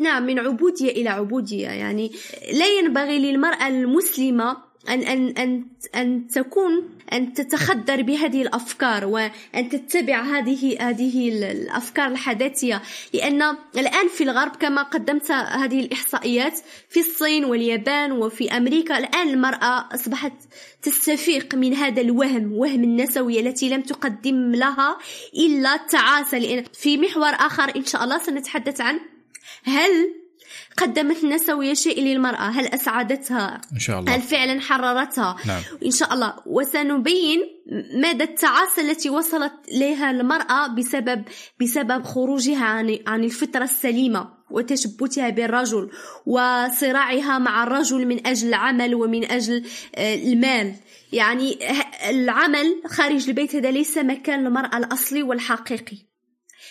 نعم 0.00 0.26
من 0.26 0.38
عبودية 0.38 0.90
إلى 0.90 1.08
عبودية. 1.08 1.68
يعني 1.68 2.10
لا 2.52 2.66
ينبغي 2.66 3.18
للمرأة 3.18 3.68
المسلمة 3.68 4.69
أن 4.88 5.02
أن 5.02 5.28
أن 5.38 5.64
أن 5.94 6.28
تكون 6.28 6.88
أن 7.12 7.32
تتخدر 7.32 8.02
بهذه 8.02 8.42
الأفكار 8.42 9.04
وأن 9.04 9.68
تتبع 9.68 10.22
هذه 10.22 10.76
هذه 10.80 11.28
الأفكار 11.28 12.06
الحداثية. 12.06 12.82
لأن 13.14 13.42
الآن 13.78 14.08
في 14.08 14.24
الغرب 14.24 14.56
كما 14.56 14.82
قدمت 14.82 15.30
هذه 15.30 15.80
الإحصائيات 15.80 16.60
في 16.88 17.00
الصين 17.00 17.44
واليابان 17.44 18.12
وفي 18.12 18.56
أمريكا 18.56 18.98
الآن 18.98 19.28
المرأة 19.28 19.94
أصبحت 19.94 20.32
تستفيق 20.82 21.54
من 21.54 21.74
هذا 21.74 22.00
الوهم 22.00 22.52
وهم 22.52 22.84
النسوية 22.84 23.40
التي 23.40 23.68
لم 23.68 23.82
تقدم 23.82 24.54
لها 24.54 24.98
إلا 25.34 25.74
التعاسة 25.74 26.38
لأن 26.38 26.64
في 26.72 26.98
محور 26.98 27.30
آخر 27.30 27.76
إن 27.76 27.84
شاء 27.84 28.04
الله 28.04 28.18
سنتحدث 28.18 28.80
عن 28.80 29.00
هل 29.64 30.19
قدمت 30.80 31.24
النسوية 31.24 31.74
شيء 31.74 32.02
للمرأة. 32.02 32.50
هل 32.50 32.66
أسعدتها؟ 32.66 33.60
إن 33.72 33.78
شاء 33.78 34.00
الله. 34.00 34.14
هل 34.14 34.22
فعلا 34.22 34.60
حررتها؟ 34.60 35.36
نعم. 35.46 35.62
إن 35.86 35.90
شاء 35.90 36.14
الله. 36.14 36.34
وسنبين 36.46 37.40
مدى 37.94 38.24
التعاسة 38.24 38.82
التي 38.82 39.10
وصلت 39.10 39.52
إليها 39.68 40.10
المرأة 40.10 40.66
بسبب 40.66 41.24
بسبب 41.60 42.04
خروجها 42.04 42.64
عن 42.64 42.98
عن 43.06 43.24
الفطرة 43.24 43.64
السليمة 43.64 44.28
وتشبتها 44.50 45.30
بالرجل 45.30 45.90
وصراعها 46.26 47.38
مع 47.38 47.62
الرجل 47.62 48.06
من 48.06 48.26
أجل 48.26 48.48
العمل 48.48 48.94
ومن 48.94 49.24
أجل 49.24 49.64
آه، 49.94 50.14
المال. 50.14 50.74
يعني 51.12 51.58
العمل 52.10 52.82
خارج 52.86 53.28
البيت 53.28 53.56
هذا 53.56 53.70
ليس 53.70 53.98
مكان 53.98 54.46
المرأة 54.46 54.76
الأصلي 54.76 55.22
والحقيقي. 55.22 55.96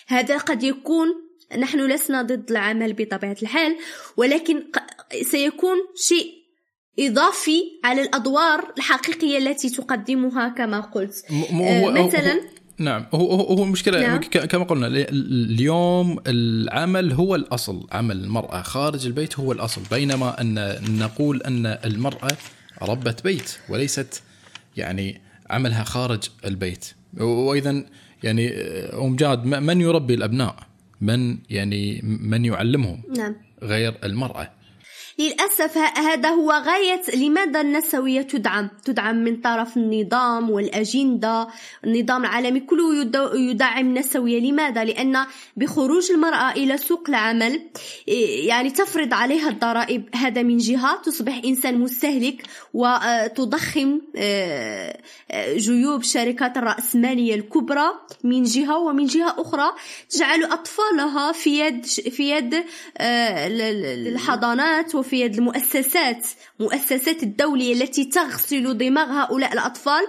هذا 0.07 0.37
قد 0.37 0.63
يكون 0.63 1.28
نحن 1.57 1.91
لسنا 1.91 2.21
ضد 2.21 2.51
العمل 2.51 2.93
بطبيعة 2.93 3.37
الحال 3.41 3.75
ولكن 4.17 4.63
سيكون 5.21 5.77
شيء 5.95 6.39
إضافي 6.99 7.61
على 7.83 8.01
الأدوار 8.01 8.73
الحقيقية 8.77 9.37
التي 9.37 9.69
تقدمها 9.69 10.49
كما 10.49 10.79
قلت. 10.79 11.25
هو 11.51 11.91
مثلا 11.91 12.41
نعم 12.77 13.05
هو 13.13 13.31
هو 13.31 13.57
هو 13.57 13.63
المشكلة 13.63 13.99
نعم. 13.99 14.19
كما 14.19 14.63
قلنا 14.63 14.87
اليوم 14.87 16.19
العمل 16.27 17.11
هو 17.13 17.35
الأصل. 17.35 17.87
عمل 17.91 18.23
المرأة 18.23 18.61
خارج 18.61 19.05
البيت 19.05 19.39
هو 19.39 19.51
الأصل 19.51 19.81
بينما 19.91 20.41
أن 20.41 20.75
نقول 20.99 21.41
أن 21.41 21.65
المرأة 21.65 22.37
ربة 22.81 23.15
بيت 23.23 23.57
وليست 23.69 24.23
يعني 24.77 25.21
عملها 25.49 25.83
خارج 25.83 26.23
البيت. 26.45 26.85
وإذا 27.17 27.85
يعني 28.23 28.51
أم 28.93 29.15
جاد 29.15 29.45
من 29.45 29.81
يربي 29.81 30.13
الأبناء؟ 30.13 30.68
من 31.01 31.37
يعني 31.49 32.01
من 32.03 32.45
يعلمهم 32.45 33.01
نعم. 33.17 33.35
غير 33.63 33.97
المرأة 34.03 34.51
للأسف 35.19 35.77
هذا 35.77 36.29
هو 36.29 36.51
غاية 36.51 37.01
لماذا 37.15 37.61
النسوية 37.61 38.21
تدعم 38.21 38.69
تدعم 38.85 39.15
من 39.15 39.41
طرف 39.41 39.77
النظام 39.77 40.49
والأجندة. 40.49 41.47
النظام 41.83 42.21
العالمي 42.21 42.59
كله 42.59 43.01
يدعم 43.35 43.87
النسوية. 43.87 44.39
لماذا؟ 44.39 44.83
لأن 44.83 45.25
بخروج 45.57 46.11
المرأة 46.11 46.51
إلى 46.51 46.77
سوق 46.77 47.09
العمل 47.09 47.61
يعني 48.47 48.69
تفرض 48.69 49.13
عليها 49.13 49.49
الضرائب. 49.49 50.09
هذا 50.15 50.43
من 50.43 50.57
جهة 50.57 51.01
تصبح 51.01 51.41
إنسان 51.45 51.79
مستهلك 51.79 52.43
وتضخم 52.73 54.01
آه، 54.15 54.97
آه، 55.31 55.57
جيوب 55.57 56.03
شركات 56.03 56.57
الرأسمالية 56.57 57.35
الكبرى 57.35 57.87
من 58.23 58.43
جهة 58.43 58.77
ومن 58.77 59.05
جهة 59.05 59.35
أخرى. 59.37 59.71
تجعل 60.09 60.43
أطفالها 60.43 61.31
في 61.31 61.59
يد 61.59 61.85
في 61.85 62.29
يد 62.29 62.53
آه، 62.97 63.47
الحضانات 64.07 64.95
وفي 64.95 65.08
في 65.09 65.21
يد 65.21 65.35
المؤسسات 65.35 66.27
مؤسسات 66.59 67.23
الدولية 67.23 67.73
التي 67.73 68.05
تغسل 68.05 68.77
دماغ 68.77 69.11
هؤلاء 69.11 69.53
الأطفال 69.53 70.03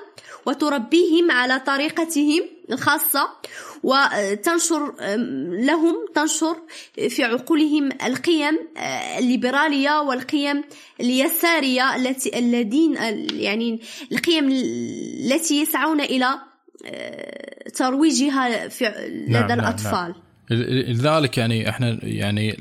وتربيهم 0.47 1.31
على 1.31 1.61
طريقتهم 1.61 2.43
الخاصة 2.71 3.29
وتنشر 3.83 4.95
لهم 5.67 5.97
تنشر 6.15 6.57
في 7.09 7.25
عقولهم 7.25 7.89
القيم 8.07 8.59
آه، 8.77 9.19
الليبرالية 9.19 10.01
والقيم 10.01 10.65
اليسارية 11.01 11.97
التي 11.97 12.39
الذين 12.39 12.95
يعني 13.35 13.81
القيم 14.13 14.49
التي 14.49 15.63
يسعون 15.63 16.01
إلى 16.01 16.39
آه، 16.87 17.69
ترويجها 17.69 18.69
في 18.69 18.85
لدى 18.85 19.33
نعم, 19.33 19.49
نعم، 19.49 19.61
الأطفال 19.61 19.93
نعم 19.93 20.09
نعم. 20.11 20.31
لذلك 20.91 21.39
يعني 21.39 21.69
إحنا 21.69 21.99
يعني 22.03 22.57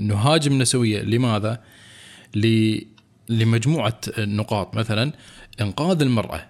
نهاجم 0.00 0.52
النسويه 0.52 1.02
لماذا؟ 1.02 1.60
لمجموعة 3.28 4.00
نقاط 4.18 4.74
مثلا 4.74 5.12
إنقاذ 5.60 6.02
المرأة 6.02 6.46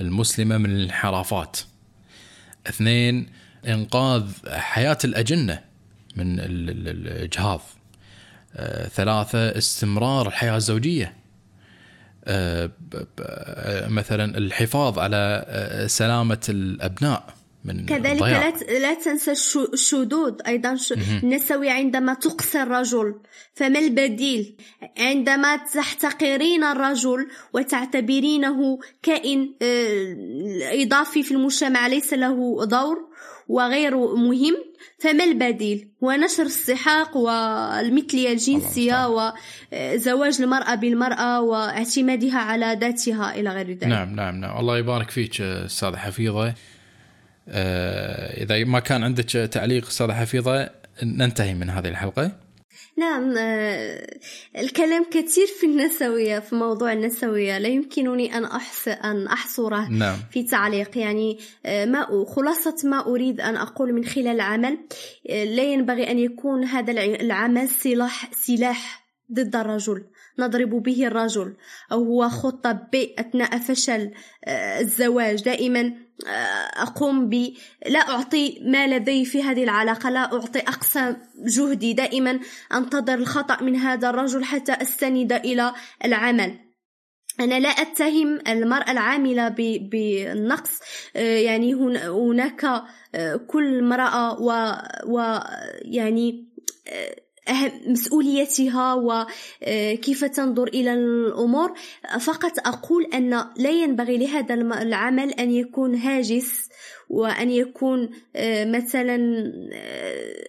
المسلمة 0.00 0.58
من 0.58 0.70
الانحرافات. 0.70 1.60
اثنين 2.66 3.26
إنقاذ 3.66 4.22
حياة 4.48 4.98
الأجنة 5.04 5.60
من 6.16 6.40
الاجهاض. 6.40 7.60
آه، 8.56 8.88
ثلاثة 8.88 9.58
استمرار 9.58 10.28
الحياة 10.28 10.56
الزوجية. 10.56 11.14
آه، 12.24 12.70
مثلا 13.88 14.38
الحفاظ 14.38 14.98
على 14.98 15.44
آه، 15.48 15.86
سلامة 15.86 16.40
الأبناء 16.48 17.34
من 17.64 17.86
كذلك 17.86 18.22
لا 18.22 18.50
لا 18.78 18.94
تنسى 18.94 19.32
الشذوذ 19.72 20.34
أيضا 20.46 20.76
النسوي 21.22 21.70
عندما 21.70 22.14
تقصي 22.14 22.62
الرجل 22.62 23.14
فما 23.54 23.78
البديل؟ 23.78 24.56
عندما 24.98 25.56
تحتقرين 25.56 26.64
الرجل 26.64 27.28
وتعتبرينه 27.52 28.78
كائن 29.02 29.54
آه، 29.62 30.16
إضافي 30.82 31.22
في 31.22 31.34
المجتمع 31.34 31.86
ليس 31.86 32.12
له 32.12 32.66
دور 32.66 32.96
وغير 33.48 33.96
مهم 34.16 34.56
فما 34.98 35.24
البديل؟ 35.24 35.88
هو 36.04 36.12
نشر 36.12 36.42
السحاق 36.42 37.16
والمثلية 37.16 38.32
الجنسية 38.32 39.08
وزواج 39.08 40.42
المرأة 40.42 40.74
بالمرأة 40.74 41.40
واعتمادها 41.40 42.38
على 42.38 42.78
ذاتها 42.80 43.34
إلى 43.34 43.50
غير 43.50 43.70
ذلك. 43.70 43.84
نعم 43.84 44.14
نعم 44.14 44.36
نعم. 44.40 44.58
الله 44.58 44.78
يبارك 44.78 45.10
فيك 45.10 45.40
أستاذة 45.40 45.96
حفيظة. 45.96 46.54
إذا 47.48 48.64
ما 48.64 48.80
كان 48.80 49.02
عندك 49.04 49.24
تعليق 49.24 49.86
أستاذة 49.86 50.12
حفيظة 50.12 50.70
ننتهي 51.02 51.54
من 51.54 51.70
هذه 51.70 51.88
الحلقة. 51.88 52.44
نعم 52.98 53.34
آه، 53.38 54.06
الكلام 54.58 55.04
كثير 55.10 55.46
في 55.60 55.66
النسوية 55.66 56.38
في 56.38 56.54
موضوع 56.54 56.92
النسوية. 56.92 57.58
لا 57.58 57.68
يمكنني 57.68 58.36
أن 58.36 58.44
أحص 58.44 58.88
أن 58.88 59.26
أحصره 59.26 59.88
نعم. 59.88 60.16
في 60.30 60.42
تعليق. 60.42 60.98
يعني 60.98 61.38
آه، 61.66 61.84
ما 61.84 62.24
خلاصة 62.28 62.76
ما 62.84 63.06
أريد 63.06 63.40
أن 63.40 63.56
أقول 63.56 63.92
من 63.92 64.04
خلال 64.04 64.28
العمل 64.28 64.78
لا 65.28 65.62
ينبغي 65.62 66.10
أن 66.10 66.18
يكون 66.18 66.64
هذا 66.64 66.92
العمل 67.02 67.68
سلاح 67.68 68.30
سلاح 68.32 69.04
ضد 69.32 69.56
الرجل 69.56 70.04
نضرب 70.38 70.70
به 70.70 71.06
الرجل 71.06 71.54
أو 71.92 72.04
هو 72.04 72.28
خطة 72.28 72.72
ب 72.72 73.06
أثناء 73.18 73.58
فشل 73.58 74.10
الزواج. 74.80 75.42
دائما 75.42 75.92
أقوم 76.76 77.28
ب 77.28 77.52
لا 77.86 77.98
أعطي 77.98 78.60
ما 78.62 78.86
لدي 78.86 79.24
في 79.24 79.42
هذه 79.42 79.64
العلاقة 79.64 80.10
لا 80.10 80.20
أعطي 80.20 80.58
أقصى 80.58 81.16
جهدي 81.46 81.92
دائما 81.92 82.40
أنتظر 82.74 83.14
الخطأ 83.14 83.62
من 83.62 83.76
هذا 83.76 84.10
الرجل 84.10 84.44
حتى 84.44 84.72
أستند 84.72 85.32
إلى 85.32 85.72
العمل. 86.04 86.58
أنا 87.40 87.60
لا 87.60 87.68
أتهم 87.68 88.40
المرأة 88.48 88.90
العاملة 88.90 89.48
بالنقص. 89.80 90.78
يعني 91.14 91.74
هناك 92.04 92.82
كل 93.46 93.78
امرأة 93.78 94.40
و, 94.40 94.72
و 95.06 95.38
يعني 95.84 96.54
أهم 96.88 97.23
مسؤوليتها 97.86 98.94
وكيف 98.94 100.24
تنظر 100.24 100.68
إلى 100.68 100.94
الأمور. 100.94 101.72
فقط 102.20 102.52
أقول 102.66 103.04
أن 103.14 103.30
لا 103.56 103.70
ينبغي 103.70 104.18
لهذا 104.18 104.54
العمل 104.54 105.30
أن 105.30 105.50
يكون 105.50 105.94
هاجس 105.94 106.68
وأن 107.08 107.50
يكون 107.50 108.10
مثلا 108.66 109.18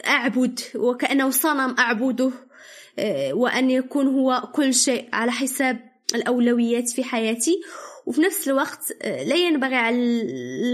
أعبد 0.07 0.59
وكأنه 0.75 1.29
صنم 1.29 1.75
أعبده 1.79 2.31
وأن 3.33 3.69
يكون 3.69 4.07
هو 4.07 4.49
كل 4.53 4.73
شيء 4.73 5.09
على 5.13 5.31
حساب 5.31 5.79
الأولويات 6.15 6.89
في 6.89 7.03
حياتي. 7.03 7.61
وفي 8.05 8.21
نفس 8.21 8.47
الوقت 8.47 8.79
لا 9.03 9.35
ينبغي 9.35 9.75
على 9.75 9.97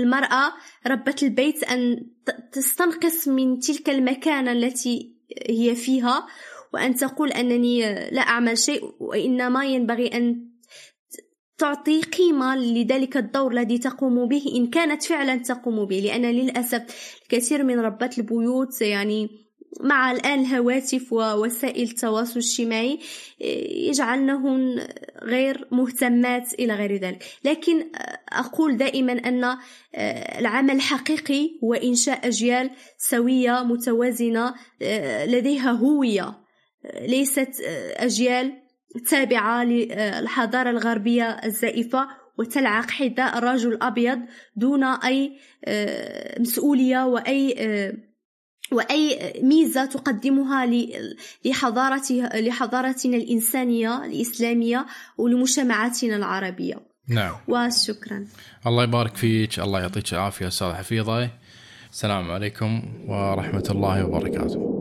المرأة 0.01 0.53
ربة 0.87 1.15
البيت 1.23 1.63
أن 1.63 2.05
تستنقص 2.51 3.27
من 3.27 3.59
تلك 3.59 3.89
المكانة 3.89 4.51
التي 4.51 5.11
هي 5.49 5.75
فيها 5.75 6.27
وأن 6.73 6.95
تقول 6.95 7.31
أنني 7.31 7.81
لا 8.11 8.21
أعمل 8.21 8.57
شيء 8.57 8.95
وإنما 8.99 9.65
ينبغي 9.65 10.07
أن 10.07 10.51
تعطي 11.57 12.01
قيمة 12.01 12.55
لذلك 12.55 13.17
الدور 13.17 13.51
الذي 13.51 13.77
تقوم 13.77 14.27
به 14.27 14.43
إن 14.55 14.69
كانت 14.69 15.03
فعلا 15.03 15.35
تقوم 15.35 15.85
به 15.85 15.99
لأن 15.99 16.25
للأسف 16.25 16.81
الكثير 17.23 17.63
من 17.63 17.79
ربات 17.79 18.17
البيوت 18.17 18.81
يعني 18.81 19.29
مع 19.79 20.11
الآن 20.11 20.39
الهواتف 20.39 21.13
ووسائل 21.13 21.83
التواصل 21.83 22.39
الاجتماعي 22.39 22.99
يجعلنهن 23.89 24.87
غير 25.23 25.67
مهتمات 25.71 26.53
إلى 26.53 26.73
غير 26.73 26.95
ذلك. 26.95 27.23
لكن 27.43 27.91
أقول 28.29 28.77
دائما 28.77 29.13
أن 29.13 29.57
العمل 30.39 30.75
الحقيقي 30.75 31.49
هو 31.63 31.73
إنشاء 31.73 32.27
أجيال 32.27 32.69
سوية 32.97 33.63
متوازنة 33.63 34.53
لديها 35.25 35.71
هوية 35.71 36.41
ليست 37.01 37.49
أجيال 37.97 38.53
تابعة 39.09 39.63
للحضارة 39.63 40.69
الغربية 40.69 41.29
الزائفة 41.29 42.07
وتلعق 42.39 42.91
حذاء 42.91 43.37
الرجل 43.37 43.73
الأبيض 43.73 44.19
دون 44.55 44.83
أي 44.83 45.37
مسؤولية 46.39 47.05
وأي 47.05 47.55
وأي 48.71 49.33
ميزة 49.43 49.85
تقدمها 49.85 50.69
لحضارتها 51.45 52.41
لحضارتنا 52.41 53.17
الإنسانية 53.17 54.05
الإسلامية 54.05 54.85
ولمجتمعاتنا 55.17 56.15
العربية. 56.15 56.75
نعم. 57.07 57.35
وشكرا. 57.47 58.25
الله 58.67 58.83
يبارك 58.83 59.15
فيك. 59.15 59.59
الله 59.59 59.79
يعطيك 59.79 60.13
العافية 60.13 60.47
أستاذ 60.47 60.73
حفيظة. 60.73 61.29
السلام 61.91 62.31
عليكم 62.31 62.81
ورحمة 63.07 63.67
الله 63.71 64.05
وبركاته. 64.05 64.80